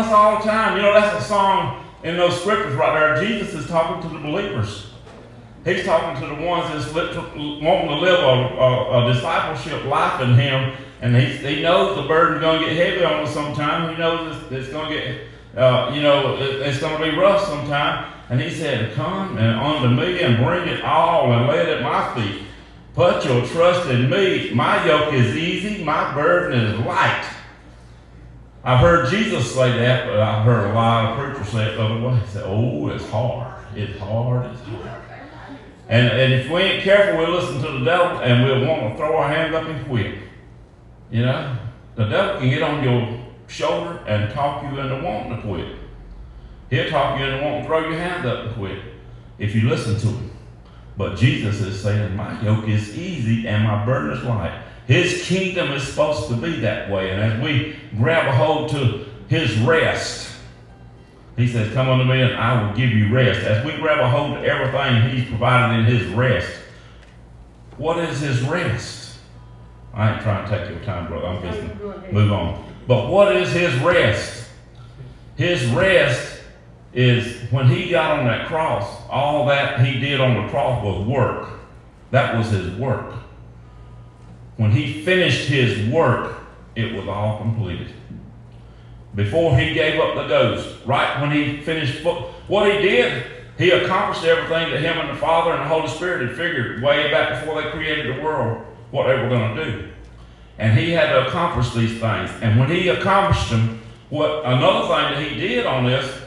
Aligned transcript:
us 0.00 0.12
all 0.12 0.38
the 0.38 0.44
time. 0.44 0.76
You 0.76 0.82
know, 0.82 0.92
that's 0.92 1.24
a 1.24 1.28
song 1.28 1.84
in 2.02 2.16
those 2.16 2.40
scriptures 2.40 2.74
right 2.74 2.98
there. 2.98 3.24
Jesus 3.24 3.54
is 3.54 3.66
talking 3.68 4.02
to 4.08 4.16
the 4.16 4.20
believers. 4.20 4.86
He's 5.64 5.84
talking 5.84 6.20
to 6.22 6.34
the 6.34 6.42
ones 6.42 6.72
that's 6.72 6.94
wanting 6.94 7.88
to 7.88 7.96
live 7.96 8.20
a, 8.20 8.56
a, 8.56 9.04
a 9.04 9.12
discipleship 9.12 9.84
life 9.84 10.20
in 10.22 10.34
Him, 10.34 10.74
and 11.02 11.14
he, 11.14 11.36
he 11.36 11.62
knows 11.62 11.96
the 11.96 12.08
burden's 12.08 12.40
going 12.40 12.60
to 12.60 12.66
get 12.66 12.76
heavy 12.76 13.04
on 13.04 13.24
us 13.24 13.34
sometime. 13.34 13.90
He 13.92 14.00
knows 14.00 14.36
it's, 14.36 14.52
it's 14.52 14.68
going 14.70 14.90
to 14.90 14.94
get, 14.94 15.20
uh, 15.58 15.92
you 15.94 16.00
know, 16.00 16.36
it, 16.36 16.66
it's 16.66 16.80
going 16.80 16.96
to 16.98 17.10
be 17.10 17.16
rough 17.16 17.46
sometime. 17.46 18.10
And 18.30 18.40
He 18.40 18.50
said, 18.50 18.94
"Come 18.94 19.36
and 19.36 19.60
unto 19.60 19.88
me 19.88 20.22
and 20.22 20.42
bring 20.42 20.66
it 20.66 20.82
all 20.82 21.30
and 21.32 21.46
lay 21.46 21.58
it 21.58 21.68
at 21.68 21.82
my 21.82 22.14
feet. 22.14 22.42
Put 22.94 23.24
your 23.26 23.44
trust 23.46 23.90
in 23.90 24.08
me. 24.08 24.54
My 24.54 24.84
yoke 24.86 25.12
is 25.12 25.36
easy. 25.36 25.84
My 25.84 26.14
burden 26.14 26.58
is 26.58 26.78
light." 26.86 27.39
I've 28.62 28.80
heard 28.80 29.08
Jesus 29.08 29.54
say 29.54 29.78
that, 29.78 30.06
but 30.06 30.20
I've 30.20 30.44
heard 30.44 30.70
a 30.70 30.74
lot 30.74 31.12
of 31.12 31.18
preachers 31.18 31.52
say 31.52 31.72
it 31.72 31.76
the 31.76 31.82
other 31.82 32.00
way. 32.06 32.20
Said, 32.26 32.44
"Oh, 32.46 32.88
it's 32.88 33.08
hard. 33.08 33.64
It's 33.74 33.98
hard. 33.98 34.52
It's 34.52 34.60
hard." 34.62 35.00
And, 35.88 36.08
and 36.08 36.32
if 36.34 36.48
we 36.48 36.60
ain't 36.60 36.84
careful, 36.84 37.18
we'll 37.18 37.32
listen 37.32 37.60
to 37.62 37.78
the 37.78 37.84
devil 37.84 38.18
and 38.18 38.44
we'll 38.44 38.64
want 38.64 38.92
to 38.92 38.96
throw 38.96 39.16
our 39.16 39.28
hands 39.28 39.54
up 39.54 39.64
and 39.64 39.84
quit. 39.86 40.18
You 41.10 41.22
know, 41.26 41.56
the 41.96 42.04
devil 42.04 42.40
can 42.40 42.48
get 42.50 42.62
on 42.62 42.84
your 42.84 43.20
shoulder 43.48 43.98
and 44.06 44.32
talk 44.32 44.62
you 44.62 44.78
into 44.78 45.02
wanting 45.02 45.36
to 45.36 45.42
quit. 45.42 45.76
He'll 46.70 46.88
talk 46.88 47.18
you 47.18 47.26
into 47.26 47.44
wanting 47.44 47.62
to 47.62 47.66
throw 47.66 47.80
your 47.80 47.98
hands 47.98 48.24
up 48.24 48.46
and 48.46 48.54
quit 48.54 48.78
if 49.38 49.54
you 49.54 49.68
listen 49.68 49.98
to 49.98 50.06
him. 50.06 50.30
But 50.96 51.16
Jesus 51.16 51.60
is 51.60 51.82
saying, 51.82 52.14
My 52.14 52.40
yoke 52.42 52.68
is 52.68 52.96
easy 52.96 53.48
and 53.48 53.64
my 53.64 53.84
burden 53.84 54.16
is 54.16 54.22
light. 54.22 54.62
His 54.90 55.22
kingdom 55.22 55.70
is 55.70 55.84
supposed 55.84 56.26
to 56.30 56.34
be 56.34 56.58
that 56.62 56.90
way. 56.90 57.12
And 57.12 57.22
as 57.22 57.40
we 57.40 57.76
grab 57.96 58.26
a 58.26 58.32
hold 58.32 58.70
to 58.70 59.06
his 59.28 59.56
rest, 59.60 60.32
he 61.36 61.46
says, 61.46 61.72
Come 61.72 61.88
unto 61.88 62.04
me 62.04 62.20
and 62.20 62.34
I 62.34 62.60
will 62.60 62.76
give 62.76 62.90
you 62.90 63.08
rest. 63.14 63.38
As 63.42 63.64
we 63.64 63.70
grab 63.76 64.00
a 64.00 64.10
hold 64.10 64.38
of 64.38 64.42
everything 64.42 65.08
He's 65.10 65.28
provided 65.28 65.78
in 65.78 65.84
His 65.84 66.08
rest, 66.08 66.50
what 67.76 67.98
is 67.98 68.18
His 68.18 68.42
rest? 68.42 69.18
I 69.94 70.12
ain't 70.12 70.22
trying 70.22 70.50
to 70.50 70.58
take 70.58 70.68
your 70.68 70.80
time, 70.80 71.06
brother. 71.06 71.28
I'm 71.28 71.40
just 71.40 72.12
move 72.12 72.32
on. 72.32 72.74
But 72.88 73.10
what 73.10 73.36
is 73.36 73.52
His 73.52 73.72
rest? 73.76 74.48
His 75.36 75.64
rest 75.66 76.42
is 76.92 77.40
when 77.52 77.68
He 77.68 77.90
got 77.90 78.18
on 78.18 78.26
that 78.26 78.48
cross, 78.48 78.90
all 79.08 79.46
that 79.46 79.86
He 79.86 80.00
did 80.00 80.20
on 80.20 80.42
the 80.42 80.48
cross 80.50 80.84
was 80.84 81.06
work. 81.06 81.60
That 82.10 82.36
was 82.36 82.50
His 82.50 82.74
work. 82.74 83.14
When 84.60 84.70
He 84.70 85.02
finished 85.02 85.48
His 85.48 85.88
work, 85.88 86.36
it 86.76 86.94
was 86.94 87.08
all 87.08 87.38
completed 87.38 87.92
before 89.14 89.56
he 89.56 89.74
gave 89.74 90.00
up 90.00 90.14
the 90.14 90.26
ghost, 90.28 90.68
right 90.86 91.20
when 91.20 91.32
he 91.32 91.60
finished 91.62 92.04
what 92.04 92.72
he 92.72 92.78
did, 92.80 93.24
he 93.58 93.70
accomplished 93.70 94.24
everything 94.24 94.70
that 94.70 94.80
him 94.80 94.98
and 94.98 95.10
the 95.10 95.20
Father 95.20 95.52
and 95.52 95.62
the 95.62 95.68
Holy 95.68 95.88
Spirit 95.88 96.28
had 96.28 96.36
figured 96.36 96.82
way 96.82 97.10
back 97.10 97.40
before 97.40 97.60
they 97.60 97.70
created 97.70 98.16
the 98.16 98.22
world 98.22 98.64
what 98.90 99.06
they 99.06 99.20
were 99.20 99.28
going 99.28 99.54
to 99.56 99.64
do. 99.64 99.88
And 100.58 100.78
he 100.78 100.90
had 100.90 101.12
to 101.12 101.26
accomplish 101.26 101.72
these 101.72 101.98
things. 102.00 102.30
And 102.40 102.58
when 102.58 102.70
he 102.70 102.88
accomplished 102.88 103.50
them, 103.50 103.80
what 104.10 104.44
another 104.44 104.86
thing 104.86 105.12
that 105.12 105.30
he 105.30 105.38
did 105.38 105.66
on 105.66 105.86
this, 105.86 106.22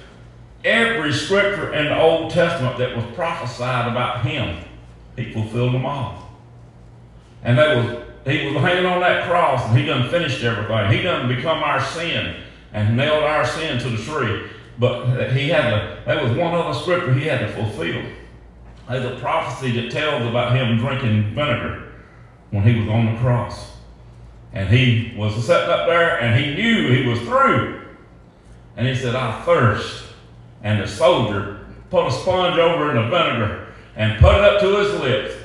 every 0.63 1.13
scripture 1.13 1.73
in 1.73 1.85
the 1.85 1.99
Old 1.99 2.31
Testament 2.31 2.77
that 2.77 2.95
was 2.95 3.05
prophesied 3.15 3.91
about 3.91 4.25
him, 4.25 4.63
he 5.15 5.31
fulfilled 5.31 5.73
them 5.73 5.85
all. 5.85 6.31
And 7.43 7.57
they 7.57 7.75
was 7.75 8.03
he 8.25 8.45
was 8.45 8.55
hanging 8.61 8.85
on 8.85 9.01
that 9.01 9.27
cross 9.27 9.67
and 9.67 9.77
he 9.77 9.85
done 9.85 10.09
finished 10.09 10.43
everything. 10.43 10.91
He 10.91 11.01
done 11.01 11.27
become 11.27 11.61
our 11.61 11.81
sin 11.81 12.35
and 12.71 12.95
nailed 12.95 13.23
our 13.23 13.45
sin 13.45 13.79
to 13.79 13.89
the 13.89 14.03
tree. 14.03 14.49
But 14.79 15.31
he 15.33 15.49
had 15.49 15.69
to, 15.69 16.01
there 16.05 16.23
was 16.23 16.35
one 16.37 16.53
other 16.53 16.77
scripture 16.77 17.13
he 17.13 17.27
had 17.27 17.39
to 17.41 17.53
fulfill. 17.53 18.01
There's 18.89 19.05
a 19.05 19.19
prophecy 19.19 19.71
that 19.81 19.91
tells 19.91 20.25
about 20.27 20.55
him 20.55 20.77
drinking 20.77 21.35
vinegar 21.35 21.91
when 22.51 22.63
he 22.63 22.79
was 22.79 22.89
on 22.89 23.13
the 23.13 23.19
cross. 23.19 23.71
And 24.53 24.69
he 24.69 25.13
was 25.17 25.33
sitting 25.45 25.69
up 25.69 25.87
there 25.87 26.19
and 26.19 26.43
he 26.43 26.55
knew 26.55 26.91
he 26.91 27.07
was 27.07 27.19
through. 27.21 27.81
And 28.77 28.87
he 28.87 28.95
said, 28.95 29.15
I 29.15 29.41
thirst. 29.41 30.05
And 30.63 30.81
the 30.81 30.87
soldier 30.87 31.65
put 31.89 32.07
a 32.07 32.11
sponge 32.11 32.57
over 32.57 32.89
in 32.91 32.95
the 32.95 33.09
vinegar 33.09 33.67
and 33.95 34.19
put 34.19 34.35
it 34.35 34.41
up 34.41 34.61
to 34.61 34.77
his 34.77 34.99
lips. 35.01 35.35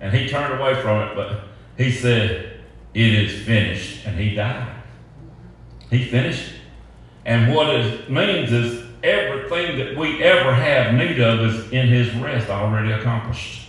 And 0.00 0.14
he 0.14 0.28
turned 0.28 0.58
away 0.58 0.80
from 0.80 1.08
it, 1.08 1.14
but 1.14 1.49
he 1.80 1.90
said, 1.90 2.60
It 2.94 3.14
is 3.14 3.44
finished. 3.44 4.06
And 4.06 4.18
he 4.18 4.34
died. 4.34 4.74
He 5.90 6.04
finished 6.04 6.52
and 7.24 7.54
what 7.54 7.68
it 7.70 8.10
means 8.10 8.50
is 8.52 8.84
everything 9.02 9.78
that 9.78 9.96
we 9.96 10.22
ever 10.22 10.54
have 10.54 10.94
need 10.94 11.20
of 11.20 11.40
is 11.40 11.70
in 11.70 11.88
his 11.88 12.12
rest 12.14 12.48
already 12.48 12.92
accomplished. 12.92 13.68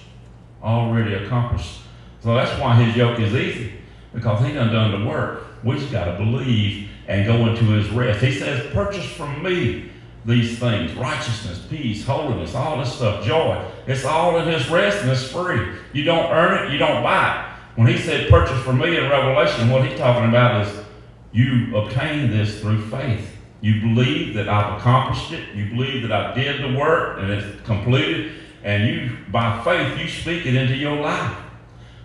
Already 0.64 1.14
accomplished. 1.14 1.80
So 2.22 2.36
that's 2.36 2.60
why 2.60 2.76
his 2.76 2.96
yoke 2.96 3.20
is 3.20 3.34
easy, 3.34 3.74
because 4.14 4.46
he 4.46 4.54
done 4.54 4.72
done 4.72 5.00
the 5.00 5.08
work. 5.08 5.48
We 5.64 5.76
just 5.76 5.92
got 5.92 6.06
to 6.06 6.18
believe 6.18 6.90
and 7.08 7.26
go 7.26 7.48
into 7.48 7.66
his 7.66 7.90
rest. 7.90 8.24
He 8.24 8.32
says, 8.32 8.66
purchase 8.74 9.06
from 9.06 9.44
me 9.44 9.90
these 10.24 10.60
things 10.60 10.94
righteousness, 10.94 11.66
peace, 11.68 12.06
holiness, 12.06 12.54
all 12.54 12.78
this 12.78 12.94
stuff, 12.94 13.26
joy. 13.26 13.64
It's 13.88 14.06
all 14.06 14.38
in 14.40 14.48
his 14.48 14.70
rest 14.70 15.02
and 15.02 15.10
it's 15.10 15.32
free. 15.32 15.76
You 15.94 16.04
don't 16.04 16.32
earn 16.32 16.66
it, 16.66 16.72
you 16.72 16.78
don't 16.78 17.02
buy 17.04 17.44
it. 17.44 17.51
When 17.76 17.88
he 17.88 17.98
said 17.98 18.30
purchase 18.30 18.62
for 18.64 18.74
me 18.74 18.98
in 18.98 19.10
Revelation, 19.10 19.70
what 19.70 19.88
he's 19.88 19.98
talking 19.98 20.30
about 20.30 20.68
is 20.68 20.84
you 21.32 21.76
obtain 21.76 22.30
this 22.30 22.60
through 22.60 22.82
faith. 22.90 23.38
You 23.62 23.80
believe 23.80 24.34
that 24.34 24.50
I've 24.50 24.80
accomplished 24.80 25.32
it. 25.32 25.56
You 25.56 25.70
believe 25.70 26.02
that 26.08 26.12
I 26.12 26.34
did 26.34 26.62
the 26.62 26.78
work 26.78 27.20
and 27.20 27.32
it's 27.32 27.62
completed. 27.66 28.34
And 28.64 28.88
you, 28.88 29.18
by 29.32 29.64
faith, 29.64 30.00
you 30.00 30.08
speak 30.08 30.46
it 30.46 30.56
into 30.56 30.76
your 30.76 30.98
life. 30.98 31.38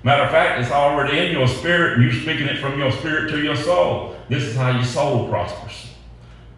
Matter 0.02 0.22
of 0.22 0.30
fact, 0.30 0.60
it's 0.60 0.70
already 0.70 1.18
in 1.18 1.32
your 1.32 1.48
spirit, 1.48 1.94
and 1.94 2.02
you're 2.04 2.22
speaking 2.22 2.46
it 2.46 2.60
from 2.60 2.78
your 2.78 2.92
spirit 2.92 3.28
to 3.30 3.42
your 3.42 3.56
soul. 3.56 4.16
This 4.28 4.44
is 4.44 4.54
how 4.54 4.70
your 4.70 4.84
soul 4.84 5.28
prospers. 5.28 5.92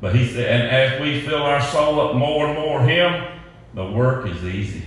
But 0.00 0.14
he 0.14 0.26
said, 0.26 0.47
and 0.47 0.68
as 0.68 1.00
we 1.00 1.22
fill 1.22 1.42
our 1.42 1.62
soul 1.62 2.00
up 2.00 2.14
more 2.14 2.47
and 2.47 2.58
more 2.58 2.82
Him, 2.82 3.41
the 3.74 3.91
work 3.91 4.26
is 4.26 4.44
easy. 4.44 4.84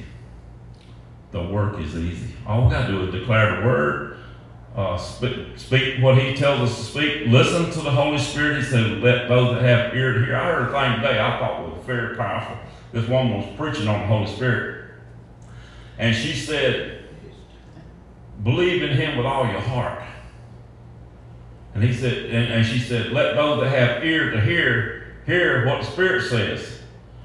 The 1.31 1.41
work 1.43 1.79
is 1.79 1.95
easy. 1.95 2.33
All 2.45 2.65
we 2.65 2.71
got 2.71 2.87
to 2.87 2.91
do 2.91 3.03
is 3.07 3.13
declare 3.13 3.59
the 3.61 3.67
word 3.67 4.10
uh, 4.75 4.97
speak, 4.97 5.57
speak, 5.57 6.01
what 6.01 6.17
he 6.17 6.33
tells 6.35 6.61
us 6.61 6.77
to 6.77 6.83
speak. 6.83 7.27
Listen 7.27 7.69
to 7.71 7.81
the 7.81 7.91
Holy 7.91 8.17
Spirit. 8.17 8.57
He 8.57 8.63
said, 8.63 9.01
let 9.01 9.27
those 9.27 9.55
that 9.55 9.63
have 9.63 9.95
ear 9.95 10.13
to 10.13 10.25
hear. 10.25 10.35
I 10.35 10.45
heard 10.45 10.69
a 10.69 10.71
thing 10.71 11.01
today 11.01 11.19
I 11.19 11.39
thought 11.39 11.75
was 11.75 11.85
very 11.85 12.15
powerful. 12.15 12.57
This 12.93 13.07
woman 13.07 13.37
was 13.37 13.57
preaching 13.57 13.87
on 13.87 13.99
the 14.01 14.07
Holy 14.07 14.27
Spirit. 14.27 14.91
And 15.97 16.15
she 16.15 16.33
said, 16.33 17.05
believe 18.43 18.81
in 18.81 18.95
him 18.95 19.17
with 19.17 19.25
all 19.25 19.45
your 19.45 19.59
heart. 19.59 20.01
And 21.73 21.83
he 21.83 21.93
said, 21.93 22.25
and, 22.25 22.53
and 22.53 22.65
she 22.65 22.79
said, 22.79 23.11
let 23.11 23.35
those 23.35 23.61
that 23.61 23.69
have 23.69 24.03
ear 24.03 24.31
to 24.31 24.41
hear, 24.41 25.15
hear 25.25 25.65
what 25.65 25.81
the 25.81 25.87
Spirit 25.91 26.29
says. 26.29 26.79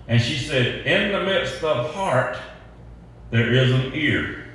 And 0.08 0.20
she 0.20 0.36
said, 0.36 0.86
in 0.86 1.12
the 1.12 1.24
midst 1.24 1.62
of 1.64 1.92
heart, 1.94 2.36
there 3.30 3.52
is 3.52 3.72
an 3.72 3.92
ear. 3.94 4.45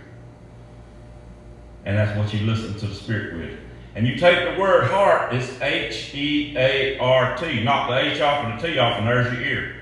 And 1.86 1.98
that's 1.98 2.18
what 2.18 2.34
you 2.34 2.46
listen 2.46 2.76
to 2.76 2.88
the 2.88 2.96
Spirit 2.96 3.38
with. 3.38 3.60
And 3.96 4.08
you 4.08 4.16
take 4.16 4.54
the 4.54 4.62
word 4.62 4.86
heart, 4.86 5.34
it's 5.34 5.62
H 5.62 6.14
E 6.16 6.56
A 6.58 6.98
R 7.00 7.36
T. 7.38 7.64
Knock 7.64 7.90
the 7.90 7.98
H 7.98 8.22
off 8.22 8.46
and 8.46 8.60
the 8.60 8.68
T 8.68 8.78
off, 8.80 9.00
and 9.00 9.08
there's 9.08 9.34
your 9.34 9.42
ear. 9.42 9.82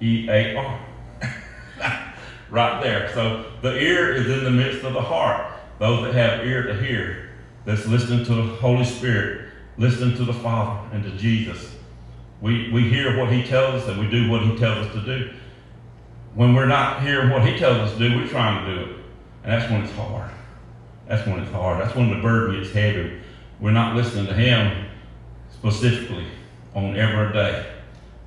E 0.00 0.28
A 0.28 0.56
R. 0.56 0.86
right 2.50 2.82
there. 2.82 3.12
So 3.14 3.50
the 3.62 3.76
ear 3.76 4.12
is 4.12 4.26
in 4.26 4.44
the 4.44 4.50
midst 4.50 4.84
of 4.84 4.92
the 4.92 5.00
heart. 5.00 5.52
Those 5.78 6.04
that 6.04 6.14
have 6.14 6.46
ear 6.46 6.64
to 6.64 6.74
hear, 6.74 7.30
that's 7.64 7.86
listening 7.86 8.24
to 8.26 8.34
the 8.34 8.42
Holy 8.56 8.84
Spirit, 8.84 9.48
listening 9.78 10.16
to 10.16 10.24
the 10.24 10.34
Father 10.34 10.94
and 10.94 11.02
to 11.02 11.10
Jesus. 11.12 11.74
We, 12.40 12.70
we 12.72 12.88
hear 12.88 13.18
what 13.18 13.32
He 13.32 13.42
tells 13.42 13.82
us 13.82 13.88
and 13.88 13.98
we 13.98 14.08
do 14.10 14.30
what 14.30 14.42
He 14.42 14.56
tells 14.56 14.86
us 14.86 14.92
to 14.94 15.00
do. 15.00 15.32
When 16.34 16.54
we're 16.54 16.66
not 16.66 17.02
hearing 17.02 17.30
what 17.30 17.46
He 17.46 17.56
tells 17.58 17.78
us 17.78 17.92
to 17.96 17.98
do, 17.98 18.16
we're 18.16 18.28
trying 18.28 18.66
to 18.66 18.74
do 18.74 18.80
it. 18.82 18.96
And 19.44 19.52
that's 19.52 19.70
when 19.70 19.82
it's 19.82 19.92
hard. 19.94 20.30
That's 21.12 21.26
when 21.26 21.40
it's 21.40 21.52
hard. 21.52 21.78
That's 21.78 21.94
when 21.94 22.08
the 22.08 22.22
burden 22.22 22.58
gets 22.58 22.72
heavy. 22.72 23.20
We're 23.60 23.72
not 23.72 23.94
listening 23.94 24.28
to 24.28 24.32
Him 24.32 24.86
specifically 25.50 26.26
on 26.74 26.96
every 26.96 27.34
day. 27.34 27.66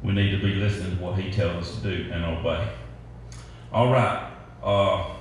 We 0.04 0.14
need 0.14 0.30
to 0.30 0.38
be 0.38 0.54
listening 0.54 0.96
to 0.96 1.04
what 1.04 1.18
He 1.18 1.32
tells 1.32 1.66
us 1.66 1.76
to 1.78 1.82
do 1.82 2.12
and 2.12 2.24
obey. 2.24 2.70
All 3.74 3.92
right. 3.92 4.32
Uh, 4.62 5.16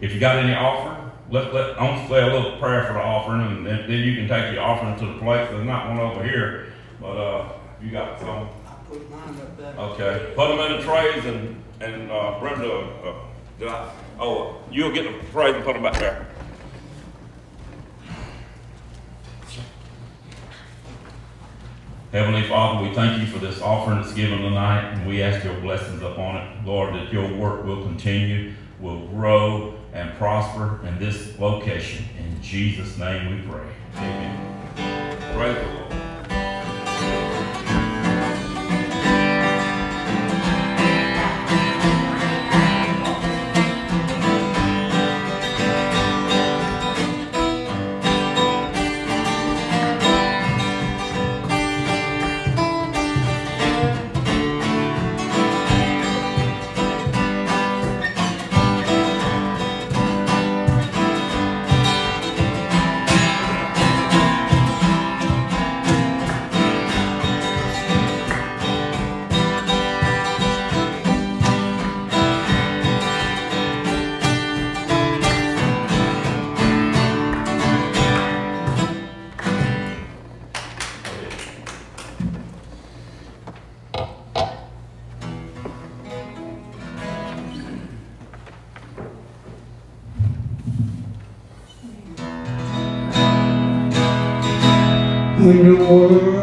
if 0.00 0.14
you 0.14 0.20
got 0.20 0.36
any 0.36 0.54
offering, 0.54 1.10
let, 1.30 1.52
let, 1.52 1.78
I'm 1.78 1.96
going 1.96 2.00
to 2.00 2.08
say 2.08 2.22
a 2.22 2.34
little 2.34 2.58
prayer 2.58 2.84
for 2.86 2.94
the 2.94 3.00
offering, 3.00 3.58
and 3.58 3.66
then, 3.66 3.86
then 3.86 3.98
you 3.98 4.14
can 4.14 4.26
take 4.26 4.54
your 4.54 4.62
offering 4.62 4.98
to 4.98 5.04
the 5.04 5.18
plate. 5.18 5.50
There's 5.50 5.66
not 5.66 5.90
one 5.90 5.98
over 5.98 6.24
here, 6.24 6.72
but 6.98 7.18
uh, 7.18 7.52
you 7.82 7.90
got 7.90 8.18
some. 8.20 8.48
I 8.66 8.72
put 8.88 9.10
mine 9.10 9.36
up 9.38 9.58
there. 9.58 9.74
Okay. 9.76 10.32
Put 10.34 10.48
them 10.48 10.60
in 10.60 10.78
the 10.78 10.82
trays 10.82 11.26
and, 11.26 11.62
and 11.78 12.10
uh, 12.10 12.40
Brenda, 12.40 12.72
uh, 12.72 13.14
did 13.58 13.68
I, 13.68 13.92
oh, 14.18 14.62
you'll 14.70 14.92
get 14.92 15.04
the 15.04 15.30
trays 15.30 15.54
and 15.54 15.62
put 15.62 15.74
them 15.74 15.82
back 15.82 15.98
there. 15.98 16.26
Heavenly 22.12 22.46
Father, 22.46 22.86
we 22.86 22.94
thank 22.94 23.22
you 23.22 23.26
for 23.26 23.38
this 23.38 23.62
offering 23.62 24.02
that's 24.02 24.12
given 24.12 24.42
tonight, 24.42 24.92
and 24.92 25.06
we 25.08 25.22
ask 25.22 25.42
your 25.46 25.58
blessings 25.60 26.02
upon 26.02 26.36
it. 26.36 26.66
Lord, 26.66 26.94
that 26.94 27.10
your 27.10 27.26
work 27.26 27.64
will 27.64 27.82
continue, 27.82 28.52
will 28.80 29.06
grow, 29.06 29.72
and 29.94 30.12
prosper 30.18 30.78
in 30.86 30.98
this 30.98 31.38
location. 31.38 32.04
In 32.18 32.42
Jesus' 32.42 32.98
name 32.98 33.30
we 33.34 33.50
pray. 33.50 33.66
Amen. 33.96 35.34
Praise 35.34 35.56
the 35.56 35.72
Lord. 35.72 35.91
When 95.42 95.64
the 95.64 95.74
world 95.74 96.41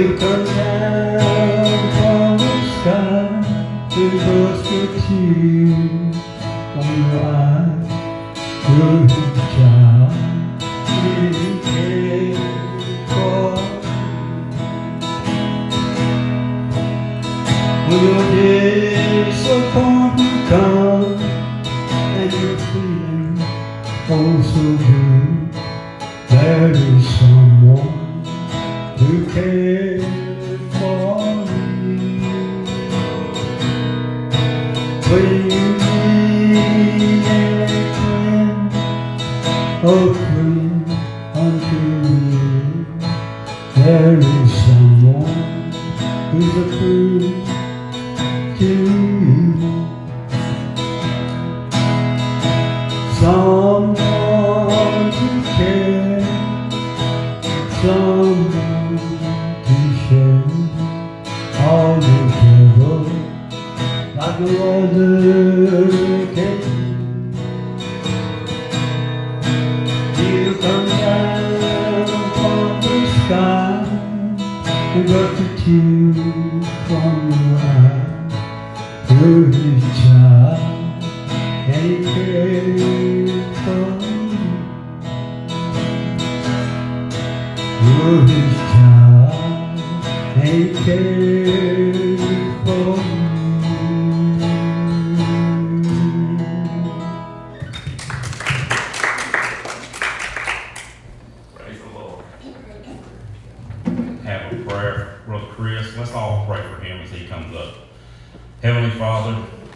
He'll 0.00 0.16
come 0.16 0.44
down 0.46 1.78
from 1.98 2.38
the 2.38 2.54
sky 2.72 3.28
to 3.90 4.02
brush 4.10 4.72
a 4.72 4.86
tear 5.02 6.12
from 6.72 6.90
your. 8.78 9.09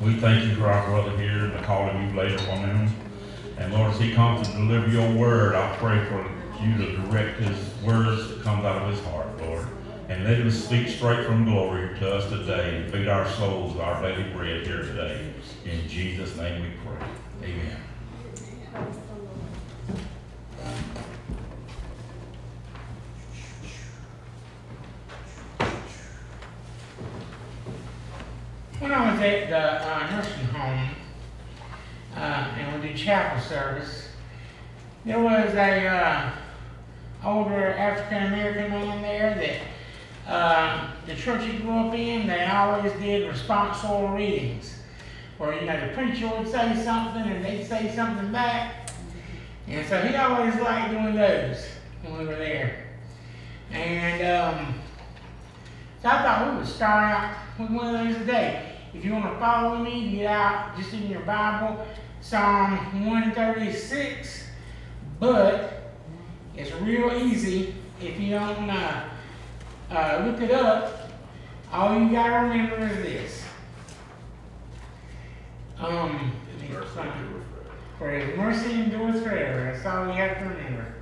We 0.04 0.14
thank 0.16 0.44
you 0.44 0.54
for 0.54 0.66
our 0.66 0.86
brother 0.86 1.16
here 1.16 1.46
and 1.46 1.54
the 1.54 1.60
calling 1.60 2.02
you've 2.02 2.14
laid 2.14 2.38
upon 2.38 2.58
him. 2.58 2.90
And 3.56 3.72
Lord, 3.72 3.92
as 3.92 3.98
he 3.98 4.12
comes 4.12 4.46
to 4.46 4.54
deliver 4.54 4.88
your 4.88 5.10
word, 5.12 5.54
I 5.54 5.74
pray 5.76 6.04
for 6.06 6.30
you 6.62 6.76
to 6.76 6.96
direct 6.96 7.40
his 7.40 7.82
words 7.82 8.28
that 8.28 8.42
comes 8.42 8.66
out 8.66 8.82
of 8.82 8.90
his 8.90 9.02
heart, 9.06 9.26
Lord. 9.40 9.66
And 10.10 10.24
let 10.24 10.38
him 10.38 10.50
speak 10.50 10.88
straight 10.88 11.24
from 11.26 11.46
glory 11.46 11.98
to 12.00 12.16
us 12.16 12.28
today 12.28 12.82
and 12.82 12.92
feed 12.92 13.08
our 13.08 13.26
souls 13.30 13.72
with 13.72 13.82
our 13.82 14.02
daily 14.02 14.30
bread 14.34 14.66
here 14.66 14.82
today. 14.82 15.32
In 15.64 15.88
Jesus' 15.88 16.36
name 16.36 16.62
we 16.62 16.68
pray. 16.84 17.08
Amen. 17.42 17.80
was 29.14 29.22
at 29.22 29.48
the 29.48 29.56
uh, 29.56 30.10
nursing 30.10 30.46
home, 30.46 30.88
uh, 32.16 32.18
and 32.18 32.82
we 32.82 32.88
did 32.88 32.93
chapel 33.04 33.42
service, 33.42 34.08
there 35.04 35.20
was 35.20 35.54
a 35.54 35.86
uh, 35.86 36.30
older 37.22 37.74
African 37.74 38.32
American 38.32 38.70
man 38.70 39.02
there 39.02 39.60
that 40.26 40.32
uh, 40.32 40.90
the 41.06 41.14
church 41.14 41.44
he 41.44 41.58
grew 41.58 41.78
up 41.78 41.94
in. 41.94 42.26
They 42.26 42.46
always 42.46 42.92
did 42.94 43.30
responsory 43.30 44.16
readings, 44.16 44.78
where 45.36 45.58
you 45.60 45.66
know 45.66 45.86
the 45.86 45.92
preacher 45.92 46.28
would 46.28 46.48
say 46.48 46.82
something 46.82 47.22
and 47.22 47.44
they'd 47.44 47.66
say 47.66 47.94
something 47.94 48.32
back, 48.32 48.90
and 49.68 49.86
so 49.86 50.00
he 50.00 50.16
always 50.16 50.54
liked 50.56 50.90
doing 50.90 51.14
those 51.14 51.66
when 52.02 52.18
we 52.18 52.24
were 52.24 52.36
there. 52.36 52.86
And 53.70 54.22
um, 54.22 54.74
so 56.00 56.08
I 56.08 56.22
thought 56.22 56.52
we 56.52 56.58
would 56.58 56.66
start 56.66 57.04
out 57.04 57.36
with 57.58 57.70
one 57.70 57.94
of 57.94 58.06
those 58.06 58.16
today. 58.16 58.70
If 58.94 59.04
you 59.04 59.12
want 59.12 59.24
to 59.24 59.38
follow 59.38 59.78
me, 59.78 60.12
get 60.12 60.26
out 60.26 60.76
just 60.78 60.94
in 60.94 61.10
your 61.10 61.22
Bible, 61.22 61.84
Psalm 62.24 63.06
136. 63.06 64.44
But 65.20 65.92
it's 66.56 66.72
real 66.72 67.12
easy 67.12 67.74
if 68.00 68.18
you 68.18 68.30
don't 68.30 68.70
uh, 68.70 69.04
uh, 69.90 70.24
look 70.26 70.40
it 70.40 70.50
up. 70.50 71.10
All 71.70 72.00
you 72.00 72.10
got 72.10 72.28
to 72.28 72.48
remember 72.48 72.78
is 72.86 72.96
this. 72.96 73.44
Um, 75.78 76.32
for 77.98 78.10
his 78.10 78.36
mercy 78.38 78.72
endures 78.72 79.22
forever. 79.22 79.72
That's 79.72 79.84
all 79.84 80.06
you 80.06 80.14
have 80.14 80.38
to 80.38 80.44
remember. 80.44 80.94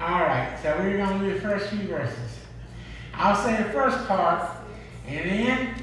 All 0.00 0.20
right, 0.20 0.58
so 0.62 0.76
we're 0.78 0.96
going 0.96 1.20
to 1.20 1.26
do 1.26 1.34
the 1.34 1.40
first 1.40 1.68
few 1.68 1.86
verses. 1.86 2.38
I'll 3.14 3.36
say 3.36 3.56
the 3.62 3.70
first 3.70 4.04
part, 4.08 4.50
and 5.06 5.30
then 5.30 5.74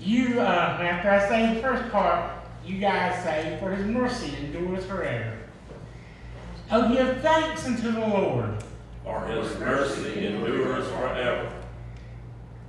you, 0.00 0.40
uh, 0.40 0.78
after 0.80 1.10
I 1.10 1.28
say 1.28 1.54
the 1.54 1.60
first 1.60 1.92
part, 1.92 2.41
you 2.64 2.78
guys 2.78 3.22
say, 3.22 3.56
For 3.60 3.74
his 3.74 3.86
mercy 3.86 4.36
endures 4.36 4.84
forever. 4.86 5.38
Oh, 6.70 6.94
give 6.94 7.20
thanks 7.20 7.66
unto 7.66 7.92
the 7.92 8.00
Lord. 8.00 8.62
For 9.04 9.26
his 9.26 9.58
mercy 9.58 10.26
endures 10.26 10.88
forever. 10.88 11.52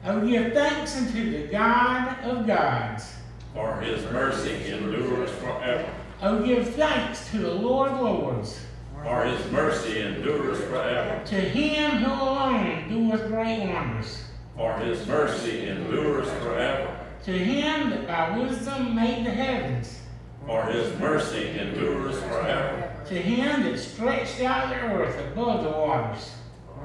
Oh, 0.05 0.27
give 0.27 0.53
thanks 0.53 0.97
unto 0.97 1.31
the 1.31 1.47
God 1.47 2.19
of 2.23 2.45
gods. 2.45 3.13
For 3.53 3.79
his 3.81 4.03
mercy 4.11 4.71
endures 4.71 5.29
forever. 5.31 5.89
Oh, 6.21 6.43
give 6.43 6.73
thanks 6.73 7.29
to 7.31 7.37
the 7.37 7.53
Lord 7.53 7.91
of 7.91 8.01
lords. 8.01 8.65
For 9.03 9.25
his 9.25 9.51
mercy 9.51 10.01
endures 10.01 10.59
forever. 10.59 11.21
To 11.25 11.35
him 11.35 11.91
who 11.91 12.11
alone 12.11 12.89
doeth 12.89 13.27
great 13.27 13.59
wonders. 13.59 14.23
For 14.55 14.77
his 14.77 15.05
mercy 15.07 15.67
endures 15.67 16.29
forever. 16.41 16.92
To 17.23 17.31
him 17.31 17.89
that 17.89 18.05
by 18.05 18.37
wisdom 18.37 18.95
made 18.95 19.25
the 19.25 19.31
heavens. 19.31 19.99
For 20.45 20.65
his 20.65 20.99
mercy 20.99 21.57
endures 21.57 22.19
forever. 22.19 22.93
To 23.07 23.15
him 23.15 23.63
that 23.63 23.79
stretched 23.79 24.41
out 24.41 24.69
the 24.69 24.75
earth 24.75 25.17
above 25.31 25.63
the 25.63 25.69
waters. 25.69 26.31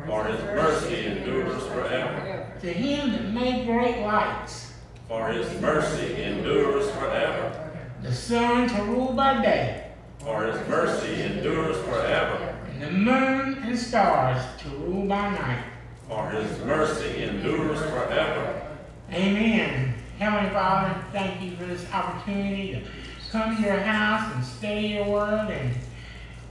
For 0.07 0.25
his 0.27 0.41
mercy 0.45 1.07
endures 1.07 1.67
forever. 1.67 2.53
To 2.61 2.73
him 2.73 3.11
that 3.13 3.25
made 3.33 3.67
great 3.67 4.01
lights. 4.03 4.75
For 5.09 5.27
his 5.29 5.61
mercy 5.61 6.23
endures 6.23 6.89
forever. 6.93 7.73
The 8.03 8.15
sun 8.15 8.69
to 8.69 8.83
rule 8.85 9.15
by 9.15 9.43
day. 9.43 9.91
For 10.21 10.45
his 10.45 10.69
mercy 10.69 11.21
endures 11.21 11.79
forever. 11.79 12.57
And 12.71 12.83
the 12.83 12.91
moon 12.93 13.63
and 13.65 13.77
stars 13.77 14.41
to 14.63 14.69
rule 14.69 15.05
by 15.09 15.31
night. 15.31 15.65
For 16.09 16.31
his 16.31 16.65
mercy 16.65 17.25
endures 17.25 17.81
forever. 17.81 18.77
Amen. 19.13 19.98
Heavenly 20.19 20.51
Father, 20.51 21.01
thank 21.13 21.41
you 21.41 21.57
for 21.57 21.65
this 21.65 21.87
opportunity 21.93 22.73
to 22.73 22.83
come 23.31 23.55
to 23.55 23.63
your 23.63 23.79
house 23.79 24.35
and 24.35 24.45
study 24.45 24.89
your 24.89 25.05
word. 25.05 25.49
And 25.49 25.77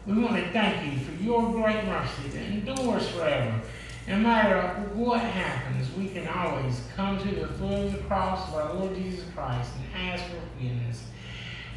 we 0.06 0.24
want 0.24 0.38
to 0.38 0.50
thank 0.52 0.86
you 0.86 1.00
for 1.00 1.22
your 1.22 1.52
great 1.52 1.84
mercy 1.84 2.30
that 2.30 2.44
endures 2.44 3.10
forever. 3.10 3.62
No 4.08 4.20
matter 4.20 4.70
what 4.94 5.20
happens, 5.20 5.94
we 5.98 6.08
can 6.08 6.30
always 6.30 6.82
come 6.96 7.20
to 7.20 7.28
the 7.28 7.48
foot 7.48 7.88
of 7.88 7.92
the 7.92 7.98
cross 8.08 8.48
of 8.48 8.56
our 8.56 8.74
Lord 8.74 8.96
Jesus 8.96 9.26
Christ 9.36 9.70
and 9.76 10.14
ask 10.14 10.24
for 10.24 10.40
forgiveness. 10.56 11.04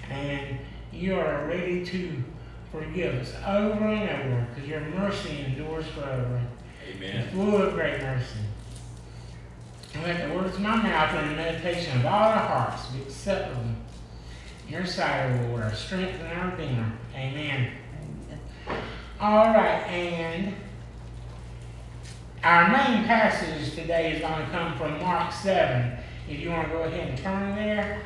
And 0.09 0.59
you 0.93 1.19
are 1.19 1.45
ready 1.49 1.85
to 1.87 2.23
forgive 2.71 3.17
us 3.17 3.35
over 3.45 3.85
and 3.85 4.09
over 4.11 4.47
because 4.55 4.69
your 4.69 4.81
mercy 4.81 5.45
endures 5.45 5.89
forever. 5.89 6.41
Amen. 6.89 7.29
Full 7.33 7.57
of 7.63 7.75
great 7.75 8.01
mercy. 8.01 8.39
And 9.95 10.05
let 10.05 10.29
the 10.29 10.35
words 10.35 10.55
of 10.55 10.61
my 10.61 10.77
mouth 10.77 11.15
and 11.15 11.31
the 11.31 11.35
meditation 11.35 11.99
of 11.99 12.07
all 12.07 12.13
our 12.13 12.39
hearts 12.39 12.87
be 12.87 13.03
acceptable 13.03 13.63
in 13.63 13.77
your 14.73 14.87
sight, 14.87 15.33
O 15.33 15.49
Lord, 15.49 15.63
our 15.63 15.75
strength 15.75 16.21
and 16.21 16.39
our 16.39 16.57
redeemer. 16.57 16.93
Amen. 17.15 17.73
All 19.21 19.53
right, 19.53 19.83
and 19.89 20.55
our 22.45 22.69
main 22.69 23.05
passage 23.05 23.75
today 23.75 24.13
is 24.13 24.21
going 24.23 24.45
to 24.45 24.51
come 24.51 24.79
from 24.79 24.99
Mark 25.01 25.33
7. 25.33 25.93
If 26.29 26.41
you 26.41 26.51
want 26.51 26.69
to 26.69 26.73
go 26.73 26.83
ahead 26.85 27.09
and 27.09 27.19
turn 27.19 27.57
there. 27.57 28.01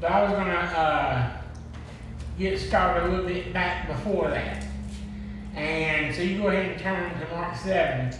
But 0.00 0.10
I 0.10 0.22
was 0.22 0.32
going 0.32 0.46
to 0.46 0.52
uh, 0.52 1.36
get 2.38 2.58
started 2.58 3.06
a 3.06 3.08
little 3.10 3.26
bit 3.26 3.52
back 3.52 3.86
before 3.86 4.30
that. 4.30 4.66
And 5.54 6.14
so 6.14 6.22
you 6.22 6.38
go 6.38 6.48
ahead 6.48 6.72
and 6.72 6.80
turn 6.80 7.20
to 7.20 7.34
Mark 7.34 7.56
7. 7.56 8.12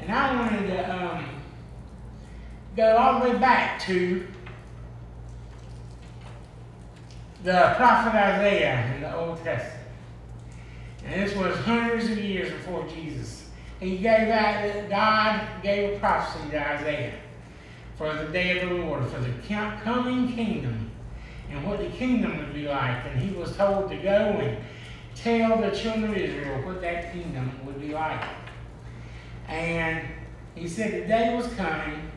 And 0.00 0.10
I 0.10 0.34
wanted 0.34 0.66
to 0.66 0.94
um, 0.94 1.24
go 2.76 2.96
all 2.96 3.20
the 3.20 3.30
way 3.30 3.38
back 3.38 3.80
to 3.82 4.26
the 7.44 7.74
prophet 7.76 8.14
Isaiah 8.14 8.94
in 8.94 9.02
the 9.02 9.16
Old 9.16 9.42
Testament. 9.42 9.88
And 11.04 11.22
this 11.22 11.36
was 11.36 11.56
hundreds 11.58 12.08
of 12.08 12.18
years 12.18 12.52
before 12.52 12.86
Jesus. 12.88 13.48
He 13.80 13.98
gave 13.98 14.28
out, 14.28 14.88
God 14.88 15.62
gave 15.62 15.96
a 15.96 15.98
prophecy 15.98 16.50
to 16.50 16.72
Isaiah 16.74 17.14
for 17.96 18.14
the 18.14 18.26
day 18.26 18.60
of 18.60 18.68
the 18.68 18.74
Lord, 18.76 19.06
for 19.08 19.20
the 19.20 19.32
coming 19.82 20.32
kingdom, 20.32 20.90
and 21.50 21.66
what 21.66 21.80
the 21.80 21.88
kingdom 21.88 22.38
would 22.38 22.54
be 22.54 22.68
like. 22.68 23.04
And 23.06 23.20
he 23.20 23.34
was 23.34 23.56
told 23.56 23.90
to 23.90 23.96
go 23.96 24.08
and 24.08 24.56
tell 25.16 25.60
the 25.60 25.70
children 25.70 26.12
of 26.12 26.16
Israel 26.16 26.64
what 26.64 26.80
that 26.80 27.12
kingdom 27.12 27.50
would 27.66 27.80
be 27.80 27.92
like. 27.92 28.22
And 29.48 30.06
he 30.54 30.68
said 30.68 31.02
the 31.02 31.08
day 31.08 31.34
was 31.34 31.52
coming 31.54 32.11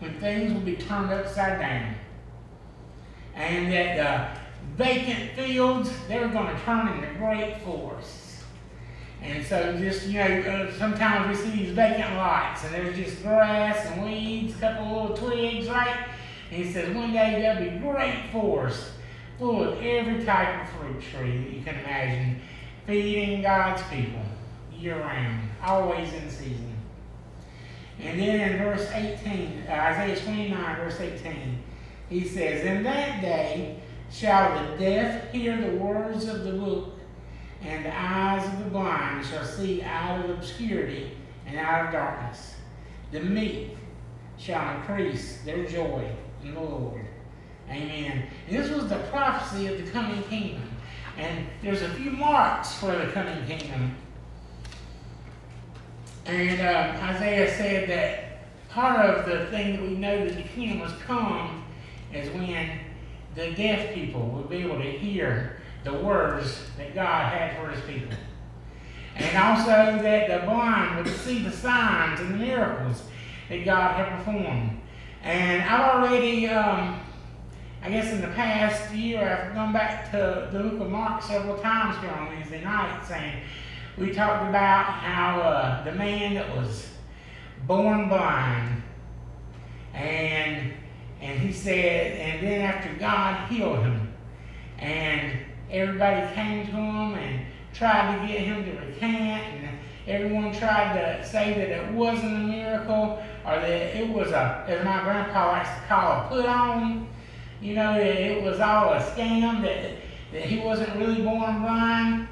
when 0.00 0.18
things 0.18 0.52
will 0.52 0.60
be 0.60 0.76
turned 0.76 1.12
upside 1.12 1.60
down. 1.60 1.94
And 3.34 3.72
that 3.72 4.36
the 4.76 4.82
vacant 4.82 5.32
fields, 5.32 5.90
they're 6.08 6.28
going 6.28 6.54
to 6.54 6.62
turn 6.62 6.88
into 6.88 7.14
great 7.14 7.58
forests. 7.62 8.42
And 9.22 9.44
so 9.44 9.76
just, 9.78 10.06
you 10.06 10.18
know, 10.18 10.40
uh, 10.40 10.72
sometimes 10.78 11.28
we 11.28 11.44
see 11.44 11.64
these 11.64 11.72
vacant 11.72 12.16
lots 12.16 12.64
and 12.64 12.74
there's 12.74 12.96
just 12.96 13.22
grass 13.22 13.86
and 13.86 14.04
weeds, 14.04 14.56
a 14.56 14.58
couple 14.58 14.86
little 14.86 15.16
twigs, 15.16 15.68
right? 15.68 16.08
And 16.50 16.64
he 16.64 16.72
says 16.72 16.94
one 16.94 17.12
day 17.12 17.40
there'll 17.40 17.70
be 17.70 17.78
great 17.78 18.30
forests 18.32 18.92
full 19.38 19.62
of 19.62 19.82
every 19.82 20.24
type 20.24 20.62
of 20.62 20.68
fruit 20.70 21.02
tree 21.02 21.38
that 21.38 21.52
you 21.52 21.62
can 21.62 21.74
imagine, 21.80 22.40
feeding 22.86 23.42
God's 23.42 23.82
people 23.90 24.22
year 24.80 24.98
round, 24.98 25.48
always 25.62 26.12
in 26.14 26.30
season. 26.30 26.69
And 28.02 28.18
then 28.18 28.52
in 28.52 28.58
verse 28.58 28.88
18, 28.92 29.64
uh, 29.68 29.72
Isaiah 29.72 30.20
29, 30.20 30.76
verse 30.76 31.00
18, 31.00 31.62
he 32.08 32.26
says, 32.26 32.64
In 32.64 32.82
that 32.82 33.20
day 33.20 33.80
shall 34.10 34.54
the 34.54 34.78
deaf 34.78 35.30
hear 35.32 35.56
the 35.60 35.76
words 35.76 36.26
of 36.26 36.44
the 36.44 36.52
book, 36.52 36.98
and 37.62 37.84
the 37.84 37.94
eyes 37.94 38.46
of 38.46 38.64
the 38.64 38.70
blind 38.70 39.26
shall 39.26 39.44
see 39.44 39.82
out 39.82 40.24
of 40.24 40.30
obscurity 40.30 41.12
and 41.46 41.58
out 41.58 41.86
of 41.86 41.92
darkness. 41.92 42.54
The 43.12 43.20
meek 43.20 43.76
shall 44.38 44.76
increase 44.76 45.42
their 45.42 45.66
joy 45.66 46.10
in 46.42 46.54
the 46.54 46.60
Lord. 46.60 47.06
Amen. 47.68 48.24
And 48.48 48.56
this 48.56 48.70
was 48.70 48.88
the 48.88 48.98
prophecy 49.10 49.66
of 49.66 49.84
the 49.84 49.90
coming 49.90 50.22
kingdom. 50.24 50.62
And 51.16 51.46
there's 51.62 51.82
a 51.82 51.90
few 51.90 52.10
marks 52.10 52.74
for 52.74 52.96
the 52.96 53.12
coming 53.12 53.46
kingdom. 53.46 53.94
And 56.26 56.60
uh, 56.60 56.98
Isaiah 57.02 57.52
said 57.56 57.88
that 57.88 58.68
part 58.68 59.04
of 59.04 59.26
the 59.26 59.46
thing 59.46 59.72
that 59.72 59.82
we 59.82 59.96
know 59.96 60.24
that 60.24 60.36
the 60.36 60.42
kingdom 60.42 60.80
was 60.80 60.92
come 61.06 61.64
is 62.12 62.32
when 62.34 62.70
the 63.34 63.52
deaf 63.52 63.94
people 63.94 64.28
would 64.28 64.48
be 64.48 64.58
able 64.58 64.78
to 64.78 64.90
hear 64.90 65.56
the 65.84 65.92
words 65.92 66.62
that 66.76 66.94
God 66.94 67.32
had 67.32 67.56
for 67.56 67.70
his 67.70 67.82
people. 67.84 68.16
And 69.16 69.36
also 69.36 70.02
that 70.02 70.28
the 70.28 70.46
blind 70.46 70.96
would 70.96 71.14
see 71.14 71.42
the 71.42 71.50
signs 71.50 72.20
and 72.20 72.34
the 72.34 72.38
miracles 72.38 73.02
that 73.48 73.64
God 73.64 73.96
had 73.96 74.16
performed. 74.18 74.80
And 75.22 75.62
I've 75.62 75.96
already, 75.96 76.48
um, 76.48 77.00
I 77.82 77.90
guess 77.90 78.12
in 78.12 78.20
the 78.20 78.28
past 78.28 78.94
year, 78.94 79.46
I've 79.48 79.54
gone 79.54 79.72
back 79.72 80.10
to 80.12 80.48
the 80.52 80.62
book 80.62 80.80
of 80.80 80.90
Mark 80.90 81.22
several 81.22 81.58
times 81.58 81.98
here 82.00 82.10
on 82.10 82.28
Wednesday 82.28 82.62
night 82.62 83.04
saying, 83.06 83.42
we 83.98 84.10
talked 84.12 84.48
about 84.48 84.84
how 84.84 85.40
uh, 85.40 85.84
the 85.84 85.92
man 85.92 86.34
that 86.34 86.56
was 86.56 86.88
born 87.66 88.08
blind 88.08 88.82
and 89.94 90.72
And 91.20 91.38
he 91.38 91.52
said, 91.52 92.16
and 92.18 92.46
then 92.46 92.62
after 92.62 92.94
God 92.98 93.46
healed 93.50 93.80
him, 93.80 94.08
and 94.78 95.38
everybody 95.70 96.34
came 96.34 96.66
to 96.66 96.72
him 96.72 97.14
and 97.14 97.44
tried 97.74 98.18
to 98.18 98.26
get 98.26 98.40
him 98.40 98.64
to 98.64 98.70
recant, 98.70 99.42
and 99.54 99.78
everyone 100.06 100.50
tried 100.54 100.94
to 100.98 101.28
say 101.28 101.52
that 101.52 101.68
it 101.68 101.92
wasn't 101.92 102.32
a 102.32 102.38
miracle 102.38 103.22
or 103.44 103.60
that 103.60 103.96
it 103.96 104.08
was 104.08 104.30
a, 104.30 104.64
as 104.66 104.82
my 104.82 105.02
grandpa 105.02 105.48
likes 105.48 105.68
to 105.68 105.86
call 105.88 106.24
a 106.24 106.28
put 106.28 106.46
on. 106.46 107.06
You 107.60 107.74
know, 107.74 107.92
that 107.92 108.16
it 108.16 108.42
was 108.42 108.58
all 108.58 108.94
a 108.94 109.00
scam, 109.00 109.60
that, 109.60 109.96
that 110.32 110.44
he 110.46 110.60
wasn't 110.60 110.96
really 110.96 111.20
born 111.22 111.60
blind. 111.60 112.28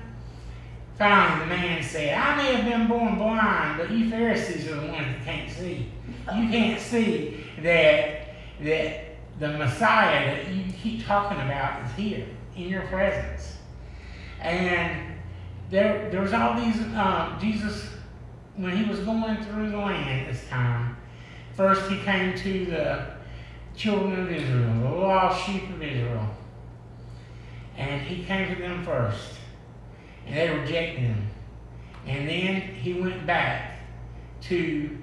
Finally, 0.99 1.41
the 1.41 1.47
man 1.47 1.83
said, 1.83 2.19
I 2.19 2.37
may 2.37 2.55
have 2.57 2.65
been 2.65 2.89
born 2.89 3.17
blind, 3.17 3.79
but 3.79 3.91
you 3.93 4.11
Pharisees 4.11 4.67
are 4.67 4.81
the 4.81 4.89
ones 4.89 5.07
that 5.07 5.25
can't 5.25 5.49
see. 5.49 5.87
You 6.35 6.49
can't 6.49 6.81
see 6.81 7.45
that, 7.63 8.35
that 8.61 9.17
the 9.39 9.49
Messiah 9.49 10.35
that 10.35 10.53
you 10.53 10.73
keep 10.73 11.07
talking 11.07 11.41
about 11.41 11.85
is 11.85 11.93
here 11.93 12.27
in 12.57 12.65
your 12.65 12.83
presence. 12.89 13.59
And 14.41 15.15
there, 15.71 16.11
there 16.11 16.21
was 16.21 16.33
all 16.33 16.61
these, 16.61 16.81
um, 16.97 17.39
Jesus, 17.41 17.91
when 18.57 18.77
he 18.77 18.91
was 18.91 18.99
going 19.01 19.37
through 19.45 19.71
the 19.71 19.77
land 19.79 20.27
at 20.27 20.33
this 20.33 20.49
time, 20.49 20.97
first 21.55 21.89
he 21.89 21.99
came 21.99 22.37
to 22.39 22.67
the 22.67 23.07
children 23.77 24.19
of 24.21 24.33
Israel, 24.33 24.81
the 24.81 24.91
lost 24.91 25.47
sheep 25.47 25.71
of 25.71 25.81
Israel. 25.81 26.29
And 27.77 28.03
he 28.03 28.25
came 28.25 28.53
to 28.53 28.61
them 28.61 28.85
first. 28.85 29.38
And 30.27 30.37
they 30.37 30.51
rejected 30.51 31.01
him. 31.01 31.29
And 32.07 32.29
then 32.29 32.61
he 32.61 32.95
went 32.95 33.27
back 33.27 33.81
to 34.43 34.99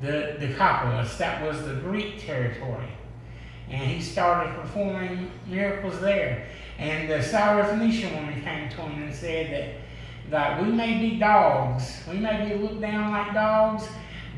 the 0.00 0.36
Decapolis, 0.38 1.16
that 1.16 1.44
was 1.46 1.64
the 1.64 1.74
Greek 1.74 2.24
territory. 2.24 2.88
And 3.68 3.90
he 3.90 4.00
started 4.00 4.54
performing 4.54 5.30
miracles 5.46 6.00
there. 6.00 6.46
And 6.78 7.10
the 7.10 7.16
Syrophoenician 7.16 8.14
woman 8.14 8.40
came 8.42 8.68
to 8.68 8.76
him 8.76 9.02
and 9.02 9.14
said 9.14 9.50
that 9.52 9.86
that 10.30 10.60
we 10.60 10.70
may 10.70 10.98
be 10.98 11.18
dogs, 11.18 12.02
we 12.08 12.18
may 12.18 12.48
be 12.48 12.54
looked 12.56 12.80
down 12.80 13.12
like 13.12 13.32
dogs, 13.32 13.86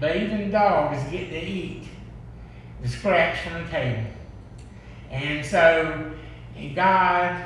but 0.00 0.16
even 0.16 0.50
dogs 0.50 1.02
get 1.10 1.30
to 1.30 1.42
eat 1.42 1.84
the 2.82 2.88
scraps 2.88 3.40
from 3.40 3.64
the 3.64 3.70
table. 3.70 4.04
And 5.10 5.44
so 5.44 6.12
God 6.74 7.44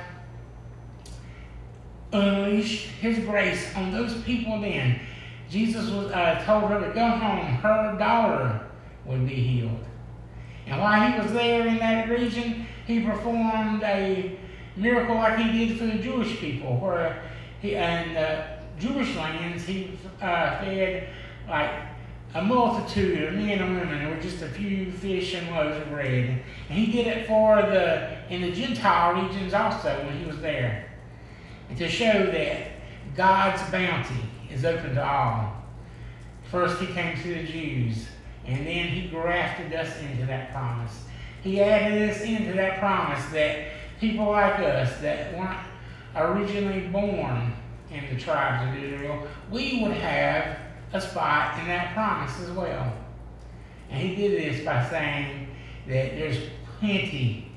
unleashed 2.12 2.88
his 3.00 3.18
grace 3.20 3.74
on 3.74 3.92
those 3.92 4.22
people 4.22 4.60
then. 4.60 5.00
Jesus 5.48 5.90
was 5.90 6.10
uh, 6.12 6.42
told 6.44 6.70
her 6.70 6.80
to 6.80 6.94
go 6.94 7.06
home. 7.08 7.46
Her 7.56 7.96
daughter 7.98 8.60
would 9.04 9.26
be 9.26 9.34
healed. 9.34 9.84
And 10.66 10.80
while 10.80 11.10
he 11.10 11.18
was 11.18 11.32
there 11.32 11.66
in 11.66 11.78
that 11.78 12.08
region, 12.08 12.66
he 12.86 13.00
performed 13.00 13.82
a 13.82 14.38
miracle 14.76 15.16
like 15.16 15.38
he 15.38 15.66
did 15.66 15.78
for 15.78 15.86
the 15.86 15.98
Jewish 15.98 16.38
people, 16.38 16.76
where 16.78 17.22
he, 17.60 17.74
in 17.74 18.16
uh, 18.16 18.60
Jewish 18.78 19.14
lands, 19.16 19.64
he 19.64 19.98
uh, 20.20 20.58
fed 20.60 21.08
like 21.48 21.70
a 22.34 22.42
multitude 22.42 23.24
of 23.24 23.34
men 23.34 23.58
and 23.58 23.78
women 23.78 24.08
with 24.08 24.22
just 24.22 24.42
a 24.42 24.48
few 24.48 24.90
fish 24.90 25.34
and 25.34 25.50
loaves 25.50 25.76
of 25.76 25.88
bread. 25.90 26.42
And 26.68 26.78
he 26.78 26.90
did 26.90 27.06
it 27.06 27.26
for 27.26 27.56
the 27.56 28.18
in 28.32 28.40
the 28.40 28.52
Gentile 28.52 29.22
regions 29.22 29.52
also 29.52 29.94
when 30.06 30.18
he 30.18 30.24
was 30.24 30.40
there. 30.40 30.91
To 31.78 31.88
show 31.88 32.26
that 32.26 32.72
God's 33.16 33.62
bounty 33.70 34.22
is 34.50 34.64
open 34.64 34.94
to 34.94 35.04
all. 35.04 35.52
First 36.50 36.80
he 36.80 36.86
came 36.86 37.16
to 37.22 37.34
the 37.34 37.44
Jews, 37.44 38.06
and 38.46 38.66
then 38.66 38.88
he 38.88 39.08
grafted 39.08 39.72
us 39.72 40.00
into 40.00 40.26
that 40.26 40.52
promise. 40.52 41.04
He 41.42 41.60
added 41.60 42.10
us 42.10 42.20
into 42.20 42.52
that 42.52 42.78
promise 42.78 43.24
that 43.32 43.68
people 44.00 44.26
like 44.26 44.58
us 44.60 45.00
that 45.00 45.36
weren't 45.36 45.58
originally 46.14 46.88
born 46.88 47.52
in 47.90 48.14
the 48.14 48.20
tribes 48.20 48.68
of 48.68 48.82
Israel, 48.82 49.26
we 49.50 49.82
would 49.82 49.92
have 49.92 50.58
a 50.92 51.00
spot 51.00 51.58
in 51.60 51.66
that 51.68 51.94
promise 51.94 52.38
as 52.40 52.50
well. 52.50 52.92
And 53.90 54.00
he 54.00 54.16
did 54.16 54.40
this 54.40 54.64
by 54.64 54.88
saying 54.88 55.48
that 55.86 56.16
there's 56.16 56.38
plenty 56.78 57.52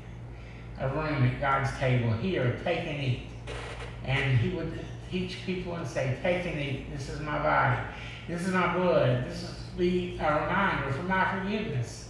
of 0.80 0.94
room 0.94 1.24
at 1.24 1.40
God's 1.40 1.78
table. 1.78 2.12
Here, 2.14 2.60
take 2.64 2.80
and 2.80 3.02
eat. 3.02 3.28
And 4.06 4.38
he 4.38 4.56
would 4.56 4.80
teach 5.12 5.40
people 5.46 5.76
and 5.76 5.88
say, 5.88 6.18
Take 6.22 6.46
and 6.46 6.60
eat. 6.60 6.92
This 6.92 7.10
is 7.10 7.20
my 7.22 7.40
body. 7.40 7.82
This 8.28 8.42
is 8.42 8.54
my 8.54 8.76
blood. 8.76 9.26
This 9.28 9.44
is 9.44 9.66
be 9.78 10.18
a 10.20 10.42
reminder 10.42 10.92
for 10.92 11.04
my 11.04 11.40
forgiveness. 11.40 12.10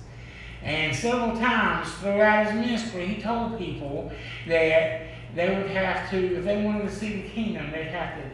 And 0.64 0.96
several 0.96 1.38
times 1.38 1.92
throughout 1.96 2.48
his 2.48 2.56
ministry, 2.56 3.06
he 3.08 3.22
told 3.22 3.58
people 3.58 4.12
that 4.48 5.08
they 5.36 5.56
would 5.56 5.70
have 5.72 6.10
to, 6.12 6.38
if 6.38 6.46
they 6.46 6.64
wanted 6.64 6.84
to 6.84 6.96
see 6.96 7.22
the 7.22 7.30
kingdom, 7.30 7.72
they'd 7.72 7.86
have 7.86 8.18
to 8.18 8.30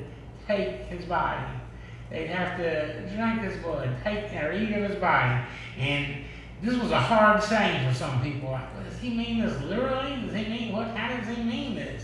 take 0.48 0.86
his 0.88 1.06
body. 1.06 1.44
They'd 2.10 2.28
have 2.28 2.58
to 2.58 3.16
drink 3.16 3.42
his 3.42 3.62
blood, 3.64 3.90
take 4.04 4.34
or 4.34 4.52
eat 4.52 4.72
of 4.74 4.90
his 4.90 5.00
body. 5.00 5.42
And 5.78 6.24
this 6.62 6.80
was 6.80 6.92
a 6.92 7.00
hard 7.00 7.42
saying 7.42 7.88
for 7.88 7.98
some 7.98 8.22
people. 8.22 8.52
Like, 8.52 8.84
does 8.86 9.00
he 9.00 9.10
mean 9.10 9.42
this 9.42 9.62
literally? 9.64 10.22
Does 10.26 10.36
he 10.36 10.46
mean 10.46 10.74
what? 10.74 10.88
How 10.90 11.18
does 11.18 11.36
he 11.36 11.42
mean 11.44 11.76
this? 11.76 12.01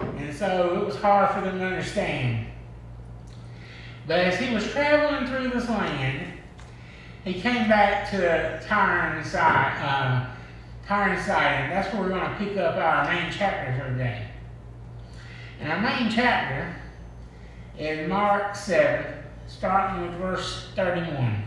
And 0.00 0.34
so 0.34 0.80
it 0.80 0.86
was 0.86 0.96
hard 0.96 1.34
for 1.34 1.40
them 1.40 1.58
to 1.58 1.64
understand. 1.64 2.46
But 4.06 4.20
as 4.20 4.38
he 4.38 4.54
was 4.54 4.70
traveling 4.70 5.26
through 5.26 5.50
this 5.50 5.68
land, 5.68 6.34
he 7.24 7.40
came 7.40 7.68
back 7.68 8.10
to 8.10 8.60
Tyre 8.66 9.16
and 9.16 9.26
Sidon, 9.26 9.82
uh, 9.82 10.36
Tyre 10.86 11.14
and 11.14 11.22
Sidon. 11.22 11.70
That's 11.70 11.92
where 11.92 12.02
we're 12.02 12.08
going 12.10 12.30
to 12.30 12.36
pick 12.36 12.56
up 12.58 12.76
our 12.76 13.12
main 13.12 13.32
chapter 13.32 13.82
for 13.82 13.90
today. 13.90 14.26
And 15.60 15.72
our 15.72 15.80
main 15.80 16.10
chapter 16.10 16.74
is 17.78 18.08
Mark 18.08 18.54
7, 18.54 19.06
starting 19.46 20.02
with 20.02 20.20
verse 20.20 20.68
31. 20.76 21.44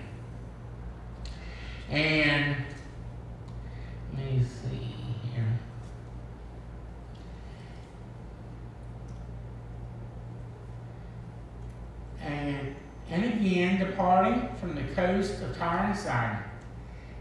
And 1.89 2.55
let 4.15 4.25
me 4.25 4.41
see 4.43 4.95
here. 5.33 5.59
And, 12.27 12.75
and 13.09 13.23
again, 13.23 13.79
departing 13.79 14.49
from 14.59 14.75
the 14.75 14.83
coast 14.93 15.41
of 15.41 15.57
Tyre 15.57 15.85
and 15.85 15.97
Sidon, 15.97 16.43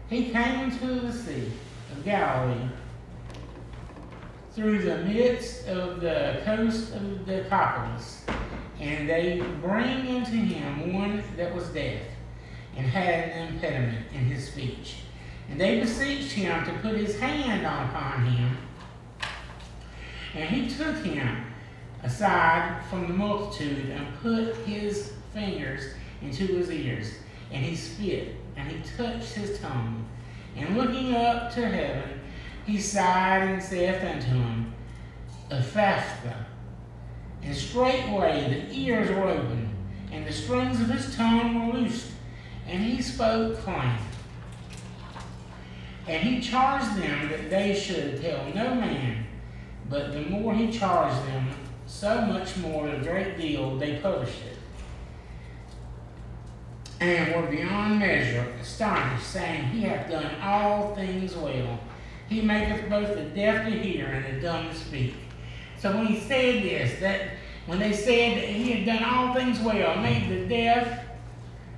he 0.09 0.31
came 0.31 0.69
into 0.69 0.99
the 0.99 1.13
sea 1.13 1.51
of 1.91 2.03
Galilee 2.03 2.67
through 4.53 4.81
the 4.81 4.97
midst 5.03 5.67
of 5.67 6.01
the 6.01 6.41
coast 6.43 6.93
of 6.93 7.25
the 7.25 7.43
Decapolis, 7.43 8.25
and 8.79 9.07
they 9.07 9.41
bring 9.61 10.07
unto 10.07 10.31
him 10.31 10.93
one 10.93 11.23
that 11.37 11.53
was 11.55 11.67
deaf, 11.69 12.01
and 12.75 12.85
had 12.85 13.29
an 13.29 13.53
impediment 13.53 14.07
in 14.13 14.25
his 14.25 14.47
speech. 14.47 14.97
And 15.49 15.59
they 15.61 15.79
beseeched 15.79 16.31
him 16.31 16.65
to 16.65 16.73
put 16.79 16.95
his 16.95 17.17
hand 17.19 17.65
upon 17.65 18.25
him. 18.25 18.57
And 20.35 20.49
he 20.49 20.69
took 20.69 20.97
him 20.97 21.46
aside 22.03 22.83
from 22.89 23.07
the 23.07 23.13
multitude, 23.13 23.89
and 23.89 24.07
put 24.21 24.55
his 24.65 25.13
fingers 25.33 25.93
into 26.21 26.45
his 26.45 26.71
ears. 26.71 27.13
And 27.51 27.63
he 27.63 27.75
spit, 27.75 28.35
and 28.55 28.69
he 28.69 28.81
touched 28.97 29.33
his 29.33 29.59
tongue. 29.59 30.05
And 30.55 30.77
looking 30.77 31.15
up 31.15 31.53
to 31.53 31.67
heaven, 31.67 32.21
he 32.65 32.79
sighed 32.79 33.43
and 33.43 33.63
saith 33.63 34.03
unto 34.03 34.27
him, 34.27 34.73
Ephphatha. 35.49 36.45
And 37.43 37.55
straightway 37.55 38.67
the 38.67 38.75
ears 38.75 39.09
were 39.09 39.29
opened, 39.29 39.69
and 40.11 40.25
the 40.25 40.33
strings 40.33 40.81
of 40.81 40.89
his 40.89 41.15
tongue 41.15 41.67
were 41.67 41.79
loosed, 41.79 42.11
and 42.67 42.83
he 42.83 43.01
spoke 43.01 43.57
plain. 43.59 43.97
And 46.07 46.23
he 46.23 46.41
charged 46.41 46.95
them 46.95 47.29
that 47.29 47.49
they 47.49 47.73
should 47.73 48.21
tell 48.21 48.45
no 48.53 48.75
man, 48.75 49.25
but 49.89 50.13
the 50.13 50.21
more 50.21 50.53
he 50.53 50.71
charged 50.71 51.25
them, 51.27 51.49
so 51.87 52.21
much 52.21 52.57
more 52.57 52.89
a 52.89 53.01
great 53.01 53.37
deal 53.37 53.77
they 53.77 53.97
published 53.97 54.41
it. 54.43 54.57
And 56.99 57.35
were 57.35 57.49
beyond 57.49 57.99
measure 57.99 58.45
astonished, 58.59 59.25
saying, 59.25 59.65
He 59.65 59.81
hath 59.81 60.09
done 60.09 60.29
all 60.41 60.93
things 60.95 61.35
well. 61.35 61.79
He 62.27 62.41
maketh 62.41 62.89
both 62.89 63.15
the 63.15 63.23
deaf 63.23 63.65
to 63.65 63.71
hear 63.71 64.07
and 64.07 64.35
the 64.35 64.41
dumb 64.41 64.69
to 64.69 64.75
speak. 64.75 65.13
So 65.79 65.95
when 65.95 66.07
he 66.07 66.19
said 66.19 66.63
this, 66.63 66.99
that 66.99 67.29
when 67.67 67.79
they 67.79 67.93
said 67.93 68.37
that 68.37 68.49
he 68.49 68.71
had 68.71 68.85
done 68.85 69.03
all 69.03 69.33
things 69.33 69.59
well, 69.59 69.95
made 70.01 70.29
the 70.29 70.47
deaf 70.47 71.05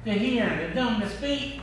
to 0.06 0.12
hear 0.12 0.44
and 0.44 0.72
the 0.72 0.76
dumb 0.76 1.02
to 1.02 1.10
speak, 1.10 1.62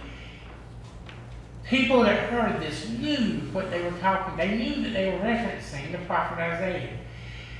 people 1.64 2.02
that 2.02 2.30
heard 2.30 2.60
this 2.60 2.88
knew 2.90 3.40
what 3.52 3.70
they 3.70 3.82
were 3.82 3.98
talking. 3.98 4.36
They 4.36 4.56
knew 4.56 4.82
that 4.82 4.92
they 4.92 5.10
were 5.10 5.18
referencing 5.18 5.90
the 5.90 5.98
prophet 6.06 6.38
Isaiah. 6.38 6.98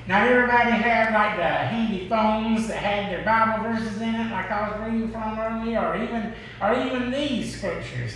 Not 0.09 0.29
everybody 0.29 0.71
had 0.71 1.13
like 1.13 1.37
the 1.37 1.43
handy 1.43 2.09
phones 2.09 2.69
that 2.69 2.77
had 2.77 3.13
their 3.13 3.25
Bible 3.25 3.65
verses 3.65 4.01
in 4.01 4.15
it, 4.15 4.31
like 4.31 4.51
I 4.51 4.71
was 4.71 4.93
reading 4.93 5.11
from 5.11 5.39
earlier, 5.39 5.81
or 5.81 6.01
even 6.01 6.33
or 6.63 6.75
even 6.75 7.11
these 7.11 7.57
scriptures. 7.57 8.15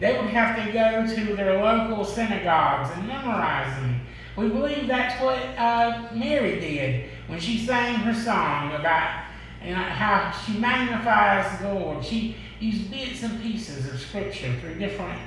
they 0.00 0.18
would 0.18 0.30
have 0.30 0.64
to 0.64 0.72
go 0.72 1.06
to 1.06 1.36
their 1.36 1.62
local 1.62 2.04
synagogues 2.04 2.96
and 2.96 3.06
memorize 3.06 3.74
them. 3.80 4.00
We 4.36 4.48
believe 4.48 4.86
that's 4.86 5.20
what 5.20 5.38
uh, 5.58 6.08
Mary 6.14 6.60
did 6.60 7.10
when 7.26 7.40
she 7.40 7.58
sang 7.58 7.96
her 7.96 8.14
song 8.14 8.72
about 8.74 9.24
you 9.62 9.70
know, 9.70 9.82
how 9.82 10.30
she 10.30 10.58
magnifies 10.58 11.60
the 11.60 11.74
Lord. 11.74 12.04
She 12.04 12.36
used 12.60 12.90
bits 12.90 13.22
and 13.22 13.42
pieces 13.42 13.92
of 13.92 14.00
Scripture 14.00 14.54
through 14.60 14.76
different 14.78 15.20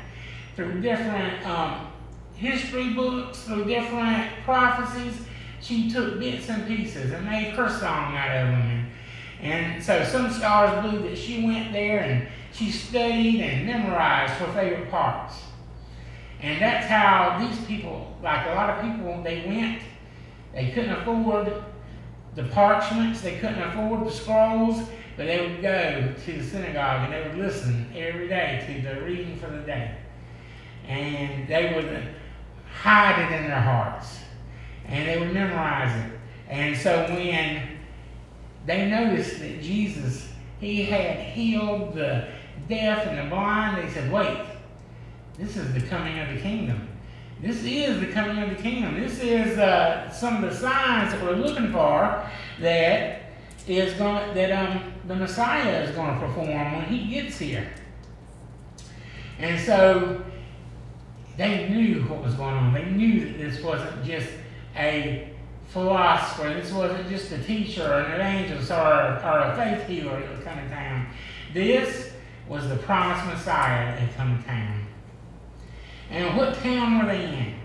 through 0.56 0.82
different 0.82 1.46
um, 1.46 1.88
history 2.36 2.94
books, 2.94 3.44
through 3.44 3.66
different 3.66 4.32
prophecies. 4.44 5.26
She 5.62 5.90
took 5.90 6.20
bits 6.20 6.50
and 6.50 6.68
pieces 6.68 7.12
and 7.12 7.26
made 7.26 7.54
her 7.54 7.70
song 7.70 8.16
out 8.16 8.36
of 8.36 8.48
them. 8.48 8.92
And, 9.42 9.54
and 9.54 9.84
so 9.84 10.04
some 10.04 10.32
scholars 10.32 10.84
believe 10.84 11.04
that 11.04 11.18
she 11.18 11.46
went 11.46 11.72
there 11.72 12.00
and 12.02 12.28
she 12.52 12.72
studied 12.72 13.42
and 13.42 13.66
memorized 13.66 14.34
her 14.34 14.52
favorite 14.54 14.90
parts. 14.90 15.36
And 16.42 16.60
that's 16.60 16.88
how 16.88 17.38
these 17.40 17.66
people, 17.66 18.18
like 18.24 18.48
a 18.48 18.56
lot 18.56 18.70
of 18.72 18.82
people, 18.82 19.22
they 19.24 19.46
went, 19.46 19.82
they 20.54 20.72
couldn't 20.72 20.92
afford 20.92 21.54
the 22.36 22.44
parchments, 22.46 23.22
they 23.22 23.38
couldn't 23.38 23.62
afford 23.62 24.06
the 24.06 24.12
scrolls, 24.12 24.82
but 25.18 25.28
they 25.28 25.48
would 25.48 25.62
go 25.62 26.14
to 26.26 26.32
the 26.32 26.44
synagogue 26.44 27.10
and 27.10 27.14
they 27.14 27.30
would 27.30 27.38
listen 27.38 27.86
every 27.96 28.28
day 28.28 28.64
to 28.66 28.96
the 28.96 29.02
reading 29.02 29.38
for 29.38 29.50
the 29.50 29.62
day. 29.62 29.96
And 30.88 31.48
they 31.48 31.74
would 31.76 32.08
hide 32.74 33.20
it 33.20 33.36
in 33.38 33.48
their 33.48 33.62
hearts. 33.62 34.21
And 34.92 35.08
they 35.08 35.18
would 35.18 35.34
memorize 35.34 35.96
it. 36.06 36.20
And 36.48 36.78
so 36.78 37.06
when 37.08 37.80
they 38.66 38.90
noticed 38.90 39.40
that 39.40 39.62
Jesus, 39.62 40.28
he 40.60 40.84
had 40.84 41.20
healed 41.20 41.96
the 41.96 42.28
deaf 42.68 43.08
and 43.08 43.18
the 43.18 43.34
blind, 43.34 43.82
they 43.82 43.90
said, 43.92 44.12
wait, 44.12 44.38
this 45.38 45.58
is 45.58 45.74
the 45.74 45.82
coming 45.82 46.20
of 46.20 46.30
the 46.30 46.40
kingdom. 46.40 46.88
This 47.42 47.64
is 47.64 48.00
the 48.00 48.08
coming 48.08 48.38
of 48.44 48.50
the 48.50 48.62
kingdom. 48.62 49.00
This 49.00 49.20
is 49.20 49.58
uh, 49.58 50.12
some 50.12 50.44
of 50.44 50.52
the 50.52 50.56
signs 50.56 51.12
that 51.12 51.24
we're 51.24 51.36
looking 51.36 51.72
for 51.72 52.30
that 52.60 53.24
is 53.68 53.94
going 53.94 54.36
that 54.36 54.52
um, 54.52 54.94
the 55.08 55.16
Messiah 55.16 55.82
is 55.82 55.96
going 55.96 56.14
to 56.14 56.20
perform 56.20 56.74
when 56.74 56.86
he 56.86 57.08
gets 57.10 57.40
here. 57.40 57.68
And 59.40 59.60
so 59.60 60.24
they 61.38 61.70
knew 61.70 62.04
what 62.04 62.24
was 62.24 62.36
going 62.36 62.54
on. 62.54 62.74
They 62.74 62.86
knew 62.86 63.26
that 63.26 63.38
this 63.40 63.64
wasn't 63.64 64.04
just 64.06 64.28
a 64.76 65.30
philosopher. 65.68 66.54
This 66.54 66.72
wasn't 66.72 67.08
just 67.10 67.32
a 67.32 67.42
teacher 67.44 67.84
or 67.84 68.02
an 68.02 68.12
evangelist 68.14 68.72
or, 68.72 68.76
or 68.76 69.40
a 69.40 69.56
faith 69.56 69.88
healer 69.88 70.20
that 70.20 70.36
was 70.36 70.44
town. 70.44 71.08
This 71.54 72.12
was 72.48 72.68
the 72.68 72.78
promised 72.78 73.26
Messiah 73.26 73.86
that 73.86 74.00
had 74.00 74.16
come 74.16 74.38
to 74.38 74.44
town. 74.48 74.86
And 76.10 76.38
what 76.38 76.56
town 76.56 77.00
were 77.00 77.06
they 77.06 77.24
in? 77.24 77.56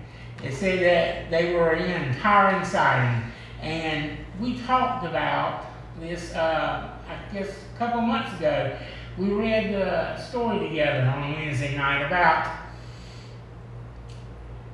It 0.45 0.55
said 0.55 0.81
that 0.81 1.31
they 1.31 1.55
were 1.55 1.75
in 1.75 2.15
Tyre 2.21 2.57
and 2.57 2.67
Sidon. 2.67 3.33
And 3.61 4.19
we 4.41 4.59
talked 4.61 5.05
about 5.05 5.67
this, 5.99 6.35
uh, 6.35 6.91
I 7.09 7.35
guess, 7.35 7.49
a 7.75 7.79
couple 7.79 8.03
months 8.03 8.37
ago. 8.39 8.77
We 9.19 9.31
read 9.31 9.73
the 9.73 10.17
story 10.19 10.69
together 10.69 11.09
on 11.09 11.33
Wednesday 11.33 11.77
night 11.77 12.07
about 12.07 12.55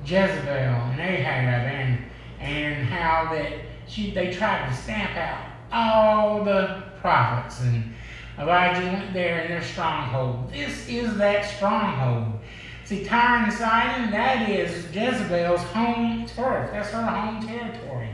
Jezebel 0.05 0.49
and 0.49 0.99
Ahab 0.99 1.65
and, 1.65 1.99
and 2.43 2.85
how 2.85 3.33
that 3.33 3.53
she, 3.87 4.11
they 4.11 4.31
tried 4.31 4.69
to 4.69 4.75
stamp 4.75 5.15
out 5.15 5.45
all 5.71 6.43
the 6.43 6.83
prophets. 6.99 7.61
And 7.61 7.93
Elijah 8.37 8.85
went 8.85 9.13
there 9.13 9.41
in 9.41 9.49
their 9.49 9.63
stronghold. 9.63 10.51
This 10.51 10.87
is 10.87 11.17
that 11.17 11.45
stronghold. 11.45 12.39
See, 12.85 13.05
Tyre 13.05 13.45
and 13.45 13.53
Sidon, 13.53 14.11
that 14.11 14.49
is 14.49 14.93
Jezebel's 14.93 15.61
home 15.61 16.25
turf. 16.27 16.71
That's 16.71 16.89
her 16.89 17.01
home 17.01 17.45
territory. 17.47 18.09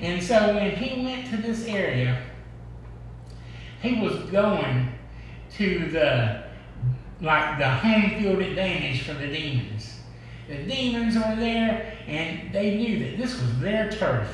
And 0.00 0.22
so 0.22 0.54
when 0.54 0.76
he 0.76 1.04
went 1.04 1.28
to 1.30 1.36
this 1.36 1.66
area, 1.66 2.22
he 3.82 4.00
was 4.00 4.16
going 4.30 4.92
to 5.56 5.90
the 5.90 6.44
like 7.20 7.58
the 7.58 7.68
home 7.68 8.18
field 8.18 8.38
advantage 8.38 9.02
for 9.02 9.12
the 9.14 9.26
demons. 9.26 9.99
The 10.50 10.64
demons 10.64 11.14
were 11.14 11.36
there, 11.36 11.96
and 12.08 12.52
they 12.52 12.76
knew 12.76 12.98
that 13.04 13.18
this 13.18 13.40
was 13.40 13.60
their 13.60 13.88
turf. 13.88 14.28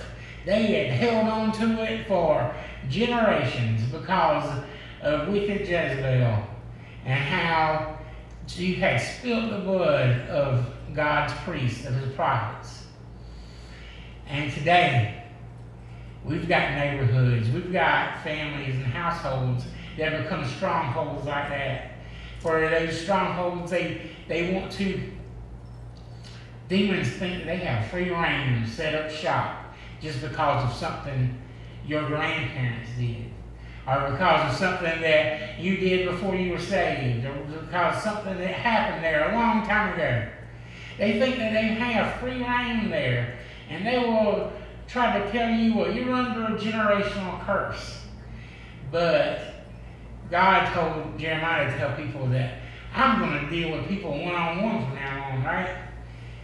They 0.46 0.62
had 0.62 0.98
held 0.98 1.28
on 1.28 1.52
to 1.58 1.84
it 1.84 2.06
for 2.08 2.54
generations 2.88 3.82
because 3.92 4.62
of 5.02 5.28
wicked 5.28 5.60
Jezebel 5.68 6.42
and 7.04 7.20
how 7.20 7.98
she 8.46 8.76
had 8.76 8.98
spilled 8.98 9.52
the 9.52 9.58
blood 9.58 10.26
of 10.30 10.66
God's 10.94 11.34
priests, 11.44 11.84
of 11.84 11.94
his 11.94 12.14
prophets. 12.14 12.84
And 14.26 14.50
today, 14.50 15.22
we've 16.24 16.48
got 16.48 16.70
neighborhoods, 16.72 17.50
we've 17.50 17.72
got 17.72 18.22
families 18.24 18.74
and 18.74 18.86
households 18.86 19.64
that 19.98 20.22
become 20.22 20.46
strongholds 20.46 21.26
like 21.26 21.50
that. 21.50 21.92
For 22.40 22.68
those 22.70 22.98
strongholds, 22.98 23.70
they, 23.70 24.10
they 24.28 24.54
want 24.54 24.72
to, 24.72 25.12
demons 26.68 27.08
think 27.08 27.44
they 27.44 27.56
have 27.56 27.90
free 27.90 28.10
reign 28.10 28.62
to 28.62 28.68
set 28.68 28.94
up 28.94 29.10
shop 29.10 29.74
just 30.00 30.20
because 30.20 30.70
of 30.70 30.76
something 30.76 31.38
your 31.86 32.06
grandparents 32.06 32.90
did 32.98 33.30
or 33.86 34.10
because 34.10 34.52
of 34.52 34.58
something 34.58 35.00
that 35.00 35.60
you 35.60 35.76
did 35.76 36.08
before 36.08 36.34
you 36.34 36.50
were 36.52 36.58
saved, 36.58 37.24
or 37.24 37.34
because 37.60 38.02
something 38.02 38.36
that 38.36 38.48
happened 38.48 39.04
there 39.04 39.30
a 39.30 39.34
long 39.34 39.64
time 39.66 39.94
ago. 39.94 40.28
They 40.98 41.20
think 41.20 41.36
that 41.36 41.52
they 41.52 41.62
have 41.62 42.18
free 42.18 42.42
reign 42.42 42.90
there, 42.90 43.38
and 43.68 43.86
they 43.86 43.98
will 43.98 44.52
try 44.88 45.18
to 45.18 45.30
tell 45.30 45.50
you, 45.50 45.74
well, 45.74 45.92
you're 45.92 46.12
under 46.12 46.56
a 46.56 46.58
generational 46.58 47.44
curse. 47.44 48.00
But 48.90 49.40
God 50.30 50.72
told 50.72 51.18
Jeremiah 51.18 51.70
to 51.70 51.78
tell 51.78 51.94
people 51.94 52.26
that 52.28 52.60
I'm 52.92 53.20
going 53.20 53.44
to 53.44 53.50
deal 53.50 53.70
with 53.70 53.88
people 53.88 54.10
one 54.10 54.34
on 54.34 54.62
one 54.62 54.86
from 54.86 54.94
now 54.96 55.30
on, 55.30 55.44
right? 55.44 55.76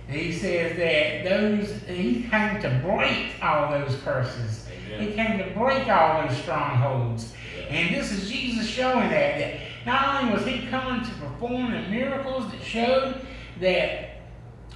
And 0.09 0.17
he 0.17 0.33
says 0.33 0.77
that 0.77 1.29
those, 1.29 1.73
he 1.89 2.25
came 2.29 2.61
to 2.61 2.81
break 2.85 3.43
all 3.43 3.71
those 3.71 3.97
curses. 4.03 4.67
Amen. 4.87 5.09
He 5.09 5.15
came 5.15 5.39
to 5.39 5.59
break 5.59 5.89
all 5.89 6.27
those 6.27 6.37
strongholds. 6.39 7.33
And 7.69 7.95
this 7.95 8.13
is 8.13 8.31
Jesus 8.31 8.67
showing 8.67 9.09
that, 9.09 9.39
that 9.39 9.61
not 9.87 10.23
only 10.23 10.35
was 10.35 10.47
he 10.47 10.67
coming 10.67 11.05
to 11.05 11.11
perform 11.15 11.73
the 11.73 11.81
miracles 11.89 12.51
that 12.51 12.63
showed 12.63 13.27
that 13.61 14.17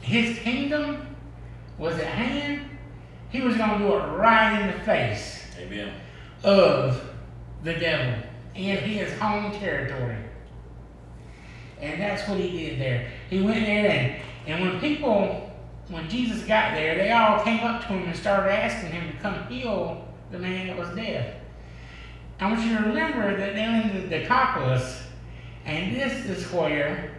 his 0.01 0.39
kingdom 0.39 1.07
was 1.79 1.99
at 1.99 2.07
hand, 2.07 2.63
he 3.31 3.43
was 3.43 3.57
going 3.57 3.71
to 3.71 3.79
do 3.79 3.95
it 3.95 4.07
right 4.17 4.61
in 4.63 4.79
the 4.79 4.85
face 4.85 5.45
Amen. 5.59 5.93
of 6.45 7.03
the 7.65 7.75
devil 7.75 8.15
in 8.55 8.79
his 8.79 9.13
home 9.19 9.53
territory. 9.53 10.17
And 11.81 12.01
that's 12.01 12.27
what 12.29 12.39
he 12.39 12.51
did 12.51 12.81
there. 12.81 13.11
He 13.29 13.43
went 13.43 13.67
there, 13.67 13.91
and, 13.91 14.23
and 14.47 14.63
when 14.65 14.81
people, 14.81 15.51
when 15.89 16.09
Jesus 16.09 16.43
got 16.45 16.75
there, 16.75 16.95
they 16.97 17.11
all 17.11 17.43
came 17.43 17.61
up 17.61 17.81
to 17.83 17.89
him 17.89 18.05
and 18.05 18.17
started 18.17 18.53
asking 18.53 18.91
him 18.91 19.11
to 19.11 19.19
come 19.19 19.47
heal 19.49 20.07
the 20.31 20.39
man 20.39 20.69
that 20.69 20.77
was 20.77 20.89
dead. 20.97 21.41
I 22.39 22.51
want 22.51 22.65
you 22.65 22.77
to 22.77 22.85
remember 22.85 23.37
that 23.37 23.55
they're 23.55 23.83
in 23.83 24.03
the 24.03 24.09
Decapolis, 24.09 25.03
and 25.65 25.97
this 25.97 26.27
is 26.27 26.51
where 26.53 27.13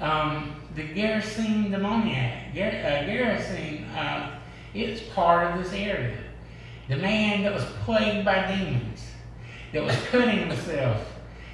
um, 0.00 0.54
the 0.74 0.82
Gerasene 0.82 1.70
demoniac, 1.70 2.54
Ger- 2.54 2.82
uh, 2.84 3.10
Gerasene, 3.10 3.84
uh, 3.94 4.30
it's 4.72 5.02
part 5.14 5.50
of 5.50 5.62
this 5.62 5.72
area. 5.72 6.16
The 6.88 6.96
man 6.96 7.42
that 7.42 7.52
was 7.52 7.64
plagued 7.84 8.24
by 8.24 8.46
demons, 8.46 9.00
that 9.72 9.82
was 9.82 9.96
cutting 10.10 10.48
himself 10.48 11.09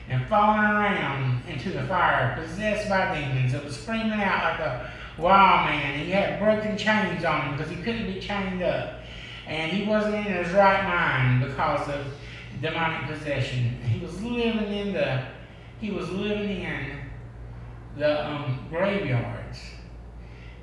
and 0.09 0.27
falling 0.29 0.61
around 0.61 1.43
into 1.49 1.71
the 1.71 1.83
fire, 1.85 2.37
possessed 2.41 2.89
by 2.89 3.19
demons, 3.19 3.55
It 3.55 3.65
was 3.65 3.79
screaming 3.79 4.13
out 4.13 4.45
like 4.45 4.61
a 4.61 4.93
wild 5.19 5.71
man. 5.71 5.99
He 5.99 6.11
had 6.11 6.39
broken 6.39 6.77
chains 6.77 7.25
on 7.25 7.43
him 7.43 7.57
because 7.57 7.71
he 7.71 7.83
couldn't 7.83 8.13
be 8.13 8.21
chained 8.21 8.63
up. 8.63 9.01
And 9.47 9.73
he 9.73 9.89
wasn't 9.89 10.15
in 10.15 10.23
his 10.25 10.53
right 10.53 10.85
mind 10.85 11.45
because 11.45 11.89
of 11.89 12.07
demonic 12.61 13.09
possession. 13.09 13.81
He 13.83 14.05
was 14.05 14.21
living 14.23 14.73
in 14.73 14.93
the 14.93 15.25
he 15.81 15.91
was 15.91 16.09
living 16.11 16.63
in 16.63 16.99
the 17.99 18.27
um, 18.27 18.67
graveyards. 18.71 19.59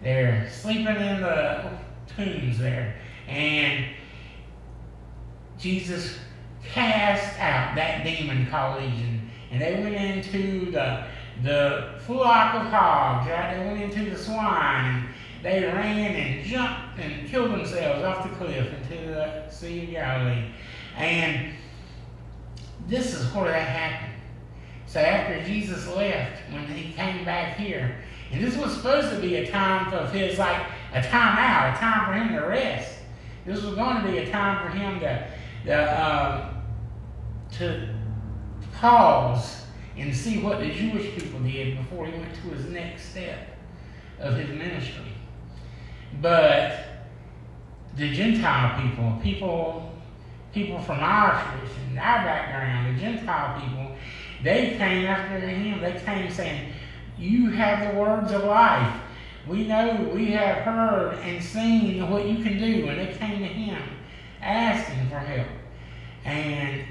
They're 0.01 0.49
sleeping 0.49 0.87
in 0.87 1.21
the 1.21 1.71
tombs 2.15 2.57
there. 2.57 2.95
And 3.27 3.85
Jesus 5.59 6.17
cast 6.63 7.39
out 7.39 7.75
that 7.75 8.03
demon 8.03 8.47
called 8.47 8.81
Legion. 8.81 9.22
And 9.53 9.61
they 9.61 9.75
went 9.75 9.95
into 9.95 10.71
the 10.71 11.05
the 11.41 11.93
flock 12.05 12.55
of 12.55 12.67
hogs, 12.67 13.27
right? 13.27 13.57
They 13.57 13.65
went 13.65 13.81
into 13.81 14.09
the 14.09 14.17
swine 14.17 14.85
and 14.85 15.09
they 15.41 15.63
ran 15.63 16.15
and 16.15 16.45
jumped 16.45 16.99
and 16.99 17.27
killed 17.27 17.51
themselves 17.51 18.03
off 18.03 18.29
the 18.29 18.35
cliff 18.35 18.67
into 18.73 19.07
the 19.07 19.49
Sea 19.49 19.83
of 19.83 19.91
Galilee. 19.91 20.45
And 20.95 21.53
this 22.87 23.13
is 23.13 23.33
where 23.33 23.51
that 23.51 23.67
happened. 23.67 24.13
So 24.85 24.99
after 24.99 25.43
Jesus 25.43 25.87
left, 25.87 26.39
when 26.51 26.67
he 26.67 26.93
came 26.93 27.25
back 27.25 27.57
here, 27.57 27.97
and 28.31 28.43
this 28.43 28.55
was 28.57 28.73
supposed 28.75 29.09
to 29.09 29.19
be 29.19 29.35
a 29.35 29.51
time 29.51 29.93
of 29.93 30.11
his, 30.11 30.37
like 30.37 30.65
a 30.93 31.01
time 31.01 31.37
out, 31.37 31.75
a 31.75 31.79
time 31.79 32.05
for 32.05 32.13
him 32.13 32.39
to 32.39 32.47
rest. 32.47 32.95
This 33.45 33.61
was 33.61 33.75
going 33.75 34.03
to 34.03 34.11
be 34.11 34.19
a 34.19 34.31
time 34.31 34.63
for 34.63 34.77
him 34.77 34.99
to, 35.01 35.27
to, 35.65 36.05
um, 36.05 36.63
to 37.57 37.92
pause 38.83 39.63
and 39.97 40.13
see 40.13 40.39
what 40.39 40.59
the 40.59 40.69
Jewish 40.69 41.15
people 41.15 41.39
did 41.39 41.77
before 41.77 42.05
he 42.05 42.11
went 42.19 42.35
to 42.35 42.49
his 42.49 42.65
next 42.65 43.11
step 43.11 43.57
of 44.19 44.35
his 44.35 44.49
ministry. 44.49 45.13
But 46.21 46.79
the 47.95 48.13
Gentile 48.13 48.81
people, 48.81 49.17
people, 49.23 49.89
people 50.53 50.81
from 50.81 50.99
our 50.99 51.41
tradition, 51.41 51.97
our 51.97 52.25
background, 52.25 52.97
the 52.97 53.01
Gentile 53.01 53.61
people, 53.61 53.95
they 54.43 54.75
came 54.77 55.05
after 55.05 55.39
him. 55.39 55.79
They 55.79 56.01
came 56.03 56.29
saying, 56.29 56.73
"You 57.17 57.51
have 57.51 57.93
the 57.93 57.97
words 57.97 58.33
of 58.33 58.43
life. 58.43 58.93
We 59.47 59.65
know, 59.65 60.09
we 60.13 60.31
have 60.31 60.57
heard 60.57 61.19
and 61.23 61.41
seen 61.41 62.09
what 62.09 62.25
you 62.25 62.43
can 62.43 62.57
do." 62.57 62.89
And 62.89 62.99
they 62.99 63.13
came 63.17 63.39
to 63.39 63.45
him, 63.45 63.81
asking 64.41 65.07
for 65.07 65.19
help. 65.19 65.47
And 66.25 66.83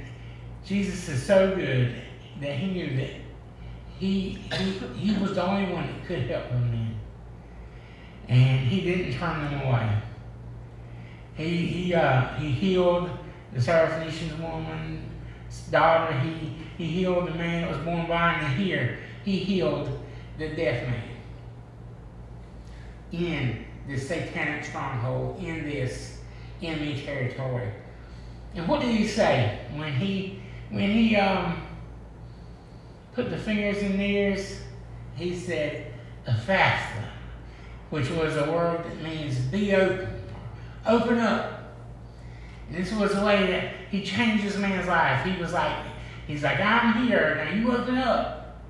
Jesus 0.64 1.08
is 1.08 1.22
so 1.24 1.54
good 1.54 1.94
that 2.40 2.56
he 2.56 2.70
knew 2.70 2.96
that 2.96 3.10
he 3.98 4.30
he, 4.30 4.70
he 4.96 5.18
was 5.20 5.34
the 5.34 5.44
only 5.44 5.72
one 5.72 5.86
that 5.86 6.06
could 6.06 6.22
help 6.22 6.48
them 6.50 6.70
then. 6.70 7.00
And 8.28 8.60
he 8.68 8.80
didn't 8.80 9.18
turn 9.18 9.44
them 9.44 9.60
away. 9.60 10.02
He 11.34 11.66
he 11.66 11.94
uh, 11.94 12.34
he 12.34 12.50
healed 12.50 13.10
the 13.52 13.60
Syrophoenician 13.60 14.40
woman's 14.40 15.02
daughter. 15.70 16.18
He 16.20 16.52
he 16.78 16.86
healed 16.86 17.28
the 17.28 17.34
man 17.34 17.62
that 17.62 17.70
was 17.70 17.84
born 17.84 18.06
blind, 18.06 18.44
and 18.44 18.54
here 18.54 18.98
he 19.24 19.38
healed 19.38 19.88
the 20.38 20.48
deaf 20.48 20.88
man 20.88 21.08
in 23.12 23.64
this 23.86 24.08
satanic 24.08 24.64
stronghold 24.64 25.38
in 25.42 25.64
this 25.64 26.18
enemy 26.62 27.02
territory. 27.02 27.70
And 28.54 28.66
what 28.68 28.80
did 28.80 28.90
he 28.90 29.06
say 29.06 29.58
when 29.74 29.92
he 29.92 30.41
when 30.72 30.90
he 30.90 31.16
um 31.16 31.62
put 33.14 33.30
the 33.30 33.38
fingers 33.38 33.78
in 33.78 33.98
the 33.98 34.04
ears? 34.04 34.60
He 35.14 35.38
said, 35.38 35.92
"Ephphatha," 36.26 37.04
which 37.90 38.10
was 38.10 38.36
a 38.36 38.50
word 38.50 38.84
that 38.84 39.02
means 39.02 39.38
"be 39.38 39.74
open." 39.74 40.08
Open 40.84 41.18
up. 41.18 41.74
This 42.70 42.92
was 42.92 43.14
the 43.14 43.24
way 43.24 43.46
that 43.52 43.74
he 43.90 44.02
changed 44.02 44.44
this 44.44 44.56
man's 44.56 44.88
life. 44.88 45.24
He 45.24 45.40
was 45.40 45.52
like, 45.52 45.76
he's 46.26 46.42
like, 46.42 46.58
I'm 46.58 47.06
here, 47.06 47.34
now 47.36 47.54
you 47.54 47.70
open 47.76 47.98
up. 47.98 48.62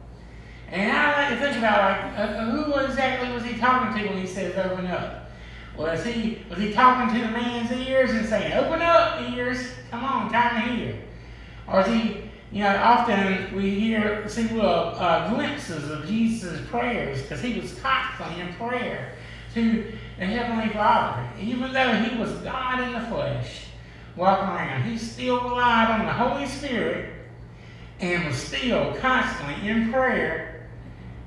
And 0.69 0.91
I 0.91 1.23
like 1.23 1.29
to 1.31 1.45
think 1.45 1.59
about 1.59 2.15
like, 2.15 2.19
uh, 2.19 2.45
who 2.51 2.75
exactly 2.81 3.33
was 3.33 3.45
he 3.45 3.59
talking 3.59 4.03
to 4.03 4.09
when 4.09 4.19
he 4.19 4.27
says 4.27 4.57
open 4.59 4.87
up? 4.87 5.31
Was 5.77 6.05
he 6.05 6.45
was 6.51 6.59
he 6.59 6.73
talking 6.73 7.15
to 7.15 7.27
the 7.27 7.31
man's 7.31 7.73
ears 7.73 8.11
and 8.11 8.27
saying, 8.27 8.53
open 8.55 8.83
up, 8.83 9.21
ears, 9.31 9.69
come 9.91 10.05
on, 10.05 10.31
time 10.31 10.69
to 10.69 10.75
hear? 10.75 10.99
Or 11.73 11.81
is 11.81 11.87
he, 11.87 12.31
you 12.53 12.63
know, 12.63 12.77
often 12.77 13.57
we 13.57 13.71
hear, 13.71 14.29
see 14.29 14.43
little 14.43 14.69
uh, 14.69 15.35
glimpses 15.35 15.91
of 15.91 16.07
Jesus' 16.07 16.61
prayers 16.69 17.23
because 17.23 17.41
he 17.41 17.59
was 17.59 17.73
constantly 17.79 18.43
in 18.43 18.53
prayer 18.55 19.15
to 19.55 19.93
the 20.19 20.27
Heavenly 20.27 20.69
Father. 20.75 21.27
Even 21.41 21.73
though 21.73 21.95
he 21.95 22.19
was 22.19 22.31
God 22.41 22.81
in 22.81 22.93
the 22.93 23.01
flesh, 23.09 23.65
walking 24.17 24.49
around, 24.49 24.83
he 24.83 24.99
still 24.99 25.41
relied 25.43 25.99
on 25.99 26.05
the 26.05 26.13
Holy 26.13 26.47
Spirit 26.47 27.09
and 28.01 28.27
was 28.27 28.37
still 28.37 28.95
constantly 28.97 29.67
in 29.67 29.91
prayer 29.91 30.69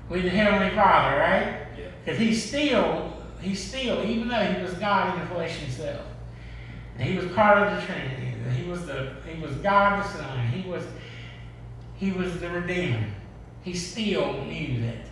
with 0.10 0.24
the 0.24 0.30
Heavenly 0.30 0.76
Father, 0.76 1.18
right? 1.18 1.66
Because 2.04 2.20
he 2.20 2.36
still, 2.36 3.14
he 3.42 3.56
still, 3.56 4.06
even 4.06 4.28
though 4.28 4.44
he 4.44 4.62
was 4.62 4.74
God 4.76 5.16
in 5.16 5.22
the 5.22 5.34
flesh 5.34 5.58
himself, 5.58 6.06
he 7.00 7.18
was 7.18 7.26
part 7.32 7.68
of 7.68 7.76
the 7.76 7.86
Trinity. 7.88 8.35
He 8.52 8.70
was 8.70 8.86
the 8.86 9.14
he 9.28 9.42
was 9.42 9.56
God 9.58 10.04
the 10.04 10.08
Son. 10.08 10.48
He 10.48 10.70
was 10.70 10.84
he 11.98 12.12
was 12.12 12.40
the 12.40 12.50
Redeemer. 12.50 13.06
He 13.64 13.74
still 13.74 14.44
knew 14.46 14.82
that 14.82 15.08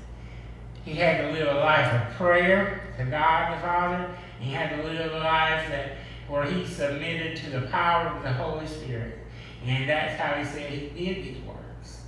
he 0.86 0.93
had 0.93 1.22
to 1.22 1.32
live 1.32 1.56
a 1.56 1.60
life 1.60 1.91
of 1.93 2.15
prayer 2.15 2.93
to 2.98 3.06
God 3.06 3.58
the 3.58 3.62
Father. 3.62 4.15
He 4.39 4.52
had 4.52 4.76
to 4.76 4.88
live 4.88 5.13
a 5.13 5.17
life 5.17 5.69
that 5.69 5.98
where 6.28 6.46
he 6.46 6.65
submitted 6.65 7.38
to 7.38 7.50
the 7.50 7.67
power 7.67 8.08
of 8.08 8.24
the 8.24 8.34
Holy 8.34 8.67
Spirit. 8.67 9.19
And 9.65 9.89
that's 9.89 10.19
how 10.19 10.34
he 10.34 10.46
said 10.46 10.72
he 10.72 10.88
did 10.88 11.24
these 11.24 11.41
words. 11.46 12.02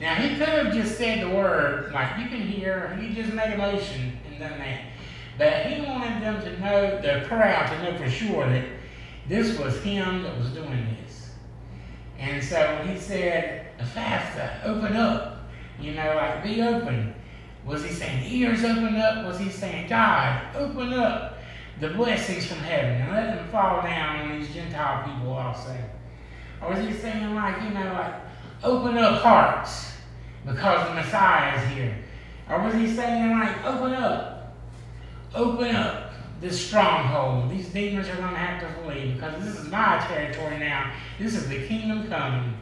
Now 0.00 0.16
he 0.16 0.36
could 0.36 0.48
have 0.48 0.72
just 0.72 0.98
said 0.98 1.22
the 1.22 1.34
word, 1.34 1.92
like 1.92 2.18
you 2.18 2.26
can 2.26 2.40
hear, 2.40 2.96
he 3.00 3.14
just 3.14 3.32
made 3.32 3.52
a 3.52 3.58
motion 3.58 4.18
and 4.28 4.38
done 4.38 4.58
that. 4.58 4.80
But 5.38 5.66
he 5.66 5.80
wanted 5.82 6.22
them 6.22 6.42
to 6.42 6.60
know, 6.60 7.00
the 7.00 7.26
crowd 7.26 7.68
to 7.68 7.82
know 7.82 7.98
for 7.98 8.10
sure 8.10 8.48
that 8.48 8.64
this 9.28 9.58
was 9.58 9.80
him 9.82 10.22
that 10.22 10.36
was 10.38 10.48
doing 10.50 10.96
this. 11.00 11.30
And 12.18 12.42
so 12.42 12.56
when 12.76 12.88
he 12.88 13.00
said, 13.00 13.66
Ephphatha, 13.78 14.64
open 14.64 14.96
up, 14.96 15.48
you 15.80 15.92
know, 15.94 16.14
like 16.14 16.42
be 16.42 16.62
open. 16.62 17.14
Was 17.64 17.84
he 17.84 17.90
saying 17.90 18.24
ears 18.32 18.64
open 18.64 18.96
up? 18.96 19.24
Was 19.26 19.38
he 19.38 19.48
saying, 19.48 19.88
God, 19.88 20.54
open 20.56 20.92
up 20.92 21.38
the 21.80 21.88
blessings 21.90 22.46
from 22.46 22.58
heaven 22.58 23.02
and 23.02 23.12
let 23.12 23.36
them 23.36 23.48
fall 23.48 23.82
down 23.82 24.30
on 24.30 24.38
these 24.38 24.52
Gentile 24.52 25.04
people 25.04 25.32
also? 25.32 25.76
Or 26.60 26.70
was 26.70 26.78
he 26.86 26.92
saying 26.92 27.34
like, 27.34 27.62
you 27.62 27.70
know, 27.70 27.92
like 27.92 28.14
open 28.62 28.98
up 28.98 29.22
hearts 29.22 29.92
because 30.44 30.88
the 30.88 30.94
Messiah 30.94 31.60
is 31.60 31.72
here? 31.72 31.96
Or 32.48 32.62
was 32.62 32.74
he 32.74 32.92
saying 32.92 33.30
like 33.30 33.64
open 33.64 33.94
up, 33.94 34.56
open 35.34 35.74
up 35.74 36.01
this 36.42 36.66
stronghold. 36.66 37.50
These 37.50 37.68
demons 37.68 38.08
are 38.08 38.16
going 38.16 38.30
to 38.30 38.36
have 38.36 38.60
to 38.60 38.82
flee 38.82 39.12
because 39.12 39.42
this 39.44 39.58
is 39.60 39.70
my 39.70 40.04
territory 40.08 40.58
now. 40.58 40.92
This 41.18 41.34
is 41.34 41.48
the 41.48 41.66
kingdom 41.66 42.08
coming. 42.08 42.54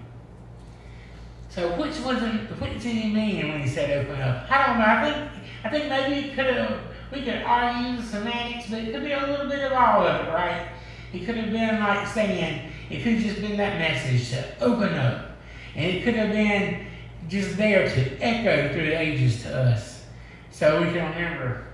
So 1.49 1.71
which 1.81 1.99
wasn't 2.01 2.49
which 2.61 2.75
did 2.75 2.95
he 2.95 3.12
mean 3.12 3.49
when 3.49 3.62
he 3.62 3.69
said 3.69 4.05
open 4.05 4.21
up? 4.21 4.49
I 4.49 4.66
don't 4.66 4.79
know. 4.79 4.85
I 4.85 5.11
think 5.11 5.31
I 5.64 5.69
think 5.69 5.88
maybe 5.88 6.29
it 6.29 6.35
could 6.37 6.47
have 6.47 6.79
we 7.11 7.23
could 7.23 7.43
argue 7.43 7.97
the 7.97 8.03
semantics, 8.03 8.71
but 8.71 8.81
it 8.81 8.93
could 8.93 9.03
be 9.03 9.12
a 9.12 9.27
little 9.27 9.49
bit 9.49 9.64
of 9.64 9.73
all 9.73 10.07
of 10.07 10.27
it, 10.27 10.31
right? 10.31 10.69
It 11.12 11.27
could 11.27 11.37
have 11.37 11.51
been 11.51 11.81
like 11.81 12.07
saying 12.07 12.71
it 12.88 13.03
could 13.03 13.14
have 13.14 13.23
just 13.23 13.40
been 13.40 13.57
that 13.57 13.79
message 13.79 14.31
to 14.31 14.64
open 14.64 14.95
up. 14.95 15.31
And 15.75 15.87
it 15.87 16.05
could 16.05 16.14
have 16.14 16.31
been 16.31 16.87
just 17.29 17.57
there 17.57 17.88
to 17.88 18.19
echo 18.21 18.73
through 18.73 18.87
the 18.87 19.01
ages 19.01 19.43
to 19.43 19.57
us. 19.57 20.05
So 20.51 20.81
we 20.81 20.93
can 20.93 21.11
remember 21.11 21.64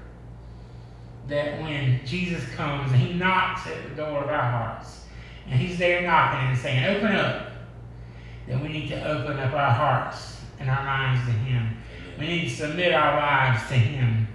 that 1.29 1.61
when 1.61 2.01
Jesus 2.07 2.45
comes 2.55 2.93
and 2.93 3.01
he 3.01 3.15
knocks 3.15 3.67
at 3.67 3.89
the 3.89 3.95
door 3.95 4.25
of 4.25 4.29
our 4.29 4.51
hearts, 4.51 5.05
and 5.49 5.61
he's 5.61 5.79
there 5.79 6.03
knocking 6.03 6.49
and 6.49 6.59
saying, 6.59 6.97
Open 6.97 7.17
up 7.17 7.47
that 8.47 8.61
we 8.63 8.69
need 8.69 8.89
to 8.89 9.09
open 9.09 9.39
up 9.39 9.53
our 9.53 9.71
hearts 9.71 10.41
and 10.59 10.71
our 10.71 10.85
minds 10.85 11.27
to 11.27 11.33
Him. 11.33 11.77
We 12.19 12.27
need 12.27 12.49
to 12.49 12.55
submit 12.55 12.93
our 12.93 13.17
lives 13.17 13.69
to 13.69 13.75
Him. 13.75 14.29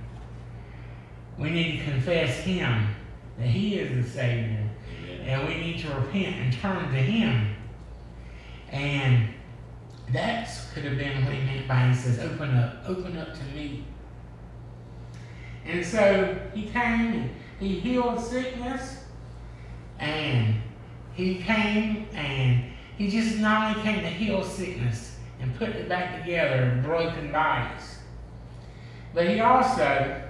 We 1.37 1.49
need 1.49 1.79
to 1.79 1.83
confess 1.85 2.37
Him 2.39 2.95
that 3.37 3.47
He 3.47 3.75
is 3.75 4.05
the 4.05 4.11
Savior. 4.11 4.69
And 5.23 5.47
we 5.47 5.55
need 5.55 5.79
to 5.79 5.89
repent 5.89 6.35
and 6.37 6.53
turn 6.53 6.91
to 6.91 6.99
Him. 6.99 7.55
And 8.69 9.29
that 10.13 10.49
could 10.73 10.83
have 10.83 10.97
been 10.97 11.25
what 11.25 11.33
He 11.33 11.41
meant 11.41 11.67
by 11.67 11.87
He 11.87 11.95
says, 11.95 12.19
Open 12.19 12.55
up, 12.55 12.83
open 12.85 13.17
up 13.17 13.33
to 13.33 13.43
me. 13.55 13.85
And 15.65 15.85
so 15.85 16.39
He 16.53 16.69
came 16.69 17.13
and 17.13 17.29
He 17.59 17.79
healed 17.79 18.19
sickness. 18.19 19.03
And 19.99 20.55
He 21.13 21.35
came 21.39 22.07
and 22.13 22.71
he 23.01 23.09
just 23.09 23.39
not 23.39 23.75
only 23.75 23.81
came 23.81 24.01
to 24.01 24.09
heal 24.09 24.43
sickness 24.43 25.17
and 25.39 25.55
put 25.55 25.69
it 25.69 25.89
back 25.89 26.21
together 26.21 26.65
in 26.65 26.83
broken 26.83 27.31
bodies, 27.31 27.97
but 29.15 29.27
he 29.27 29.39
also 29.39 30.21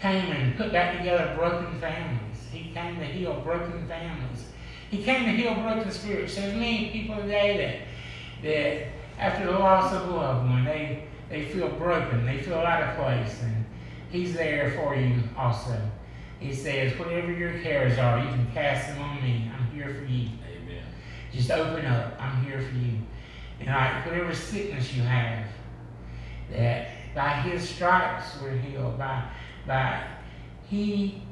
came 0.00 0.30
and 0.30 0.56
put 0.56 0.70
back 0.70 0.98
together 0.98 1.34
broken 1.36 1.80
families. 1.80 2.36
He 2.52 2.70
came 2.72 3.00
to 3.00 3.04
heal 3.04 3.40
broken 3.40 3.84
families. 3.88 4.44
He 4.92 5.02
came 5.02 5.24
to 5.24 5.32
heal 5.32 5.54
broken 5.56 5.90
spirits. 5.90 6.36
There's 6.36 6.54
many 6.54 6.90
people 6.90 7.16
today 7.16 7.86
that 8.44 8.48
that 8.48 8.86
after 9.18 9.46
the 9.46 9.58
loss 9.58 9.92
of 9.92 10.08
a 10.08 10.12
loved 10.12 10.48
one, 10.48 10.64
they 10.64 11.02
they 11.32 11.46
feel 11.46 11.70
broken, 11.70 12.26
they 12.26 12.42
feel 12.42 12.58
out 12.58 12.82
of 12.82 12.96
place, 12.96 13.40
and 13.42 13.64
he's 14.10 14.34
there 14.34 14.72
for 14.72 14.94
you 14.94 15.22
also. 15.34 15.80
He 16.38 16.54
says, 16.54 16.98
whatever 16.98 17.32
your 17.32 17.58
cares 17.60 17.98
are, 17.98 18.18
you 18.18 18.28
can 18.28 18.50
cast 18.52 18.88
them 18.88 19.00
on 19.00 19.22
me. 19.22 19.50
I'm 19.56 19.74
here 19.74 19.94
for 19.94 20.04
you. 20.04 20.28
Amen. 20.46 20.84
Just 21.32 21.50
open 21.50 21.86
up. 21.86 22.20
I'm 22.20 22.44
here 22.44 22.60
for 22.60 22.74
you. 22.74 22.98
And 23.60 23.68
like 23.68 24.04
whatever 24.04 24.34
sickness 24.34 24.92
you 24.92 25.02
have, 25.04 25.46
that 26.50 26.88
by 27.14 27.30
his 27.30 27.66
stripes 27.66 28.36
we're 28.42 28.58
healed. 28.58 28.98
By 28.98 29.24
by 29.66 30.04
he 30.68 31.22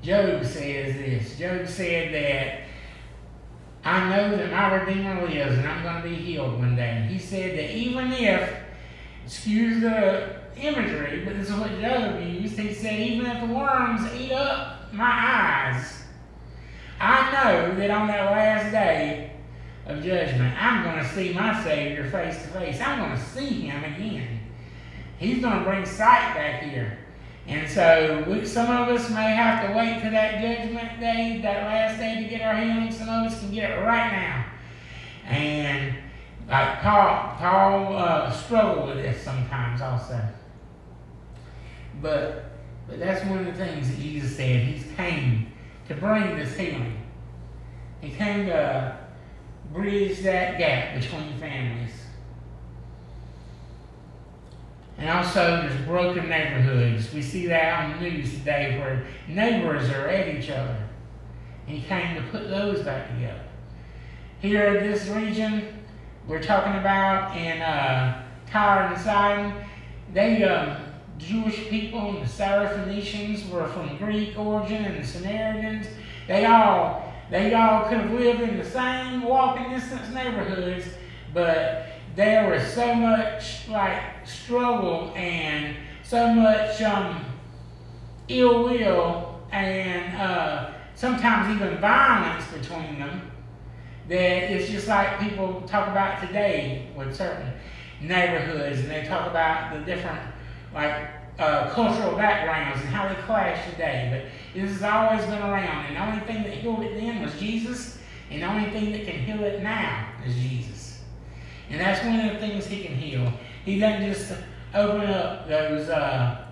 Job 0.00 0.44
says 0.44 0.94
this. 0.96 1.38
Job 1.38 1.68
said 1.68 2.14
that 2.14 2.62
I 3.84 4.08
know 4.08 4.36
that 4.36 4.50
my 4.50 4.74
Redeemer 4.74 5.26
lives 5.26 5.58
and 5.58 5.66
I'm 5.66 5.82
going 5.82 6.02
to 6.02 6.08
be 6.08 6.14
healed 6.14 6.58
one 6.58 6.76
day. 6.76 7.06
He 7.10 7.18
said 7.18 7.58
that 7.58 7.74
even 7.74 8.12
if, 8.12 8.61
excuse 9.32 9.80
the 9.80 10.36
imagery, 10.56 11.24
but 11.24 11.38
this 11.38 11.48
is 11.48 11.54
what 11.54 11.70
Job 11.80 12.22
used, 12.22 12.58
he 12.58 12.74
said, 12.74 13.00
even 13.00 13.24
if 13.24 13.40
the 13.40 13.54
worms 13.54 14.02
eat 14.14 14.30
up 14.30 14.92
my 14.92 15.10
eyes, 15.10 16.02
I 17.00 17.32
know 17.32 17.74
that 17.76 17.90
on 17.90 18.08
that 18.08 18.30
last 18.30 18.70
day 18.70 19.32
of 19.86 20.04
judgment, 20.04 20.54
I'm 20.62 20.84
going 20.84 21.02
to 21.02 21.14
see 21.14 21.32
my 21.32 21.64
Savior 21.64 22.10
face 22.10 22.42
to 22.42 22.48
face. 22.48 22.78
I'm 22.82 22.98
going 22.98 23.18
to 23.18 23.24
see 23.24 23.62
him 23.62 23.82
again. 23.82 24.40
He's 25.18 25.40
going 25.40 25.60
to 25.60 25.64
bring 25.64 25.86
sight 25.86 26.34
back 26.34 26.64
here. 26.64 26.98
And 27.46 27.68
so 27.70 28.24
we, 28.28 28.44
some 28.46 28.70
of 28.70 28.94
us 28.94 29.08
may 29.08 29.34
have 29.34 29.66
to 29.66 29.72
wait 29.76 30.02
to 30.02 30.10
that 30.10 30.42
judgment 30.42 31.00
day, 31.00 31.40
that 31.42 31.64
last 31.64 31.98
day 31.98 32.22
to 32.22 32.28
get 32.28 32.42
our 32.42 32.54
healing. 32.54 32.92
Some 32.92 33.08
of 33.08 33.32
us 33.32 33.40
can 33.40 33.50
get 33.50 33.70
it 33.70 33.82
right 33.82 34.12
now. 34.12 34.44
And 35.26 35.94
like 36.52 36.82
Paul, 36.82 37.34
Paul 37.38 37.96
uh, 37.96 38.30
struggled 38.30 38.90
with 38.90 38.98
this 38.98 39.22
sometimes 39.22 39.80
also. 39.80 40.20
But 42.02 42.44
but 42.86 42.98
that's 42.98 43.24
one 43.24 43.38
of 43.38 43.46
the 43.46 43.54
things 43.54 43.88
that 43.88 43.98
Jesus 43.98 44.36
said. 44.36 44.64
He 44.64 44.94
came 44.94 45.52
to 45.88 45.94
bring 45.94 46.36
this 46.36 46.54
healing. 46.54 47.00
He 48.02 48.10
came 48.10 48.46
to 48.46 48.98
bridge 49.72 50.20
that 50.20 50.58
gap 50.58 51.00
between 51.00 51.38
families. 51.38 51.92
And 54.98 55.08
also, 55.08 55.62
there's 55.62 55.86
broken 55.86 56.28
neighborhoods. 56.28 57.12
We 57.14 57.22
see 57.22 57.46
that 57.46 57.82
on 57.82 58.02
the 58.02 58.10
news 58.10 58.34
today 58.34 58.78
where 58.78 59.06
neighbors 59.26 59.88
are 59.88 60.06
at 60.08 60.28
each 60.28 60.50
other. 60.50 60.86
And 61.66 61.78
he 61.78 61.88
came 61.88 62.16
to 62.16 62.22
put 62.30 62.50
those 62.50 62.82
back 62.82 63.08
together. 63.08 63.40
Here 64.40 64.76
in 64.76 64.90
this 64.90 65.08
region, 65.08 65.81
we're 66.26 66.42
talking 66.42 66.74
about 66.74 67.36
in 67.36 67.60
uh, 67.60 68.24
Tyre 68.48 68.92
and 68.92 69.00
Sidon, 69.00 69.54
they, 70.12 70.44
um, 70.44 70.76
Jewish 71.18 71.68
people 71.68 72.10
and 72.10 72.22
the 72.22 72.30
Syrophoenicians 72.30 73.48
were 73.50 73.66
from 73.68 73.96
Greek 73.96 74.38
origin, 74.38 74.84
and 74.84 75.02
the 75.02 75.06
Samaritans, 75.06 75.86
they 76.28 76.44
all, 76.44 77.12
they 77.30 77.54
all 77.54 77.88
could 77.88 77.98
have 77.98 78.12
lived 78.12 78.40
in 78.40 78.58
the 78.58 78.64
same 78.64 79.22
walking 79.22 79.70
distance 79.70 80.08
neighborhoods, 80.14 80.86
but 81.34 81.88
there 82.14 82.50
was 82.50 82.62
so 82.72 82.94
much 82.94 83.68
like 83.68 84.26
struggle 84.26 85.12
and 85.16 85.76
so 86.02 86.32
much 86.34 86.80
um, 86.82 87.24
ill 88.28 88.64
will 88.64 89.40
and 89.50 90.16
uh, 90.20 90.72
sometimes 90.94 91.54
even 91.54 91.78
violence 91.78 92.44
between 92.52 92.98
them 92.98 93.31
that 94.12 94.50
it's 94.52 94.70
just 94.70 94.88
like 94.88 95.18
people 95.20 95.62
talk 95.62 95.88
about 95.88 96.20
today 96.20 96.86
with 96.94 97.16
certain 97.16 97.50
neighborhoods 98.02 98.80
and 98.80 98.90
they 98.90 99.04
talk 99.04 99.30
about 99.30 99.72
the 99.72 99.80
different 99.86 100.20
like 100.74 101.08
uh, 101.38 101.70
cultural 101.70 102.14
backgrounds 102.14 102.78
and 102.82 102.90
how 102.90 103.08
they 103.08 103.14
clash 103.22 103.70
today. 103.70 104.08
But 104.12 104.60
this 104.60 104.70
has 104.70 104.82
always 104.82 105.24
been 105.24 105.40
around, 105.40 105.86
and 105.86 105.96
the 105.96 106.04
only 106.04 106.20
thing 106.26 106.42
that 106.42 106.52
healed 106.52 106.82
it 106.82 106.94
then 107.00 107.22
was 107.22 107.38
Jesus, 107.38 107.98
and 108.30 108.42
the 108.42 108.46
only 108.46 108.70
thing 108.70 108.92
that 108.92 109.06
can 109.06 109.18
heal 109.18 109.42
it 109.44 109.62
now 109.62 110.12
is 110.26 110.34
Jesus. 110.34 111.00
And 111.70 111.80
that's 111.80 112.04
one 112.04 112.20
of 112.20 112.34
the 112.34 112.38
things 112.38 112.66
he 112.66 112.84
can 112.84 112.94
heal. 112.94 113.32
He 113.64 113.78
doesn't 113.78 114.12
just 114.12 114.34
open 114.74 115.08
up 115.08 115.48
those 115.48 115.88
uh, 115.88 116.48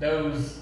those 0.00 0.60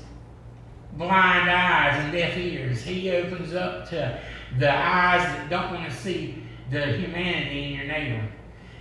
blind 0.95 1.49
eyes 1.49 2.03
and 2.03 2.13
deaf 2.13 2.37
ears. 2.37 2.83
He 2.83 3.11
opens 3.13 3.55
up 3.55 3.89
to 3.91 4.21
the 4.59 4.71
eyes 4.71 5.23
that 5.23 5.51
don't 5.51 5.73
want 5.73 5.91
to 5.91 5.97
see 5.97 6.43
the 6.71 6.81
humanity 6.81 7.65
in 7.65 7.73
your 7.75 7.87
neighbor. 7.87 8.29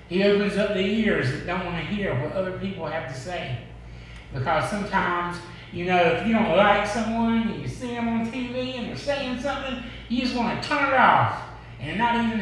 He 0.10 0.24
opens 0.24 0.58
up 0.58 0.70
the 0.70 0.80
ears 0.80 1.32
that 1.32 1.48
don't 1.48 1.66
want 1.66 1.78
to 1.78 1.84
hear 1.94 2.14
what 2.22 2.34
other 2.34 2.58
people 2.60 2.86
have 2.86 3.12
to 3.14 3.20
say. 3.20 3.58
Because 4.34 4.70
sometimes, 4.70 5.38
you 5.72 5.86
know, 5.86 5.98
if 5.98 6.28
you 6.28 6.34
don't 6.34 6.56
like 6.56 6.88
someone 6.88 7.48
and 7.48 7.62
you 7.62 7.68
see 7.68 7.88
them 7.88 8.08
on 8.08 8.32
TV 8.32 8.78
and 8.78 8.90
they're 8.90 8.98
saying 8.98 9.40
something, 9.40 9.84
you 10.10 10.22
just 10.22 10.36
want 10.36 10.62
to 10.62 10.70
turn 10.70 10.88
it 10.88 10.94
off 10.94 11.42
and 11.80 11.98
not 11.98 12.16
even 12.16 12.40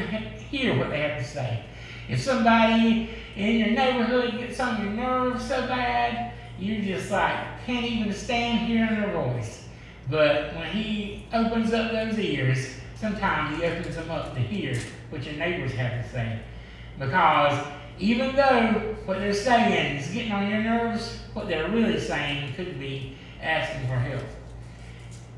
hear 0.49 0.77
what 0.77 0.89
they 0.89 0.99
have 0.99 1.21
to 1.21 1.27
say. 1.27 1.63
If 2.09 2.21
somebody 2.21 3.09
in 3.35 3.57
your 3.57 3.69
neighborhood 3.69 4.37
gets 4.37 4.59
on 4.59 4.83
your 4.83 4.93
nerves 4.93 5.47
so 5.47 5.65
bad, 5.67 6.33
you 6.59 6.81
just 6.81 7.09
like 7.09 7.65
can't 7.65 7.85
even 7.85 8.13
stand 8.13 8.67
hearing 8.67 9.01
their 9.01 9.13
voice. 9.13 9.65
But 10.09 10.55
when 10.55 10.69
he 10.71 11.25
opens 11.33 11.73
up 11.73 11.91
those 11.91 12.19
ears, 12.19 12.80
sometimes 13.01 13.57
he 13.57 13.65
opens 13.65 13.95
them 13.95 14.11
up 14.11 14.35
to 14.35 14.39
hear 14.39 14.79
what 15.09 15.23
your 15.25 15.33
neighbors 15.33 15.73
have 15.73 16.03
to 16.03 16.09
say. 16.11 16.39
Because 16.99 17.67
even 17.97 18.35
though 18.35 18.95
what 19.05 19.17
they're 19.17 19.33
saying 19.33 19.97
is 19.97 20.11
getting 20.11 20.31
on 20.31 20.47
your 20.49 20.61
nerves, 20.61 21.19
what 21.33 21.47
they're 21.47 21.69
really 21.69 21.99
saying 21.99 22.53
could 22.53 22.79
be 22.79 23.17
asking 23.41 23.87
for 23.87 23.95
help. 23.95 24.23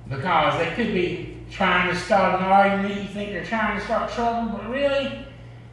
Because 0.10 0.60
they 0.60 0.76
could 0.76 0.94
be 0.94 1.38
trying 1.50 1.90
to 1.90 1.96
start 1.96 2.42
an 2.42 2.46
argument, 2.46 3.02
you 3.02 3.08
think 3.08 3.32
they're 3.32 3.46
trying 3.46 3.80
to 3.80 3.86
start 3.86 4.12
trouble, 4.12 4.58
but 4.58 4.70
really, 4.70 5.26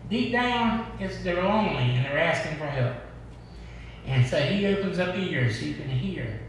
deep 0.09 0.31
down, 0.31 0.87
it's 1.01 1.23
they're 1.25 1.43
lonely 1.43 1.97
and 1.97 2.05
they're 2.05 2.19
asking 2.19 2.57
for 2.57 2.67
help. 2.67 2.95
And 4.07 4.25
so 4.25 4.41
he 4.41 4.67
opens 4.67 5.01
up 5.01 5.17
ears 5.17 5.59
so 5.59 5.67
you 5.67 5.75
can 5.75 5.89
hear 5.89 6.41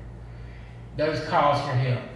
those 0.98 1.24
calls 1.26 1.60
for 1.62 1.74
help. 1.74 2.11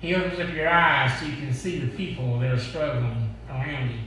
He 0.00 0.14
opens 0.14 0.38
up 0.38 0.54
your 0.54 0.68
eyes 0.68 1.18
so 1.18 1.26
you 1.26 1.36
can 1.36 1.52
see 1.52 1.78
the 1.78 1.96
people 1.96 2.38
that 2.40 2.52
are 2.52 2.58
struggling 2.58 3.34
around 3.48 3.90
you. 3.90 3.98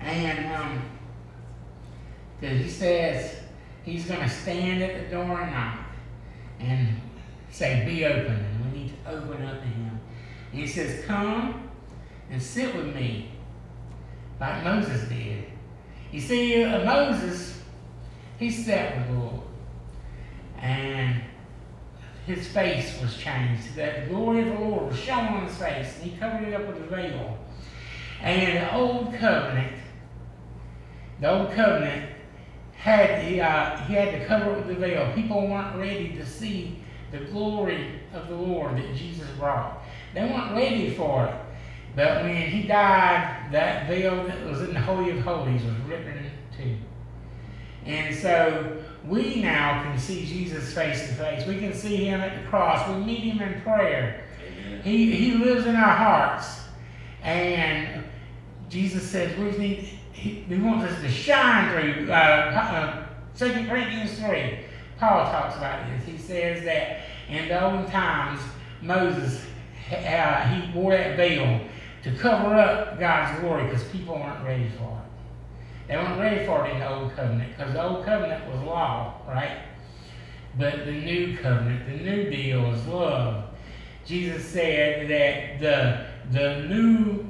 And 0.00 0.54
um, 0.54 0.82
he 2.40 2.68
says 2.68 3.36
he's 3.84 4.06
going 4.06 4.20
to 4.20 4.28
stand 4.28 4.82
at 4.82 5.04
the 5.04 5.16
door 5.16 5.40
and 5.40 5.52
knock 5.52 5.78
and 6.60 7.00
say, 7.50 7.84
Be 7.84 8.04
open. 8.04 8.34
And 8.34 8.72
we 8.72 8.78
need 8.78 9.04
to 9.04 9.10
open 9.10 9.44
up 9.44 9.60
to 9.60 9.66
him. 9.66 10.00
And 10.52 10.60
he 10.60 10.66
says, 10.66 11.04
Come 11.04 11.70
and 12.30 12.42
sit 12.42 12.74
with 12.74 12.94
me, 12.94 13.30
like 14.40 14.64
Moses 14.64 15.08
did. 15.08 15.44
You 16.12 16.20
see, 16.20 16.64
uh, 16.64 16.84
Moses, 16.84 17.60
he 18.38 18.50
sat 18.50 18.96
with 18.96 19.06
the 19.08 19.12
Lord. 19.14 19.40
And 20.60 21.22
his 22.28 22.46
face 22.46 23.00
was 23.00 23.16
changed. 23.16 23.74
That 23.74 24.04
the 24.04 24.14
glory 24.14 24.48
of 24.48 24.58
the 24.58 24.64
Lord 24.64 24.90
was 24.90 24.98
shown 24.98 25.26
on 25.26 25.46
his 25.46 25.56
face, 25.56 25.94
and 25.96 26.10
he 26.10 26.16
covered 26.18 26.46
it 26.46 26.54
up 26.54 26.66
with 26.66 26.76
a 26.76 26.86
veil. 26.86 27.38
And 28.20 28.42
in 28.42 28.54
the 28.62 28.74
old 28.74 29.14
covenant, 29.14 29.72
the 31.20 31.30
old 31.30 31.52
covenant 31.52 32.10
had 32.76 33.24
the, 33.24 33.40
uh, 33.40 33.76
he 33.84 33.94
had 33.94 34.12
to 34.12 34.26
cover 34.26 34.52
it 34.52 34.56
with 34.58 34.68
the 34.68 34.74
veil. 34.74 35.12
People 35.14 35.48
weren't 35.48 35.76
ready 35.76 36.12
to 36.16 36.26
see 36.26 36.80
the 37.10 37.18
glory 37.18 38.00
of 38.12 38.28
the 38.28 38.34
Lord 38.34 38.76
that 38.76 38.94
Jesus 38.94 39.28
brought. 39.38 39.82
They 40.14 40.22
weren't 40.22 40.54
ready 40.54 40.94
for 40.94 41.26
it. 41.26 41.34
But 41.96 42.22
when 42.22 42.50
he 42.50 42.62
died, 42.62 43.48
that 43.50 43.88
veil 43.88 44.24
that 44.26 44.44
was 44.44 44.60
in 44.60 44.74
the 44.74 44.80
Holy 44.80 45.10
of 45.10 45.24
Holies 45.24 45.62
was 45.62 45.74
ripped 45.88 46.06
in 46.06 46.30
two. 46.56 46.76
And 47.86 48.14
so 48.14 48.84
we 49.08 49.40
now 49.42 49.82
can 49.82 49.98
see 49.98 50.26
Jesus 50.26 50.72
face 50.72 51.08
to 51.08 51.14
face. 51.14 51.46
We 51.46 51.58
can 51.58 51.72
see 51.72 51.96
him 51.96 52.20
at 52.20 52.42
the 52.42 52.48
cross. 52.48 52.88
We 52.88 53.04
meet 53.04 53.20
him 53.20 53.40
in 53.40 53.60
prayer. 53.62 54.24
He, 54.84 55.10
he 55.12 55.32
lives 55.32 55.66
in 55.66 55.74
our 55.76 55.96
hearts. 55.96 56.60
And 57.22 58.04
Jesus 58.68 59.02
says 59.02 59.36
we 59.38 59.50
need 59.58 59.98
he, 60.18 60.30
he 60.48 60.58
wants 60.58 60.92
us 60.92 61.00
to 61.00 61.08
shine 61.08 61.70
through. 61.70 62.10
Uh, 62.10 62.14
uh, 62.14 63.06
2 63.36 63.68
Corinthians 63.68 64.18
3, 64.18 64.58
Paul 64.98 65.24
talks 65.30 65.56
about 65.56 65.86
this. 65.88 66.04
He 66.04 66.18
says 66.18 66.64
that 66.64 67.02
in 67.28 67.48
the 67.48 67.64
old 67.64 67.86
times, 67.88 68.40
Moses, 68.82 69.44
uh, 69.92 70.40
he 70.48 70.72
wore 70.76 70.92
that 70.92 71.16
veil 71.16 71.60
to 72.02 72.12
cover 72.16 72.54
up 72.54 72.98
God's 72.98 73.40
glory 73.40 73.64
because 73.64 73.84
people 73.88 74.16
weren't 74.16 74.44
ready 74.44 74.68
for 74.76 74.97
it. 74.97 74.97
They 75.88 75.96
weren't 75.96 76.20
ready 76.20 76.46
for 76.46 76.62
the 76.62 76.88
old 76.88 77.16
covenant 77.16 77.56
because 77.56 77.72
the 77.72 77.82
old 77.82 78.04
covenant 78.04 78.46
was 78.50 78.60
law, 78.62 79.22
right? 79.26 79.58
But 80.58 80.84
the 80.84 80.92
new 80.92 81.36
covenant, 81.38 81.86
the 81.86 82.04
new 82.04 82.30
deal 82.30 82.72
is 82.72 82.86
love. 82.86 83.44
Jesus 84.04 84.44
said 84.44 85.08
that 85.08 85.60
the, 85.60 86.06
the 86.38 86.66
new 86.68 87.26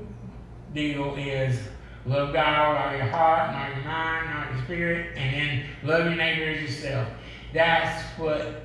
deal 0.74 1.14
is 1.16 1.58
Love 2.08 2.32
God 2.32 2.72
with 2.72 2.80
all 2.80 2.96
your 2.96 3.06
heart, 3.14 3.50
and 3.50 3.56
all 3.58 3.76
your 3.76 3.84
mind, 3.84 4.28
and 4.28 4.38
all 4.38 4.54
your 4.54 4.64
spirit, 4.64 5.16
and 5.18 5.34
then 5.34 5.64
love 5.82 6.06
your 6.06 6.14
neighbor 6.14 6.44
as 6.44 6.62
yourself. 6.62 7.06
That's 7.52 8.02
what, 8.18 8.62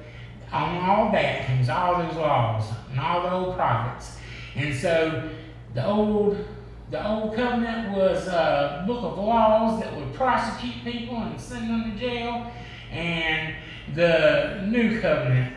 on 0.49 0.77
all 0.77 1.11
that 1.11 1.41
hangs 1.41 1.67
all 1.67 2.01
those 2.01 2.15
laws 2.15 2.63
and 2.89 3.01
all 3.01 3.21
the 3.23 3.31
old 3.33 3.55
prophets. 3.55 4.17
And 4.55 4.73
so 4.73 5.29
the 5.73 5.85
old 5.85 6.37
the 6.91 7.07
old 7.07 7.35
covenant 7.35 7.95
was 7.95 8.27
a 8.27 8.83
book 8.87 9.03
of 9.03 9.17
laws 9.17 9.81
that 9.81 9.95
would 9.95 10.13
prosecute 10.13 10.83
people 10.83 11.17
and 11.17 11.39
send 11.39 11.69
them 11.69 11.91
to 11.91 11.99
jail. 11.99 12.51
And 12.91 13.55
the 13.95 14.65
new 14.67 15.01
covenant 15.01 15.53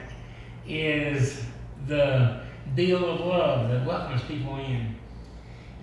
is 0.67 1.45
the 1.87 2.41
deal 2.75 3.09
of 3.09 3.21
love 3.21 3.71
that 3.71 3.87
welcomes 3.87 4.23
people 4.23 4.57
in. 4.57 4.97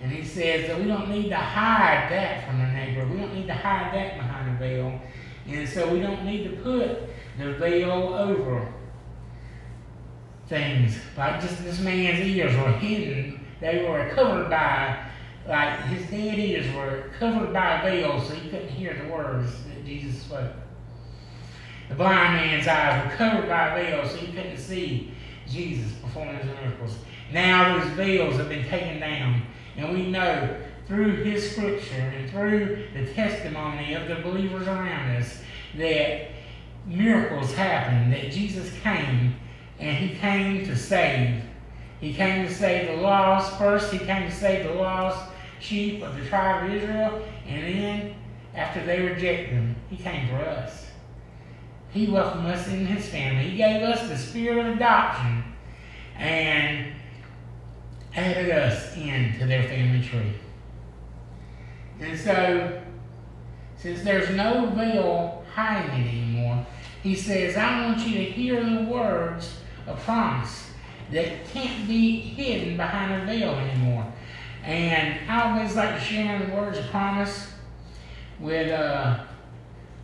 And 0.02 0.12
he 0.12 0.24
says 0.24 0.66
that 0.66 0.78
we 0.78 0.86
don't 0.86 1.08
need 1.08 1.28
to 1.30 1.36
hide 1.36 2.10
that 2.10 2.46
from 2.46 2.60
our 2.60 2.72
neighbor. 2.72 3.06
We 3.06 3.16
don't 3.16 3.34
need 3.34 3.46
to 3.46 3.54
hide 3.54 3.94
that 3.94 4.16
behind 4.16 4.54
a 4.54 4.58
veil. 4.58 5.00
And 5.46 5.68
so 5.68 5.90
we 5.92 6.00
don't 6.00 6.24
need 6.24 6.44
to 6.44 6.56
put 6.56 7.08
the 7.38 7.54
veil 7.54 8.14
over 8.14 8.72
things. 10.46 10.96
Like 11.16 11.40
just 11.40 11.62
this 11.64 11.80
man's 11.80 12.20
ears 12.20 12.54
were 12.56 12.72
hidden. 12.72 13.40
They 13.60 13.86
were 13.88 14.10
covered 14.14 14.50
by, 14.50 15.06
like 15.46 15.80
his 15.82 16.08
dead 16.10 16.38
ears 16.38 16.74
were 16.74 17.10
covered 17.18 17.52
by 17.52 17.80
a 17.80 17.82
veil 17.82 18.20
so 18.20 18.34
he 18.34 18.48
couldn't 18.48 18.68
hear 18.68 18.94
the 18.94 19.12
words 19.12 19.52
that 19.64 19.84
Jesus 19.84 20.22
spoke. 20.22 20.52
The 21.88 21.94
blind 21.94 22.34
man's 22.34 22.66
eyes 22.66 23.04
were 23.04 23.16
covered 23.16 23.48
by 23.48 23.68
a 23.68 23.84
veil 23.84 24.08
so 24.08 24.16
he 24.16 24.32
couldn't 24.32 24.58
see 24.58 25.12
Jesus 25.46 25.92
performing 26.02 26.36
his 26.36 26.46
miracles. 26.46 26.96
Now 27.32 27.78
those 27.78 27.90
veils 27.92 28.36
have 28.36 28.48
been 28.48 28.66
taken 28.68 29.00
down, 29.00 29.42
and 29.76 29.92
we 29.92 30.10
know 30.10 30.56
through 30.86 31.24
his 31.24 31.52
scripture 31.52 32.12
and 32.16 32.30
through 32.30 32.88
the 32.94 33.12
testimony 33.12 33.94
of 33.94 34.08
the 34.08 34.16
believers 34.16 34.66
around 34.66 35.16
us 35.16 35.40
that 35.76 36.28
miracles 36.86 37.52
happen, 37.54 38.10
that 38.10 38.30
Jesus 38.30 38.70
came 38.82 39.34
and 39.78 39.96
he 39.96 40.16
came 40.16 40.64
to 40.66 40.76
save. 40.76 41.42
He 42.00 42.14
came 42.14 42.46
to 42.46 42.52
save 42.52 42.88
the 42.88 43.02
lost. 43.02 43.58
First, 43.58 43.92
he 43.92 43.98
came 43.98 44.28
to 44.28 44.34
save 44.34 44.66
the 44.66 44.74
lost 44.74 45.33
sheep 45.64 46.02
of 46.02 46.16
the 46.16 46.24
tribe 46.26 46.64
of 46.64 46.74
Israel, 46.74 47.22
and 47.48 47.62
then, 47.62 48.14
after 48.54 48.84
they 48.84 49.00
rejected 49.00 49.48
him, 49.48 49.74
he 49.90 49.96
came 49.96 50.28
for 50.28 50.36
us. 50.36 50.86
He 51.90 52.06
welcomed 52.06 52.46
us 52.46 52.68
in 52.68 52.86
his 52.86 53.08
family. 53.08 53.50
He 53.50 53.56
gave 53.56 53.82
us 53.82 54.08
the 54.08 54.18
spirit 54.18 54.66
of 54.66 54.76
adoption 54.76 55.44
and 56.16 56.92
added 58.14 58.50
us 58.50 58.96
into 58.96 59.46
their 59.46 59.62
family 59.64 60.06
tree. 60.06 60.34
And 62.00 62.18
so, 62.18 62.82
since 63.76 64.02
there's 64.02 64.30
no 64.30 64.66
veil 64.70 65.44
hiding 65.54 66.08
anymore, 66.08 66.66
he 67.02 67.14
says, 67.14 67.56
I 67.56 67.86
want 67.86 68.06
you 68.06 68.14
to 68.18 68.24
hear 68.24 68.62
the 68.62 68.82
words 68.82 69.58
of 69.86 70.00
promise 70.00 70.70
that 71.12 71.46
can't 71.52 71.86
be 71.86 72.18
hidden 72.18 72.76
behind 72.76 73.22
a 73.22 73.26
veil 73.26 73.50
anymore. 73.50 74.12
And 74.64 75.30
I 75.30 75.52
always 75.52 75.76
like 75.76 75.94
to 75.94 76.00
share 76.00 76.38
the 76.38 76.54
words 76.54 76.78
of 76.78 76.86
promise 76.86 77.52
with 78.40 78.72
uh, 78.72 79.22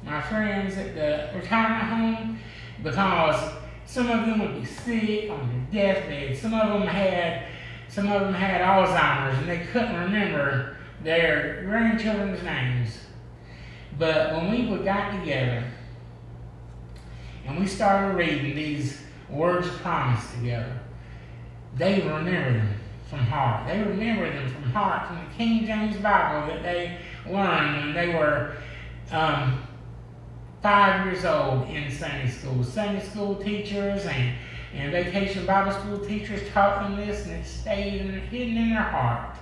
my 0.05 0.21
friends 0.21 0.77
at 0.77 0.95
the 0.95 1.39
retirement 1.39 1.85
home 1.85 2.39
because 2.83 3.55
some 3.87 4.11
of 4.11 4.27
them 4.27 4.39
would 4.39 4.61
be 4.61 4.67
sick 4.67 5.31
on 5.31 5.67
their 5.73 5.95
deathbed. 5.95 6.37
Some 6.37 6.53
of 6.53 6.69
them 6.69 6.87
had 6.87 7.47
some 7.89 8.13
of 8.13 8.21
them 8.21 8.35
had 8.35 8.61
Alzheimer's 8.61 9.39
and 9.39 9.49
they 9.49 9.67
couldn't 9.73 9.97
remember 9.99 10.77
their 11.03 11.63
grandchildren's 11.65 12.43
names. 12.43 12.99
But 13.99 14.35
when 14.35 14.51
we 14.51 14.67
would 14.67 14.85
got 14.85 15.19
together 15.19 15.65
and 17.47 17.59
we 17.59 17.67
started 17.67 18.15
reading 18.15 18.55
these 18.55 19.01
words 19.31 19.67
of 19.67 19.73
promise 19.79 20.31
together, 20.35 20.79
they 21.77 22.03
remember 22.03 22.59
them 22.59 22.80
from 23.11 23.19
heart. 23.19 23.67
They 23.67 23.83
remember 23.83 24.31
them 24.33 24.49
from 24.49 24.63
heart 24.71 25.09
from 25.09 25.17
the 25.19 25.35
King 25.37 25.67
James 25.67 25.97
Bible 25.97 26.47
that 26.47 26.63
they 26.63 26.99
learned 27.27 27.77
when 27.77 27.95
they 27.95 28.15
were 28.15 28.55
um, 29.11 29.61
five 30.63 31.05
years 31.05 31.25
old 31.25 31.69
in 31.69 31.91
Sunday 31.91 32.29
school. 32.29 32.63
Sunday 32.63 33.05
school 33.05 33.35
teachers 33.35 34.07
and, 34.07 34.35
and 34.75 34.93
vacation 34.93 35.45
Bible 35.45 35.73
school 35.73 35.99
teachers 35.99 36.49
taught 36.53 36.83
them 36.83 36.97
this, 36.97 37.27
and 37.27 37.35
it 37.35 37.45
stayed 37.45 38.01
in, 38.01 38.21
hidden 38.21 38.57
in 38.57 38.71
their 38.71 38.83
heart, 38.83 39.37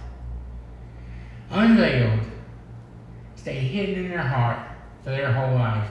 unveiled, 1.51 2.21
stayed 3.37 3.61
hidden 3.61 4.07
in 4.07 4.11
their 4.11 4.19
heart 4.23 4.67
for 5.05 5.11
their 5.11 5.31
whole 5.31 5.55
life. 5.55 5.91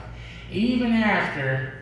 Even 0.50 0.92
after 0.92 1.74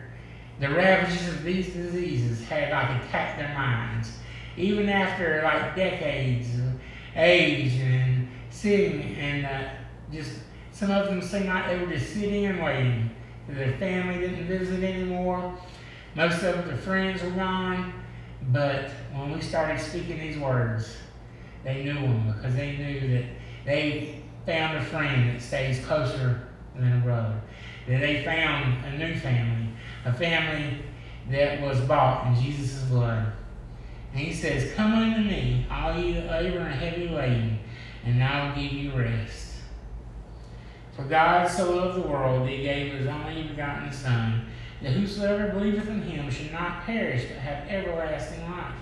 the 0.59 0.69
ravages 0.69 1.27
of 1.29 1.43
these 1.43 1.73
diseases 1.73 2.47
had 2.47 2.71
like 2.71 3.03
attacked 3.03 3.39
their 3.39 3.53
minds, 3.55 4.11
even 4.57 4.89
after 4.89 5.41
like 5.43 5.75
decades 5.75 6.53
of 6.55 6.73
age 7.15 7.73
and 7.79 8.27
sitting 8.49 9.15
and 9.15 9.45
uh, 9.45 9.69
just 10.11 10.39
some 10.71 10.91
of 10.91 11.07
them 11.07 11.21
seemed 11.21 11.47
like 11.47 11.67
they 11.67 11.79
were 11.79 11.91
just 11.91 12.13
sitting 12.13 12.45
and 12.45 12.61
waiting. 12.61 13.09
Their 13.49 13.77
family 13.77 14.19
didn't 14.19 14.47
visit 14.47 14.83
anymore. 14.83 15.57
Most 16.15 16.43
of 16.43 16.67
their 16.67 16.77
friends 16.77 17.23
were 17.23 17.31
gone. 17.31 17.93
But 18.51 18.89
when 19.13 19.33
we 19.33 19.41
started 19.41 19.79
speaking 19.79 20.19
these 20.19 20.37
words, 20.37 20.95
they 21.63 21.83
knew 21.83 21.95
them 21.95 22.31
because 22.31 22.55
they 22.55 22.77
knew 22.77 23.15
that 23.15 23.25
they 23.65 24.21
found 24.45 24.77
a 24.77 24.83
friend 24.83 25.29
that 25.29 25.41
stays 25.41 25.83
closer 25.85 26.47
than 26.75 26.93
a 26.93 27.01
brother. 27.01 27.41
That 27.87 28.01
they 28.01 28.23
found 28.23 28.85
a 28.85 28.97
new 28.97 29.15
family, 29.15 29.69
a 30.05 30.13
family 30.13 30.77
that 31.31 31.61
was 31.61 31.79
bought 31.81 32.27
in 32.27 32.35
Jesus' 32.41 32.83
blood. 32.83 33.33
And 34.17 34.25
he 34.25 34.33
says, 34.33 34.73
Come 34.73 34.95
unto 34.95 35.19
me, 35.19 35.63
all 35.69 35.95
you 35.95 36.21
labor 36.21 36.57
and 36.57 36.73
heavy 36.73 37.07
laden, 37.07 37.59
and 38.03 38.23
I 38.23 38.47
will 38.47 38.55
give 38.55 38.73
you 38.73 38.91
rest. 38.93 39.57
For 40.95 41.03
God 41.03 41.47
so 41.47 41.75
loved 41.75 41.97
the 41.97 42.07
world 42.07 42.41
that 42.41 42.51
he 42.51 42.63
gave 42.63 42.93
his 42.93 43.05
only 43.05 43.43
begotten 43.43 43.93
Son, 43.93 44.47
that 44.81 44.93
whosoever 44.93 45.49
believeth 45.49 45.87
in 45.87 46.01
him 46.01 46.31
should 46.31 46.51
not 46.51 46.83
perish 46.83 47.25
but 47.27 47.37
have 47.37 47.69
everlasting 47.69 48.41
life. 48.49 48.73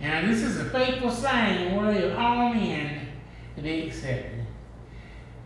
And 0.00 0.30
this 0.30 0.42
is 0.44 0.60
a 0.60 0.66
faithful 0.66 1.10
saying 1.10 1.74
worthy 1.74 2.06
of 2.06 2.16
all 2.16 2.54
men 2.54 3.08
to 3.56 3.60
be 3.60 3.88
accepted. 3.88 4.46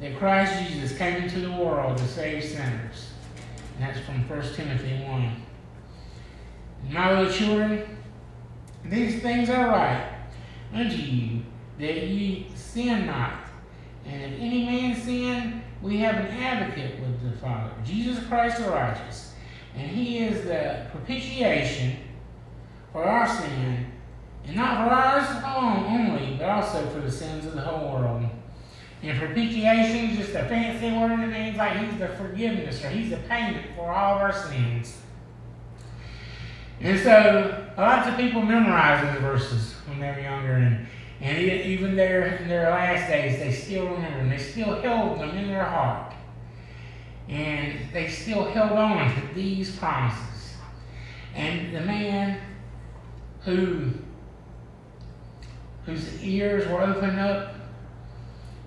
That 0.00 0.18
Christ 0.18 0.68
Jesus 0.68 0.98
came 0.98 1.22
into 1.22 1.40
the 1.40 1.52
world 1.52 1.96
to 1.96 2.06
save 2.06 2.44
sinners. 2.44 3.08
And 3.78 3.88
that's 3.88 4.00
from 4.00 4.28
1 4.28 4.52
Timothy 4.52 5.02
1. 5.02 5.42
My 6.90 7.18
little 7.18 7.32
children, 7.32 7.97
these 8.90 9.20
things 9.22 9.50
are 9.50 9.68
right 9.68 10.14
unto 10.72 10.96
you, 10.96 11.42
that 11.78 12.06
ye 12.06 12.46
sin 12.54 13.06
not. 13.06 13.32
And 14.06 14.22
if 14.22 14.40
any 14.40 14.64
man 14.64 15.00
sin, 15.00 15.62
we 15.82 15.98
have 15.98 16.16
an 16.16 16.26
advocate 16.26 16.98
with 17.00 17.22
the 17.22 17.36
Father, 17.38 17.72
Jesus 17.84 18.24
Christ 18.26 18.58
the 18.58 18.70
righteous. 18.70 19.34
And 19.76 19.90
he 19.90 20.18
is 20.18 20.44
the 20.44 20.86
propitiation 20.90 21.96
for 22.92 23.04
our 23.04 23.28
sin, 23.28 23.86
and 24.46 24.56
not 24.56 24.88
for 24.88 24.94
ours 24.94 25.44
alone 25.44 25.84
only, 25.86 26.36
but 26.36 26.48
also 26.48 26.88
for 26.88 27.00
the 27.00 27.10
sins 27.10 27.46
of 27.46 27.54
the 27.54 27.60
whole 27.60 27.92
world. 27.92 28.24
And 29.02 29.18
propitiation 29.18 30.10
is 30.10 30.18
just 30.18 30.30
a 30.30 30.44
fancy 30.46 30.90
word 30.90 31.20
that 31.20 31.28
means 31.28 31.56
like 31.56 31.76
he's 31.76 31.98
the 31.98 32.08
forgiveness 32.08 32.84
or 32.84 32.88
he's 32.88 33.10
the 33.10 33.18
payment 33.28 33.66
for 33.76 33.92
all 33.92 34.16
of 34.16 34.22
our 34.22 34.32
sins. 34.32 34.96
And 36.80 36.98
so 37.00 37.72
lots 37.76 38.08
of 38.08 38.16
people 38.16 38.42
memorize 38.42 39.12
these 39.12 39.20
verses 39.20 39.74
when 39.86 40.00
they're 40.00 40.20
younger, 40.20 40.52
and, 40.52 40.86
and 41.20 41.38
even 41.38 41.96
their, 41.96 42.36
in 42.36 42.48
their 42.48 42.70
last 42.70 43.08
days, 43.08 43.38
they 43.38 43.52
still 43.52 43.88
remember 43.88 44.18
them. 44.18 44.28
They 44.30 44.38
still 44.38 44.80
held 44.80 45.20
them 45.20 45.36
in 45.36 45.48
their 45.48 45.64
heart. 45.64 46.14
And 47.28 47.92
they 47.92 48.08
still 48.08 48.44
held 48.44 48.72
on 48.72 49.14
to 49.14 49.34
these 49.34 49.76
promises. 49.76 50.54
And 51.34 51.74
the 51.74 51.80
man 51.80 52.40
who 53.40 53.92
whose 55.88 56.22
ears 56.22 56.68
were 56.68 56.82
opened 56.82 57.18
up, 57.18 57.54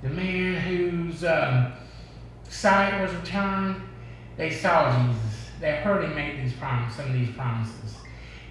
the 0.01 0.09
man 0.09 0.59
whose 0.62 1.24
um, 1.24 1.72
sight 2.49 2.99
was 2.99 3.14
returned, 3.14 3.80
they 4.38 4.49
saw 4.49 5.05
Jesus. 5.05 5.51
They 5.59 5.76
heard 5.78 6.03
him 6.03 6.16
make 6.16 6.41
these 6.41 6.53
promises, 6.53 6.97
some 6.97 7.05
of 7.05 7.14
these 7.14 7.30
promises. 7.36 8.01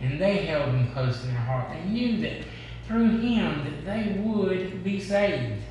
And 0.01 0.21
they 0.21 0.47
held 0.47 0.71
him 0.71 0.91
close 0.93 1.23
in 1.23 1.29
their 1.29 1.41
heart. 1.41 1.71
They 1.71 1.89
knew 1.91 2.21
that 2.23 2.45
through 2.87 3.19
him 3.19 3.65
that 3.65 3.85
they 3.85 4.21
would 4.21 4.83
be 4.83 5.01
saved. 5.01 5.63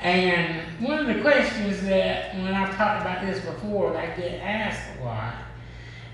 And 0.00 0.62
one 0.86 0.98
of 0.98 1.06
the 1.06 1.22
questions 1.22 1.82
that 1.82 2.34
when 2.34 2.52
I've 2.52 2.74
talked 2.76 3.00
about 3.00 3.24
this 3.24 3.44
before, 3.44 3.96
I 3.96 4.06
get 4.14 4.40
asked 4.42 5.00
a 5.00 5.04
lot, 5.04 5.34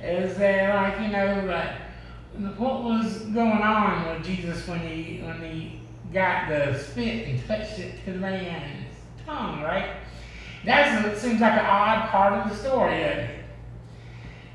is 0.02 0.36
that 0.38 0.74
like, 0.74 1.00
you 1.00 1.12
know, 1.12 1.44
like 1.46 2.58
what 2.58 2.84
was 2.84 3.18
going 3.22 3.62
on 3.62 4.14
with 4.14 4.24
Jesus 4.24 4.66
when 4.68 4.80
he 4.80 5.20
when 5.22 5.42
he 5.42 5.80
got 6.12 6.48
the 6.48 6.78
spit 6.78 7.28
and 7.28 7.46
touched 7.46 7.78
it 7.78 8.04
to 8.04 8.12
the 8.12 8.18
man's 8.18 8.94
tongue, 9.26 9.62
right? 9.62 9.96
That 10.64 11.16
seems 11.18 11.40
like 11.40 11.52
an 11.54 11.66
odd 11.66 12.08
part 12.08 12.34
of 12.34 12.50
the 12.50 12.56
story, 12.56 13.00
doesn't 13.00 13.18
it? 13.18 13.44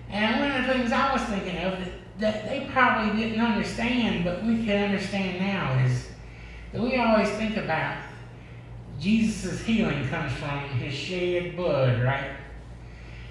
And 0.09 0.39
one 0.39 0.51
of 0.51 0.65
the 0.65 0.73
things 0.73 0.91
I 0.91 1.11
was 1.11 1.21
thinking 1.23 1.57
of 1.57 1.79
that, 1.79 1.91
that 2.19 2.47
they 2.49 2.67
probably 2.71 3.21
didn't 3.21 3.39
understand, 3.39 4.23
but 4.23 4.43
we 4.43 4.65
can 4.65 4.85
understand 4.85 5.39
now, 5.39 5.77
is 5.85 6.07
that 6.71 6.81
we 6.81 6.97
always 6.97 7.29
think 7.31 7.57
about 7.57 7.97
Jesus' 8.99 9.61
healing 9.61 10.07
comes 10.09 10.33
from 10.33 10.59
his 10.79 10.93
shed 10.93 11.55
blood, 11.55 12.01
right? 12.01 12.31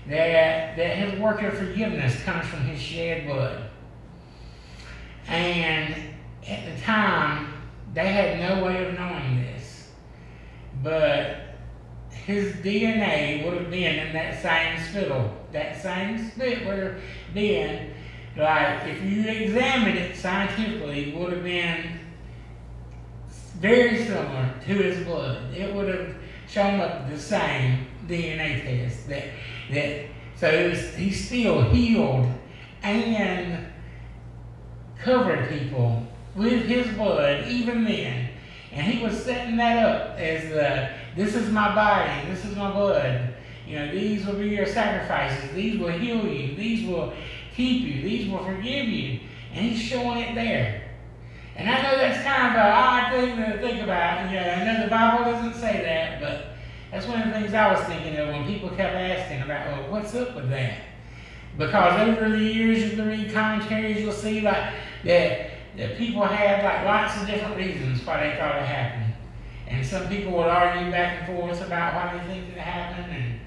That, 0.09 0.77
that 0.77 0.97
his 0.97 1.19
work 1.21 1.43
of 1.43 1.55
forgiveness 1.55 2.23
comes 2.23 2.47
from 2.47 2.61
his 2.61 2.81
shed 2.81 3.27
blood. 3.27 3.71
And 5.27 5.95
at 6.47 6.65
the 6.65 6.81
time, 6.83 7.53
they 7.93 8.13
had 8.13 8.39
no 8.39 8.65
way 8.65 8.87
of 8.87 8.95
knowing 8.95 9.43
this, 9.43 9.89
but 10.85 11.39
his 12.11 12.55
DNA 12.57 13.45
would 13.45 13.55
have 13.55 13.71
been 13.71 14.07
in 14.07 14.13
that 14.13 14.41
same 14.41 14.79
spittle. 14.89 15.33
That 15.53 15.81
same 15.81 16.31
spit 16.31 16.67
would 16.67 16.79
have 16.79 17.01
been, 17.35 17.95
like, 18.37 18.87
if 18.87 19.03
you 19.03 19.27
examined 19.29 19.99
it 19.99 20.17
scientifically, 20.17 21.11
it 21.11 21.17
would 21.17 21.33
have 21.33 21.43
been 21.43 22.01
very 23.61 24.05
similar 24.05 24.55
to 24.67 24.75
his 24.75 25.05
blood. 25.07 25.55
It 25.55 25.75
would 25.75 25.89
have 25.89 26.15
shown 26.49 26.81
up 26.81 27.09
the 27.09 27.19
same 27.19 27.87
DNA 28.07 28.63
test. 28.63 29.09
That 29.09 29.25
that 29.71 30.07
so 30.37 30.49
it 30.49 30.71
was, 30.71 30.95
he 30.95 31.11
still 31.11 31.63
healed 31.63 32.29
and 32.83 33.67
covered 34.99 35.49
people 35.49 36.07
with 36.35 36.67
his 36.67 36.95
blood 36.95 37.49
even 37.49 37.85
then. 37.85 38.29
And 38.73 38.87
he 38.87 39.03
was 39.03 39.25
setting 39.25 39.57
that 39.57 39.85
up 39.85 40.19
as 40.19 40.51
the 40.51 40.91
this 41.17 41.35
is 41.35 41.51
my 41.51 41.75
body, 41.75 42.29
this 42.29 42.45
is 42.45 42.55
my 42.55 42.71
blood. 42.71 43.35
You 43.67 43.79
know, 43.79 43.91
these 43.91 44.25
will 44.25 44.35
be 44.35 44.51
your 44.51 44.67
sacrifices, 44.67 45.51
these 45.53 45.81
will 45.81 45.89
heal 45.89 46.25
you, 46.27 46.55
these 46.55 46.87
will 46.87 47.15
keep 47.57 47.83
you, 47.83 48.03
these 48.03 48.31
will 48.31 48.45
forgive 48.45 48.87
you. 48.87 49.21
And 49.53 49.67
he's 49.67 49.81
showing 49.81 50.19
it 50.19 50.35
there. 50.35 50.83
And 51.57 51.69
I 51.71 51.83
know 51.83 51.97
that's 51.97 52.23
kind 52.23 52.49
of 52.49 52.53
an 52.53 52.73
odd 52.73 53.13
thing 53.13 53.37
to 53.37 53.59
think 53.59 53.83
about. 53.83 54.31
Know, 54.31 54.39
I 54.39 54.65
know 54.65 54.85
the 54.85 54.91
Bible 54.91 55.33
doesn't 55.33 55.55
say 55.55 55.83
that, 55.83 56.21
but 56.21 56.57
that's 56.91 57.07
one 57.07 57.23
of 57.23 57.29
the 57.29 57.41
things 57.41 57.55
I 57.55 57.73
was 57.73 57.81
thinking 57.87 58.17
of 58.17 58.29
when 58.29 58.47
people 58.47 58.69
kept 58.69 58.95
asking 58.95 59.41
about, 59.41 59.67
well, 59.69 59.91
what's 59.91 60.15
up 60.15 60.37
with 60.37 60.51
that? 60.51 60.81
Because 61.57 62.09
over 62.09 62.29
the 62.29 62.45
years, 62.45 62.93
you 62.93 63.03
read 63.03 63.33
commentaries, 63.33 64.03
you'll 64.03 64.13
see 64.13 64.43
like 64.43 64.75
that, 65.05 65.51
that 65.79 65.97
people 65.97 66.25
had 66.25 66.63
like 66.63 66.85
lots 66.85 67.21
of 67.21 67.27
different 67.27 67.57
reasons 67.57 68.05
why 68.05 68.29
they 68.29 68.37
thought 68.37 68.57
it 68.57 68.67
happened. 68.67 69.15
And 69.67 69.85
some 69.85 70.09
people 70.09 70.33
would 70.33 70.47
argue 70.47 70.91
back 70.91 71.23
and 71.23 71.39
forth 71.39 71.65
about 71.67 71.95
why 71.95 72.19
they 72.19 72.35
think 72.35 72.51
it 72.51 72.59
happened, 72.59 73.13
and 73.13 73.41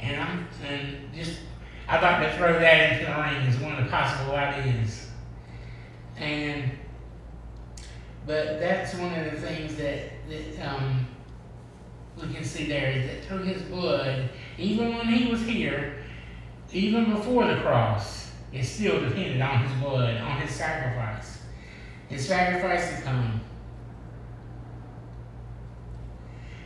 and 0.00 0.20
I'm 0.20 0.48
and 0.64 1.12
just 1.14 1.40
I'd 1.88 2.02
like 2.02 2.30
to 2.30 2.36
throw 2.36 2.58
that 2.58 2.92
into 2.92 3.04
the 3.04 3.12
ring 3.12 3.46
as 3.46 3.58
one 3.58 3.72
of 3.74 3.84
the 3.84 3.90
possible 3.90 4.34
ideas. 4.34 5.08
And 6.16 6.70
but 8.26 8.58
that's 8.58 8.94
one 8.94 9.12
of 9.12 9.30
the 9.30 9.40
things 9.40 9.76
that 9.76 10.12
that 10.28 10.66
um, 10.66 11.06
we 12.16 12.32
can 12.32 12.44
see 12.44 12.66
there 12.66 12.90
is 12.92 13.06
that 13.06 13.24
through 13.24 13.44
his 13.44 13.62
blood, 13.62 14.30
even 14.56 14.94
when 14.94 15.08
he 15.08 15.30
was 15.30 15.42
here, 15.42 15.96
even 16.72 17.12
before 17.12 17.46
the 17.46 17.60
cross, 17.60 18.30
it 18.52 18.64
still 18.64 19.00
depended 19.00 19.40
on 19.40 19.66
his 19.66 19.82
blood, 19.82 20.16
on 20.20 20.40
his 20.40 20.50
sacrifice. 20.50 21.38
His 22.08 22.26
sacrifice 22.26 22.96
to 22.96 23.02
come. 23.02 23.40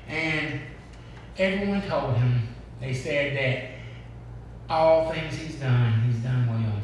And 0.07 0.61
everyone 1.39 1.83
told 1.83 2.17
him, 2.17 2.49
they 2.81 2.95
said 2.95 3.37
that 3.37 3.78
all 4.69 5.11
things 5.11 5.35
he's 5.35 5.57
done, 5.57 6.03
he's 6.03 6.23
done 6.23 6.47
well. 6.47 6.81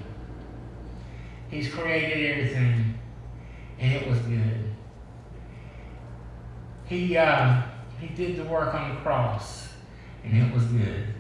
He's 1.51 1.73
created 1.73 2.33
everything, 2.33 2.99
and 3.79 3.93
it 3.93 4.09
was 4.09 4.19
good. 4.21 4.75
He 6.87 7.17
uh, 7.17 7.63
he 8.01 8.09
did 8.09 8.37
the 8.37 8.45
work 8.45 8.75
on 8.75 8.95
the 8.95 9.01
cross, 9.01 9.69
and 10.25 10.37
it 10.37 10.53
was 10.53 10.65
good. 10.65 11.15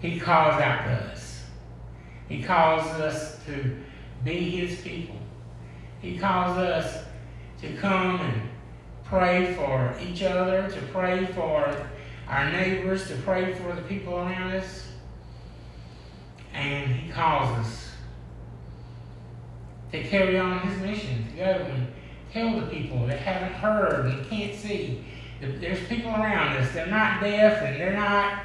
He 0.00 0.20
calls 0.20 0.60
out 0.60 0.84
to 0.84 0.92
us. 1.12 1.44
He 2.28 2.42
calls 2.42 2.82
us 3.00 3.38
to 3.46 3.76
be 4.24 4.50
his 4.50 4.80
people. 4.80 5.16
He 6.00 6.18
calls 6.18 6.58
us 6.58 7.04
to 7.62 7.72
come 7.76 8.20
and 8.20 8.42
pray 9.04 9.54
for 9.54 9.96
each 10.00 10.22
other, 10.22 10.68
to 10.68 10.80
pray 10.92 11.26
for 11.26 11.74
our 12.28 12.50
neighbors, 12.50 13.08
to 13.08 13.16
pray 13.16 13.54
for 13.54 13.74
the 13.74 13.82
people 13.82 14.18
around 14.18 14.52
us. 14.52 14.85
And 16.56 16.90
he 16.90 17.10
calls 17.12 17.50
us 17.58 17.90
to 19.92 20.02
carry 20.02 20.38
on 20.38 20.60
his 20.60 20.80
mission, 20.80 21.26
to 21.30 21.36
go 21.36 21.44
and 21.44 21.86
tell 22.32 22.58
the 22.60 22.66
people 22.66 23.06
that 23.06 23.18
haven't 23.18 23.52
heard 23.52 24.06
and 24.06 24.26
can't 24.28 24.54
see. 24.54 25.04
There's 25.40 25.86
people 25.86 26.10
around 26.10 26.56
us. 26.56 26.72
They're 26.72 26.86
not 26.86 27.20
deaf 27.20 27.62
and 27.62 27.78
they're 27.78 27.94
not 27.94 28.42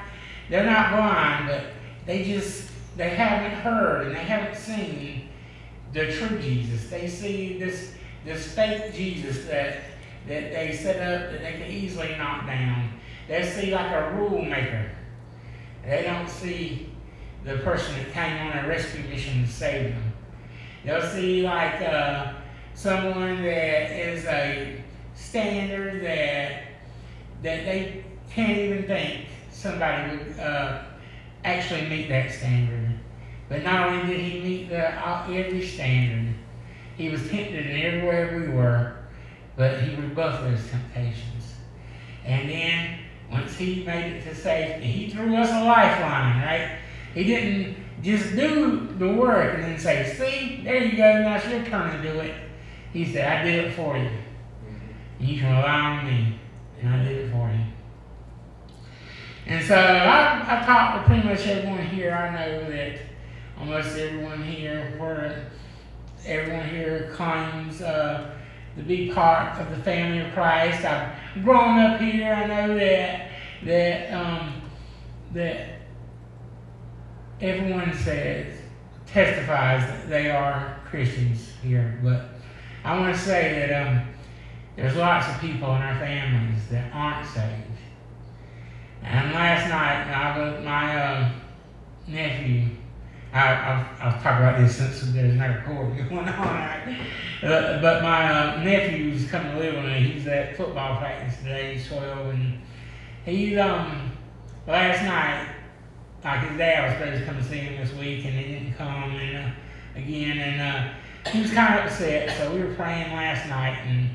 they're 0.49 0.65
not 0.65 0.91
blind, 0.91 1.47
but 1.47 1.63
they 2.05 2.23
just 2.25 2.69
they 2.97 3.09
haven't 3.09 3.57
heard 3.59 4.07
and 4.07 4.15
they 4.15 4.23
haven't 4.23 4.57
seen 4.57 5.29
the 5.93 6.11
true 6.11 6.37
Jesus. 6.39 6.89
They 6.89 7.07
see 7.07 7.57
this 7.57 7.93
this 8.25 8.53
fake 8.53 8.93
Jesus 8.93 9.45
that 9.45 9.77
that 10.27 10.51
they 10.51 10.77
set 10.77 10.97
up 10.97 11.31
that 11.31 11.41
they 11.41 11.53
can 11.53 11.71
easily 11.71 12.15
knock 12.17 12.45
down. 12.45 12.91
They 13.27 13.43
see 13.43 13.73
like 13.73 13.91
a 13.91 14.11
rule 14.15 14.41
maker. 14.41 14.91
They 15.85 16.03
don't 16.03 16.29
see 16.29 16.90
the 17.43 17.57
person 17.57 17.95
that 17.95 18.11
came 18.11 18.37
on 18.47 18.65
a 18.65 18.67
rescue 18.67 19.03
mission 19.09 19.43
to 19.43 19.51
save 19.51 19.95
them. 19.95 20.13
They'll 20.85 21.01
see 21.01 21.41
like 21.41 21.81
uh, 21.81 22.33
someone 22.73 23.43
that 23.43 23.91
is 23.91 24.25
a 24.25 24.83
standard 25.15 26.03
that 26.03 26.63
that 27.43 27.65
they 27.65 28.03
can't 28.29 28.57
even 28.57 28.83
think 28.83 29.25
somebody 29.51 30.17
would 30.17 30.39
uh, 30.39 30.83
actually 31.43 31.87
meet 31.89 32.09
that 32.09 32.31
standard. 32.31 32.99
But 33.49 33.63
not 33.63 33.89
only 33.89 34.07
did 34.07 34.21
he 34.21 34.41
meet 34.41 34.69
the 34.69 34.89
uh, 34.89 35.27
every 35.29 35.65
standard, 35.65 36.35
he 36.97 37.09
was 37.09 37.27
tempted 37.29 37.65
in 37.65 37.81
everywhere 37.81 38.39
we 38.39 38.53
were, 38.53 38.95
but 39.55 39.81
he 39.81 39.95
rebuffed 39.95 40.43
those 40.43 40.69
temptations. 40.69 41.55
And 42.23 42.49
then 42.49 42.99
once 43.31 43.55
he 43.57 43.83
made 43.83 44.13
it 44.13 44.23
to 44.23 44.35
safety, 44.35 44.85
he 44.85 45.09
threw 45.09 45.35
us 45.35 45.49
a 45.49 45.63
lifeline, 45.63 46.41
right? 46.43 46.77
He 47.13 47.23
didn't 47.23 47.75
just 48.01 48.35
do 48.35 48.87
the 48.97 49.07
work 49.13 49.55
and 49.55 49.63
then 49.63 49.79
say, 49.79 50.13
see, 50.17 50.63
there 50.63 50.83
you 50.83 50.97
go, 50.97 51.21
now 51.21 51.35
it's 51.35 51.47
your 51.47 51.63
turn 51.65 52.01
to 52.01 52.11
do 52.11 52.19
it. 52.19 52.33
He 52.93 53.11
said, 53.11 53.39
I 53.39 53.43
did 53.43 53.65
it 53.65 53.73
for 53.73 53.97
you. 53.97 54.09
And 55.19 55.29
you 55.29 55.39
can 55.39 55.55
rely 55.55 55.69
on 55.69 56.05
me. 56.05 56.39
And 56.81 56.89
I 56.89 57.03
did 57.03 57.25
it 57.25 57.31
for 57.31 57.49
you. 57.51 57.63
And 59.45 59.65
so 59.65 59.75
I, 59.75 60.41
I 60.47 60.65
talked 60.65 60.97
to 60.97 61.03
pretty 61.05 61.27
much 61.27 61.45
everyone 61.47 61.85
here. 61.87 62.11
I 62.13 62.31
know 62.31 62.69
that 62.69 62.99
almost 63.59 63.97
everyone 63.97 64.43
here, 64.43 64.95
where 64.97 65.51
everyone 66.25 66.69
here 66.69 67.11
claims 67.13 67.81
uh, 67.81 68.35
to 68.77 68.83
be 68.83 69.11
part 69.11 69.59
of 69.59 69.69
the 69.69 69.83
family 69.83 70.19
of 70.19 70.31
Christ. 70.33 70.85
I've 70.85 71.43
grown 71.43 71.79
up 71.79 71.99
here. 71.99 72.33
I 72.33 72.47
know 72.47 72.77
that 72.77 73.31
that 73.63 74.13
um, 74.13 74.61
that 75.33 75.80
everyone 77.41 77.93
says 77.93 78.57
testifies 79.07 79.81
that 79.81 80.09
they 80.09 80.29
are 80.29 80.79
Christians 80.85 81.53
here, 81.61 81.99
but 82.03 82.29
I 82.83 82.97
want 82.97 83.13
to 83.13 83.19
say 83.19 83.67
that 83.67 83.87
um, 83.87 84.07
there's 84.75 84.95
lots 84.95 85.27
of 85.27 85.41
people 85.41 85.75
in 85.75 85.81
our 85.81 85.99
families 85.99 86.67
that 86.69 86.93
aren't 86.93 87.27
saved. 87.27 87.63
And 89.03 89.31
last 89.33 89.69
night, 89.69 90.07
I 90.07 90.37
was, 90.37 90.63
my 90.63 90.95
uh, 90.95 91.31
nephew, 92.07 92.67
I, 93.33 93.53
I'll, 93.53 94.07
I'll 94.07 94.21
talk 94.21 94.39
about 94.39 94.59
this 94.59 94.77
since 94.77 95.01
there's 95.11 95.35
no 95.35 95.47
recording 95.47 96.07
going 96.09 96.27
on. 96.27 96.95
Uh, 97.43 97.79
but 97.81 98.03
my 98.03 98.31
uh, 98.31 98.63
nephew's 98.63 99.29
coming 99.29 99.53
to 99.53 99.59
live 99.59 99.75
with 99.75 99.85
me. 99.85 100.03
He's 100.11 100.27
at 100.27 100.55
football 100.55 100.97
practice 100.97 101.37
today. 101.37 101.75
He's 101.75 101.87
12, 101.87 102.29
and 102.29 102.61
he 103.25 103.57
um 103.57 104.11
last 104.67 105.03
night, 105.03 105.47
like 106.23 106.47
his 106.47 106.57
dad 106.57 106.89
was 106.89 106.99
supposed 106.99 107.19
to 107.19 107.25
come 107.25 107.43
see 107.43 107.57
him 107.57 107.81
this 107.81 107.93
week, 107.95 108.25
and 108.25 108.33
he 108.33 108.53
didn't 108.53 108.73
come. 108.73 109.15
And 109.15 109.37
uh, 109.37 109.49
again, 109.95 110.37
and 110.37 110.61
uh, 110.61 111.31
he 111.31 111.41
was 111.41 111.51
kind 111.51 111.79
of 111.79 111.85
upset. 111.85 112.37
So 112.37 112.53
we 112.53 112.63
were 112.63 112.73
praying 112.75 113.11
last 113.13 113.47
night, 113.49 113.77
and 113.85 114.09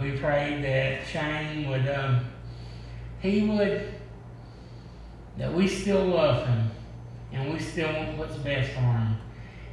we 0.00 0.18
prayed 0.18 0.64
that 0.64 1.06
Shane 1.06 1.68
would, 1.68 1.88
um, 1.88 2.24
he 3.20 3.46
would, 3.46 3.92
that 5.38 5.52
we 5.52 5.68
still 5.68 6.04
love 6.06 6.46
him, 6.46 6.70
and 7.32 7.52
we 7.52 7.58
still 7.58 7.92
want 7.92 8.16
what's 8.16 8.36
best 8.36 8.70
for 8.72 8.80
him, 8.80 9.16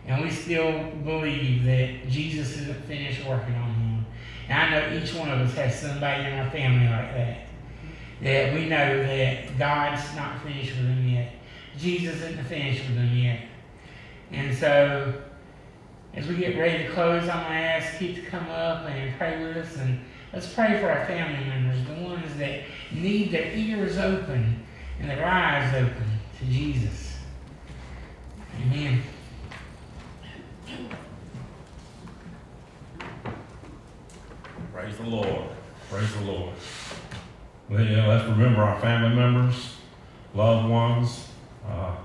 and 0.07 0.23
we 0.23 0.29
still 0.29 0.91
believe 1.03 1.63
that 1.63 2.09
Jesus 2.09 2.57
isn't 2.57 2.85
finished 2.85 3.25
working 3.25 3.55
on 3.55 3.73
him. 3.73 4.05
And 4.49 4.57
I 4.57 4.69
know 4.69 5.01
each 5.01 5.13
one 5.13 5.29
of 5.29 5.39
us 5.39 5.53
has 5.55 5.79
somebody 5.79 6.25
in 6.25 6.33
our 6.33 6.49
family 6.49 6.87
like 6.87 7.13
that. 7.13 7.45
That 8.21 8.53
we 8.53 8.65
know 8.65 9.03
that 9.03 9.57
God's 9.57 10.15
not 10.15 10.41
finished 10.43 10.75
with 10.75 10.87
him 10.87 11.07
yet. 11.07 11.31
Jesus 11.77 12.15
isn't 12.21 12.43
finished 12.45 12.87
with 12.87 12.95
them 12.95 13.15
yet. 13.15 13.41
And 14.31 14.55
so, 14.55 15.13
as 16.13 16.27
we 16.27 16.35
get 16.35 16.57
ready 16.57 16.83
to 16.83 16.93
close, 16.93 17.23
I'm 17.23 17.43
going 17.43 17.57
to 17.57 17.67
ask 17.67 17.97
Keith 17.99 18.15
to 18.15 18.21
come 18.23 18.47
up 18.49 18.85
and 18.85 19.17
pray 19.17 19.43
with 19.43 19.57
us. 19.57 19.77
And 19.77 19.99
let's 20.33 20.51
pray 20.53 20.79
for 20.79 20.89
our 20.89 21.05
family 21.05 21.45
members, 21.45 21.87
the 21.87 22.03
ones 22.03 22.35
that 22.37 22.61
need 22.91 23.31
their 23.31 23.51
ears 23.53 23.97
open 23.97 24.65
and 24.99 25.09
their 25.09 25.25
eyes 25.25 25.73
open 25.73 26.05
to 26.39 26.45
Jesus. 26.45 27.17
Amen. 28.61 29.01
Praise 34.73 34.97
the 34.97 35.03
Lord. 35.03 35.49
Praise 35.89 36.13
the 36.15 36.21
Lord. 36.21 36.53
Well, 37.69 37.81
yeah, 37.81 38.07
let's 38.07 38.27
remember 38.27 38.61
our 38.61 38.79
family 38.79 39.15
members, 39.15 39.75
loved 40.33 40.69
ones. 40.69 41.28
Uh, 41.69 41.95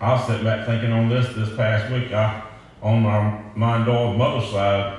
I 0.00 0.12
was 0.12 0.26
sitting 0.26 0.44
back 0.44 0.66
thinking 0.66 0.92
on 0.92 1.08
this 1.08 1.34
this 1.34 1.54
past 1.56 1.92
week. 1.92 2.12
I, 2.12 2.42
on 2.82 3.02
my 3.02 3.42
my 3.54 3.84
daughter's 3.84 4.18
mother's 4.18 4.50
side, 4.50 4.98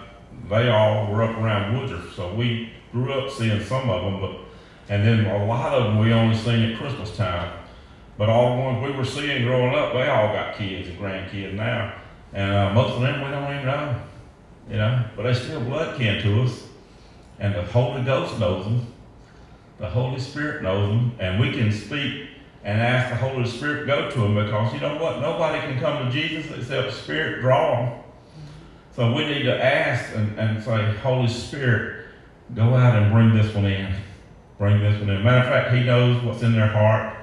they 0.49 0.69
all 0.69 1.11
were 1.11 1.23
up 1.23 1.37
around 1.37 1.77
Woodruff, 1.77 2.13
so 2.13 2.33
we 2.33 2.71
grew 2.91 3.11
up 3.13 3.31
seeing 3.31 3.63
some 3.63 3.89
of 3.89 4.03
them, 4.03 4.21
but 4.21 4.39
and 4.89 5.05
then 5.05 5.25
a 5.25 5.45
lot 5.45 5.73
of 5.73 5.85
them 5.85 5.99
we 5.99 6.13
only 6.13 6.35
seen 6.35 6.71
at 6.71 6.77
Christmas 6.77 7.15
time. 7.15 7.57
But 8.17 8.29
all 8.29 8.55
the 8.55 8.61
ones 8.61 8.85
we 8.85 8.91
were 8.91 9.05
seeing 9.05 9.43
growing 9.43 9.73
up, 9.73 9.93
they 9.93 10.07
all 10.07 10.27
got 10.33 10.55
kids 10.55 10.89
and 10.89 10.99
grandkids 10.99 11.53
now, 11.53 11.95
and 12.33 12.51
uh, 12.51 12.73
most 12.73 12.95
of 12.95 13.01
them 13.01 13.21
we 13.23 13.31
don't 13.31 13.51
even 13.51 13.65
know, 13.65 14.01
you 14.69 14.77
know. 14.77 15.05
But 15.15 15.23
they 15.23 15.33
still 15.33 15.61
blood 15.61 15.97
kin 15.97 16.21
to 16.21 16.43
us, 16.43 16.67
and 17.39 17.55
the 17.55 17.63
Holy 17.63 18.03
Ghost 18.03 18.37
knows 18.37 18.65
them. 18.65 18.85
The 19.79 19.89
Holy 19.89 20.19
Spirit 20.19 20.61
knows 20.61 20.89
them, 20.89 21.13
and 21.19 21.39
we 21.39 21.51
can 21.51 21.71
speak 21.71 22.27
and 22.63 22.79
ask 22.79 23.09
the 23.09 23.15
Holy 23.15 23.47
Spirit 23.47 23.87
go 23.87 24.09
to 24.09 24.19
them 24.19 24.35
because 24.35 24.73
you 24.73 24.79
know 24.79 24.97
what? 24.97 25.19
Nobody 25.19 25.59
can 25.61 25.79
come 25.79 26.05
to 26.05 26.11
Jesus 26.11 26.51
except 26.51 26.93
Spirit 26.93 27.41
draw 27.41 27.85
them. 27.85 27.99
So 28.95 29.13
we 29.13 29.25
need 29.25 29.43
to 29.43 29.63
ask 29.63 30.15
and, 30.15 30.37
and 30.37 30.63
say, 30.63 30.95
Holy 30.97 31.27
Spirit, 31.27 32.07
go 32.53 32.75
out 32.75 33.01
and 33.01 33.11
bring 33.11 33.33
this 33.33 33.53
one 33.55 33.65
in. 33.65 33.93
Bring 34.57 34.79
this 34.81 34.99
one 34.99 35.09
in. 35.09 35.23
Matter 35.23 35.39
of 35.39 35.45
fact, 35.45 35.73
He 35.73 35.83
knows 35.83 36.21
what's 36.23 36.43
in 36.43 36.53
their 36.53 36.67
heart. 36.67 37.17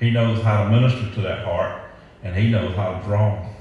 He 0.00 0.10
knows 0.10 0.42
how 0.42 0.64
to 0.64 0.70
minister 0.70 1.14
to 1.14 1.20
that 1.20 1.44
heart, 1.44 1.82
and 2.22 2.34
He 2.34 2.50
knows 2.50 2.74
how 2.74 2.98
to 2.98 3.04
draw 3.04 3.34
them. 3.34 3.54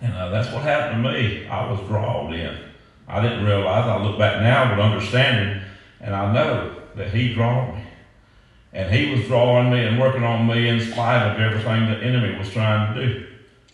And 0.00 0.14
uh, 0.14 0.30
that's 0.30 0.52
what 0.52 0.62
happened 0.62 1.04
to 1.04 1.12
me. 1.12 1.46
I 1.46 1.70
was 1.70 1.78
drawn 1.86 2.32
in. 2.32 2.58
I 3.06 3.20
didn't 3.20 3.44
realize. 3.44 3.86
I 3.86 4.02
look 4.02 4.18
back 4.18 4.40
now 4.40 4.70
with 4.70 4.80
understanding, 4.80 5.62
and 6.00 6.16
I 6.16 6.32
know 6.32 6.74
that 6.96 7.12
He 7.12 7.34
drawn 7.34 7.76
me. 7.76 7.81
And 8.72 8.92
He 8.94 9.10
was 9.12 9.26
drawing 9.26 9.70
me 9.70 9.84
and 9.84 10.00
working 10.00 10.24
on 10.24 10.46
me 10.46 10.68
in 10.68 10.80
spite 10.80 11.30
of 11.30 11.40
everything 11.40 11.86
the 11.86 11.98
enemy 11.98 12.38
was 12.38 12.50
trying 12.50 12.94
to 12.94 13.06
do. 13.06 13.26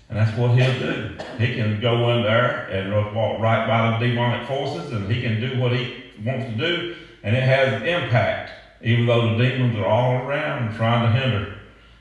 And 0.09 0.19
that's 0.19 0.37
what 0.39 0.59
he'll 0.59 0.79
do. 0.79 1.17
He 1.39 1.55
can 1.55 1.81
go 1.81 2.11
in 2.11 2.23
there 2.23 2.67
and 2.71 3.15
walk 3.15 3.41
right 3.41 3.67
by 3.67 3.99
the 3.99 4.07
demonic 4.07 4.49
forces, 4.49 4.91
and 4.93 5.11
he 5.11 5.21
can 5.21 5.39
do 5.41 5.61
what 5.61 5.73
he 5.73 6.03
wants 6.25 6.47
to 6.47 6.57
do, 6.57 6.97
and 7.23 7.37
it 7.37 7.43
has 7.43 7.75
an 7.75 7.87
impact, 7.87 8.53
even 8.83 9.07
though 9.07 9.37
the 9.37 9.45
demons 9.45 9.77
are 9.77 9.87
all 9.87 10.15
around 10.27 10.75
trying 10.77 11.13
to 11.13 11.21
hinder. 11.21 11.55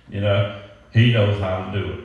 You 0.09 0.21
know, 0.21 0.61
he 0.93 1.11
knows 1.11 1.39
how 1.41 1.69
to 1.69 1.81
do 1.81 1.91
it. 1.93 1.99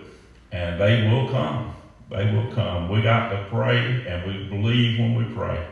And 0.50 0.80
they 0.80 1.08
will 1.08 1.28
come. 1.28 1.72
They 2.10 2.30
will 2.32 2.52
come. 2.52 2.88
We 2.88 3.00
got 3.00 3.30
to 3.30 3.46
pray, 3.48 4.04
and 4.06 4.26
we 4.26 4.48
believe 4.48 4.98
when 4.98 5.14
we 5.14 5.32
pray. 5.34 5.64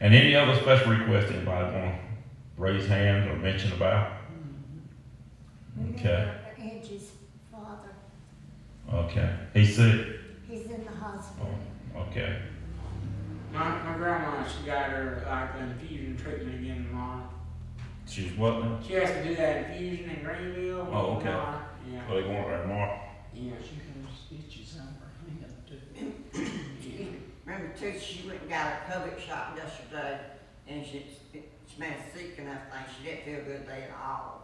And 0.00 0.14
any 0.14 0.34
other 0.36 0.54
special 0.60 0.92
request 0.92 1.32
anybody 1.32 1.76
want 1.76 1.94
to 1.94 1.98
raise 2.56 2.86
hands 2.86 3.28
or 3.28 3.36
mention 3.36 3.72
about? 3.72 4.12
Okay. 5.94 6.34
Angie's 6.58 7.10
father, 7.50 7.90
Okay. 8.92 9.34
He's 9.54 9.76
sick. 9.76 10.06
he's 10.48 10.66
in 10.66 10.84
the 10.84 10.90
hospital. 10.90 11.48
Oh, 11.96 12.00
okay. 12.02 12.38
My, 13.52 13.82
my 13.82 13.94
grandma, 13.96 14.44
she 14.46 14.66
got 14.66 14.90
her 14.90 15.24
like 15.28 15.60
an 15.60 15.70
infusion 15.72 16.16
treatment 16.16 16.60
again 16.60 16.86
tomorrow. 16.88 17.28
She's 18.06 18.32
what 18.32 18.60
now? 18.64 18.78
She 18.86 18.94
has 18.94 19.10
to 19.10 19.24
do 19.24 19.34
that 19.36 19.70
infusion 19.70 20.10
in 20.10 20.24
Greenville. 20.24 20.88
Oh, 20.92 21.16
okay. 21.16 21.24
tomorrow. 21.26 21.60
Yeah. 21.90 22.00
Well, 22.08 22.16
they 22.16 22.22
going 22.22 22.42
there 22.42 22.62
tomorrow. 22.62 23.00
Yeah. 23.34 23.52
She 23.62 23.76
has 23.76 24.40
stitches 24.48 24.78
on 24.80 24.88
her 25.00 25.10
hand 25.26 25.52
too. 25.66 26.12
yeah. 26.88 27.06
Remember 27.44 27.74
too, 27.76 27.98
she 27.98 28.26
went 28.28 28.40
and 28.42 28.50
got 28.50 28.66
her 28.72 29.00
COVID 29.06 29.20
shot 29.20 29.56
yesterday, 29.56 30.20
and 30.68 30.86
she, 30.86 31.06
she 31.32 31.78
made 31.80 31.94
sick 32.14 32.34
and 32.38 32.48
everything, 32.48 32.84
she 32.98 33.04
didn't 33.08 33.24
feel 33.24 33.44
good 33.44 33.66
day 33.66 33.84
at 33.90 33.96
all. 34.02 34.41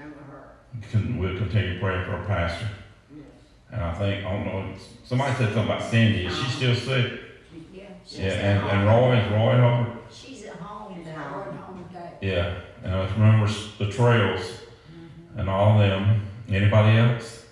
I 0.00 0.04
remember 0.04 0.22
her, 0.24 0.52
Can, 0.90 1.18
we'll 1.18 1.36
continue 1.36 1.78
praying 1.78 2.04
for 2.06 2.12
our 2.12 2.24
pastor. 2.24 2.68
yes. 3.14 3.24
And 3.70 3.82
I 3.82 3.92
think, 3.92 4.24
I 4.24 4.32
don't 4.32 4.46
know, 4.46 4.74
somebody 5.04 5.34
said 5.34 5.52
something 5.52 5.64
about 5.64 5.82
Cindy. 5.82 6.24
Is 6.26 6.36
she 6.38 6.50
still 6.50 6.74
sick? 6.74 7.20
Yeah. 7.72 7.82
she's 8.06 8.18
Yeah, 8.20 8.26
at 8.28 8.44
and, 8.44 8.68
and 8.70 8.88
home. 8.88 9.10
Roy, 9.10 9.16
is 9.18 9.30
Roy 9.30 9.54
over? 9.60 9.98
She's 10.10 10.44
at 10.44 10.54
home, 10.56 10.94
She's 10.96 11.04
they're 11.04 11.14
at 11.18 11.26
home. 11.26 11.84
going. 11.92 12.12
Yeah. 12.22 12.60
And 12.82 12.98
let's 12.98 13.12
remember 13.12 13.46
s- 13.46 13.72
the 13.78 13.90
trails 13.90 14.40
mm-hmm. 14.40 15.38
and 15.38 15.50
all 15.50 15.78
them. 15.78 16.22
Anybody 16.48 16.98
else? 16.98 17.44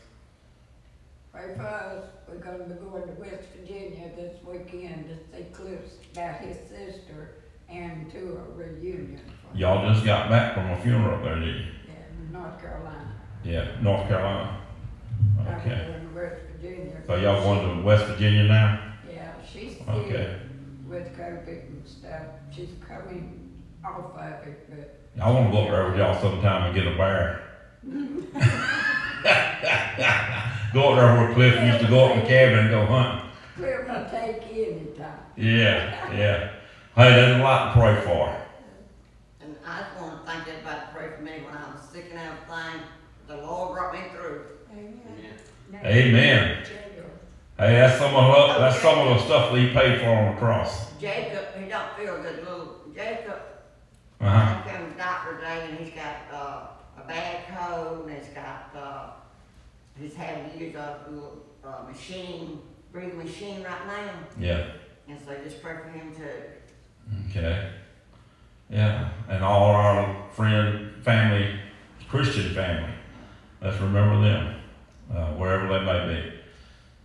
Pray 1.33 1.55
for 1.55 1.67
us, 1.67 2.05
we're 2.27 2.37
gonna 2.37 2.65
be 2.65 2.75
going 2.75 3.03
to 3.03 3.13
West 3.21 3.45
Virginia 3.57 4.11
this 4.17 4.37
weekend 4.43 5.07
to 5.09 5.37
see 5.37 5.45
Cliff's 5.53 5.97
about 6.13 6.41
his 6.41 6.57
sister 6.69 7.35
and 7.69 8.11
to 8.11 8.19
a 8.41 8.57
reunion 8.57 9.21
for 9.53 9.57
Y'all 9.57 9.93
just 9.93 10.05
got 10.05 10.29
back 10.31 10.55
from 10.55 10.71
a 10.71 10.77
funeral 10.81 11.17
up 11.17 11.23
there, 11.23 11.39
didn't 11.39 11.55
you? 11.57 11.65
In 12.39 12.45
North 12.45 12.61
Carolina. 12.61 13.13
Yeah, 13.45 13.67
North 13.83 14.09
Carolina. 14.09 14.61
Okay. 15.49 15.71
to 15.71 16.15
West 16.15 16.37
Virginia. 16.55 17.03
So 17.07 17.15
y'all 17.17 17.43
going 17.43 17.79
to 17.79 17.83
West 17.85 18.05
Virginia 18.07 18.45
now? 18.45 18.81
Yeah, 19.11 19.33
she's 19.51 19.75
still 19.75 19.89
Okay. 19.91 20.37
with 20.89 21.17
COVID 21.17 21.69
and 21.69 21.83
stuff, 21.87 22.23
she's 22.55 22.71
coming 22.87 23.51
off 23.85 24.17
of 24.17 24.47
it, 24.47 24.69
but 24.71 25.23
I 25.23 25.31
want 25.31 25.47
to 25.47 25.53
go 25.53 25.65
up 25.65 25.71
there 25.71 25.89
with 25.89 25.99
y'all 25.99 26.21
sometime 26.21 26.65
and 26.67 26.75
get 26.75 26.87
a 26.87 26.97
bear. 26.97 27.41
go 30.73 30.91
up 30.91 30.97
there 30.97 31.17
where 31.17 31.35
Cliff 31.35 31.55
used 31.65 31.81
to 31.85 31.89
go 31.89 32.07
up 32.07 32.17
in 32.17 32.23
the 32.23 32.27
cabin 32.29 32.59
and 32.61 32.71
go 32.71 32.87
hunting. 32.87 33.31
Cliff 33.57 33.89
will 33.89 34.05
take 34.11 34.43
any 34.53 34.87
time. 34.97 35.19
Yeah, 35.37 36.13
yeah. 36.13 36.51
Hey, 36.95 37.11
there's 37.15 37.41
a 37.41 37.43
lot 37.43 37.75
to 37.75 37.81
pray 37.81 38.01
for. 38.05 38.35
And 39.69 39.77
I 39.77 39.87
just 39.87 40.01
wanna 40.01 40.21
thank 40.25 40.49
everybody 40.49 40.81
to 40.81 40.87
pray 40.95 41.09
for 41.15 41.23
me 41.23 41.45
when 41.45 41.55
I 41.55 41.71
was 41.75 41.83
sick 41.93 42.07
and 42.11 42.19
everything, 42.19 42.81
the 43.27 43.37
Lord 43.37 43.77
brought 43.77 43.93
me 43.93 44.01
through. 44.13 44.45
Amen. 44.73 45.35
Now, 45.71 45.81
Amen. 45.85 46.65
Hey, 47.59 47.75
that's 47.75 47.99
some 47.99 48.15
of 48.15 48.35
the, 48.55 48.59
that's 48.61 48.81
some 48.81 48.99
of 48.99 49.09
the 49.19 49.25
stuff 49.27 49.53
that 49.53 49.59
he 49.61 49.71
paid 49.75 50.01
for 50.01 50.07
on 50.09 50.35
the 50.35 50.41
cross. 50.41 50.93
Jacob, 50.99 51.45
he 51.61 51.69
don't 51.69 51.95
feel 51.99 52.17
good, 52.23 52.39
little 52.39 52.77
Jacob, 52.95 53.41
Uh 54.21 54.31
huh. 54.31 54.63
I 54.65 54.71
came 54.71 54.87
to 54.87 54.93
the 54.93 54.99
doctor 54.99 55.35
today 55.35 55.67
and 55.69 55.79
he's 55.79 55.95
got, 55.95 56.17
uh, 56.33 57.03
a 57.03 57.07
bad 57.07 57.45
cold 57.55 58.09
and 58.09 58.17
he's 58.19 58.33
got, 58.33 58.71
uh, 58.75 59.11
he's 60.01 60.15
having 60.15 60.51
to 60.51 60.65
use 60.65 60.77
a 60.77 61.01
little, 61.11 61.45
uh, 61.63 61.83
machine, 61.93 62.63
breathing 62.91 63.19
machine 63.19 63.63
right 63.65 63.87
now. 63.87 64.11
Yeah. 64.39 64.71
And 65.09 65.19
so 65.27 65.37
just 65.45 65.61
pray 65.63 65.75
for 65.83 65.91
him 65.91 66.15
too. 66.15 67.29
Okay. 67.29 67.71
Yeah, 68.71 69.09
and 69.29 69.43
all 69.43 69.71
our 69.71 70.25
friend, 70.33 70.93
family, 71.03 71.59
Christian 72.09 72.55
family. 72.55 72.91
Let's 73.63 73.81
remember 73.81 74.21
them, 74.23 74.55
uh, 75.15 75.33
wherever 75.33 75.67
they 75.67 75.85
may 75.85 76.15
be. 76.15 76.33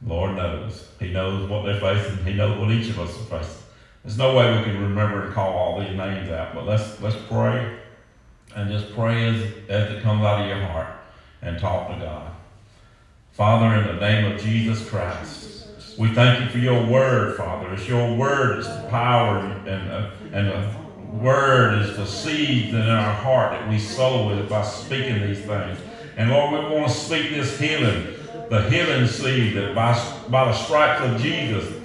Lord 0.05 0.35
knows. 0.35 0.89
He 0.99 1.11
knows 1.11 1.49
what 1.49 1.63
they're 1.63 1.79
facing. 1.79 2.25
He 2.25 2.33
knows 2.33 2.59
what 2.59 2.71
each 2.71 2.89
of 2.89 2.99
us 2.99 3.09
are 3.09 3.39
facing. 3.39 3.63
There's 4.03 4.17
no 4.17 4.35
way 4.35 4.57
we 4.57 4.63
can 4.63 4.81
remember 4.81 5.25
and 5.25 5.33
call 5.33 5.53
all 5.53 5.79
these 5.79 5.95
names 5.95 6.29
out, 6.29 6.53
but 6.53 6.65
let's 6.65 7.01
let's 7.01 7.15
pray 7.29 7.79
and 8.55 8.69
just 8.69 8.93
pray 8.93 9.29
as, 9.29 9.41
as 9.69 9.91
it 9.91 10.03
comes 10.03 10.23
out 10.23 10.41
of 10.41 10.47
your 10.47 10.65
heart 10.67 10.95
and 11.41 11.57
talk 11.57 11.87
to 11.89 11.95
God. 11.95 12.31
Father, 13.31 13.75
in 13.77 13.95
the 13.95 14.01
name 14.01 14.31
of 14.31 14.41
Jesus 14.41 14.87
Christ, 14.87 15.67
we 15.97 16.13
thank 16.13 16.43
you 16.43 16.49
for 16.49 16.59
your 16.59 16.85
word, 16.85 17.37
Father. 17.37 17.73
It's 17.73 17.87
your 17.87 18.15
word, 18.15 18.59
it's 18.59 18.67
the 18.67 18.87
power 18.89 19.39
and, 19.39 19.67
and, 19.67 20.35
and 20.35 20.47
the 20.49 20.82
word 21.21 21.81
is 21.81 21.95
the 21.95 22.05
seed 22.05 22.73
in 22.73 22.89
our 22.89 23.13
heart 23.13 23.51
that 23.51 23.69
we 23.69 23.77
sow 23.77 24.27
with 24.27 24.49
by 24.49 24.63
speaking 24.63 25.21
these 25.21 25.41
things. 25.41 25.77
And 26.17 26.31
Lord, 26.31 26.51
we 26.51 26.75
want 26.75 26.87
to 26.87 26.93
speak 26.93 27.31
this 27.31 27.59
healing, 27.59 28.15
the 28.49 28.69
healing 28.69 29.07
seed 29.07 29.55
that 29.55 29.75
by, 29.75 29.93
by 30.29 30.45
the 30.45 30.53
stripes 30.53 31.03
of 31.03 31.21
Jesus, 31.21 31.81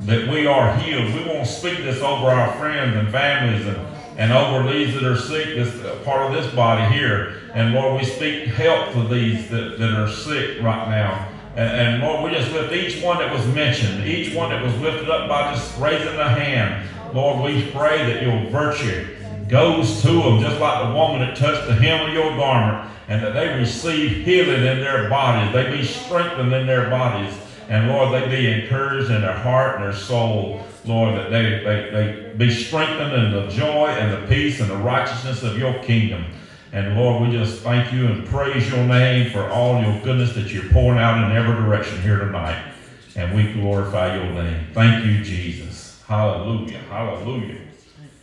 that 0.00 0.28
we 0.28 0.46
are 0.46 0.74
healed. 0.76 1.14
We 1.14 1.24
want 1.24 1.46
to 1.46 1.52
speak 1.52 1.78
this 1.78 2.00
over 2.00 2.28
our 2.28 2.56
friends 2.58 2.96
and 2.96 3.08
families 3.10 3.66
and, 3.66 3.76
and 4.18 4.32
over 4.32 4.72
these 4.72 4.94
that 4.94 5.04
are 5.04 5.16
sick, 5.16 5.46
this 5.56 5.74
uh, 5.84 6.00
part 6.04 6.30
of 6.30 6.32
this 6.32 6.52
body 6.54 6.94
here. 6.94 7.40
And 7.54 7.74
Lord, 7.74 8.00
we 8.00 8.06
speak 8.06 8.46
health 8.46 8.92
to 8.94 9.06
these 9.08 9.48
that, 9.50 9.78
that 9.78 9.92
are 9.92 10.08
sick 10.08 10.62
right 10.62 10.88
now. 10.88 11.28
And, 11.56 11.68
and 11.68 12.02
Lord, 12.02 12.30
we 12.30 12.36
just 12.36 12.52
lift 12.52 12.72
each 12.72 13.02
one 13.02 13.18
that 13.18 13.32
was 13.32 13.46
mentioned, 13.48 14.06
each 14.06 14.34
one 14.34 14.50
that 14.50 14.62
was 14.62 14.74
lifted 14.78 15.10
up 15.10 15.28
by 15.28 15.52
just 15.52 15.78
raising 15.78 16.18
a 16.18 16.28
hand. 16.28 16.88
Lord, 17.14 17.44
we 17.44 17.70
pray 17.70 18.12
that 18.12 18.22
your 18.22 18.50
virtue 18.50 19.16
goes 19.48 20.00
to 20.02 20.08
them, 20.08 20.40
just 20.40 20.60
like 20.60 20.88
the 20.88 20.94
woman 20.94 21.20
that 21.20 21.36
touched 21.36 21.66
the 21.66 21.74
hem 21.74 22.08
of 22.08 22.14
your 22.14 22.36
garment, 22.36 22.90
and 23.08 23.22
that 23.22 23.34
they 23.34 23.48
receive 23.58 24.24
healing 24.24 24.64
in 24.64 24.80
their 24.80 25.08
bodies. 25.08 25.52
They 25.52 25.76
be 25.76 25.84
strengthened 25.84 26.52
in 26.52 26.66
their 26.66 26.88
bodies. 26.88 27.34
And 27.68 27.88
Lord, 27.88 28.12
they 28.12 28.28
be 28.28 28.50
encouraged 28.50 29.10
in 29.10 29.20
their 29.22 29.36
heart 29.36 29.76
and 29.76 29.84
their 29.84 29.92
soul. 29.92 30.64
Lord, 30.86 31.16
that 31.16 31.30
they, 31.30 31.62
they, 31.62 31.90
they 31.90 32.32
be 32.36 32.50
strengthened 32.50 33.12
in 33.12 33.32
the 33.32 33.48
joy 33.48 33.88
and 33.88 34.12
the 34.12 34.26
peace 34.28 34.60
and 34.60 34.70
the 34.70 34.76
righteousness 34.76 35.42
of 35.42 35.58
your 35.58 35.74
kingdom. 35.82 36.24
And 36.72 36.96
Lord, 36.96 37.22
we 37.22 37.36
just 37.36 37.62
thank 37.62 37.92
you 37.92 38.06
and 38.06 38.26
praise 38.26 38.70
your 38.70 38.84
name 38.84 39.30
for 39.30 39.48
all 39.50 39.82
your 39.82 40.00
goodness 40.02 40.34
that 40.34 40.52
you're 40.52 40.70
pouring 40.70 41.00
out 41.00 41.18
in 41.18 41.36
every 41.36 41.54
direction 41.54 42.00
here 42.00 42.18
tonight. 42.18 42.72
And 43.16 43.34
we 43.34 43.52
glorify 43.52 44.14
your 44.14 44.32
name. 44.32 44.68
Thank 44.72 45.04
you, 45.04 45.22
Jesus. 45.22 45.89
Hallelujah. 46.10 46.78
Hallelujah. 46.88 47.60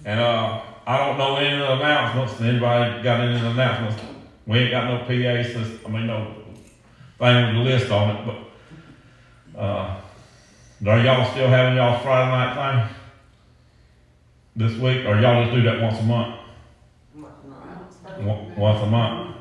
And 0.04 0.20
uh, 0.20 0.62
I 0.86 0.98
don't 0.98 1.18
know 1.18 1.38
any 1.38 1.56
announcements. 1.56 2.42
Anybody 2.42 3.02
got 3.02 3.22
any 3.22 3.38
announcements? 3.38 4.04
We 4.46 4.60
ain't 4.60 4.72
got 4.72 4.90
no 4.90 4.98
PA 5.06 5.42
system. 5.42 5.80
I 5.86 5.90
mean, 5.90 6.08
no 6.08 6.34
thing 7.18 7.46
with 7.46 7.56
the 7.56 7.72
list 7.72 7.90
on 7.90 8.18
it. 8.18 8.26
But 8.26 9.58
uh, 9.58 10.02
are 10.86 11.00
y'all 11.00 11.32
still 11.32 11.48
having 11.48 11.78
y'all 11.78 12.04
Friday 12.04 12.30
night 12.30 12.56
thing 12.58 12.96
this 14.58 14.78
week, 14.82 15.06
or 15.06 15.22
y'all 15.22 15.46
just 15.46 15.56
do 15.56 15.64
that 15.64 15.82
once 15.82 15.98
a 16.02 16.04
month? 16.04 16.40
Once 18.58 18.84
a 18.84 18.86
month. 18.86 19.38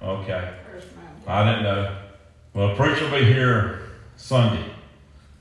Okay. 0.00 0.54
I 1.26 1.44
didn't 1.44 1.64
know. 1.64 1.96
Well, 2.54 2.76
preacher 2.76 3.10
will 3.10 3.18
be 3.18 3.26
here 3.26 3.82
Sunday. 4.16 4.64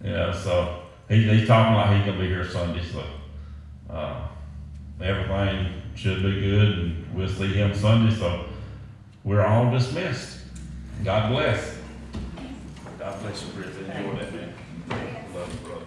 Yeah, 0.04 0.34
so 0.34 0.83
he, 1.14 1.38
he's 1.38 1.48
talking 1.48 1.76
like 1.76 1.98
he's 1.98 2.06
gonna 2.06 2.20
be 2.20 2.28
here 2.28 2.48
Sunday. 2.48 2.84
So 2.84 3.04
uh, 3.90 4.28
everything 5.02 5.82
should 5.96 6.24
be 6.24 6.42
good, 6.42 6.80
and 6.80 7.16
we'll 7.16 7.28
see 7.28 7.54
him 7.54 7.74
Sunday. 7.74 8.16
So 8.16 8.46
we're 9.24 9.46
all 9.46 9.72
dismissed. 9.72 10.40
God 11.04 11.32
bless. 11.32 11.78
God 12.98 13.22
bless 13.22 13.44
you, 13.44 13.52
Chris. 13.54 13.78
Enjoy 13.78 14.16
that, 14.16 14.34
man. 14.34 14.54
Love 15.34 15.54
you, 15.54 15.68
brother. 15.68 15.86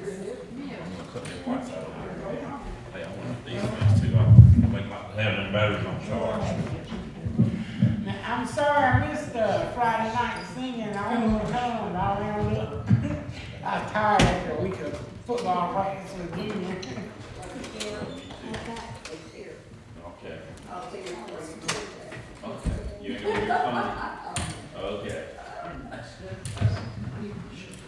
You're 0.00 0.10
dismissed. 0.10 0.40
I'm 0.56 0.96
gonna 0.96 1.10
cut 1.12 1.24
them 1.24 1.38
whites 1.44 1.70
out 1.70 1.86
over 1.86 2.30
here. 2.32 2.60
Hey, 2.92 3.02
I 3.04 3.08
want 3.08 3.44
these 3.44 3.60
things 3.60 4.00
too. 4.00 4.16
I 4.16 4.66
make 4.68 4.88
my 4.88 5.04
Having 5.14 5.44
them 5.44 5.52
batteries 5.52 5.86
on 5.86 6.06
charge. 6.08 6.42
Now, 8.04 8.16
I'm 8.26 8.46
sorry 8.46 8.84
I 8.84 9.12
missed 9.12 9.36
uh, 9.36 9.70
Friday 9.72 10.12
night 10.12 10.44
singing. 10.54 10.92
I 10.92 11.24
wanted 11.24 11.46
to 11.46 11.52
come, 11.52 11.86
and 11.86 11.96
I 11.96 12.18
ran 12.18 12.56
up. 12.56 12.83
I 13.66 13.82
was 13.82 13.92
tired 13.92 14.20
after 14.22 14.52
a 14.52 14.60
week 14.60 14.78
of 14.80 14.94
football 15.26 15.72
practice 15.72 16.12
with 16.18 16.34
Junior. 16.36 16.76
Okay. 20.06 20.38
I'll 20.70 20.90
see 20.90 20.98
you 20.98 21.04
Thursday. 21.04 21.74
Okay. 22.44 22.76
You 23.00 23.10
ain't 23.14 23.48
gonna 23.48 24.34
be. 24.76 24.80
Okay. 24.84 25.24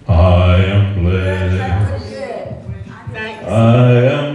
I 0.09 0.65
am 0.65 1.05
That 1.05 1.91
blessed. 1.91 2.17
Thanks. 3.13 3.45
I 3.47 3.51
am 4.07 4.26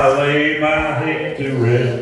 I 0.00 0.16
lay 0.16 0.58
my 0.58 0.94
head 0.94 1.36
to 1.36 1.56
rest. 1.58 1.99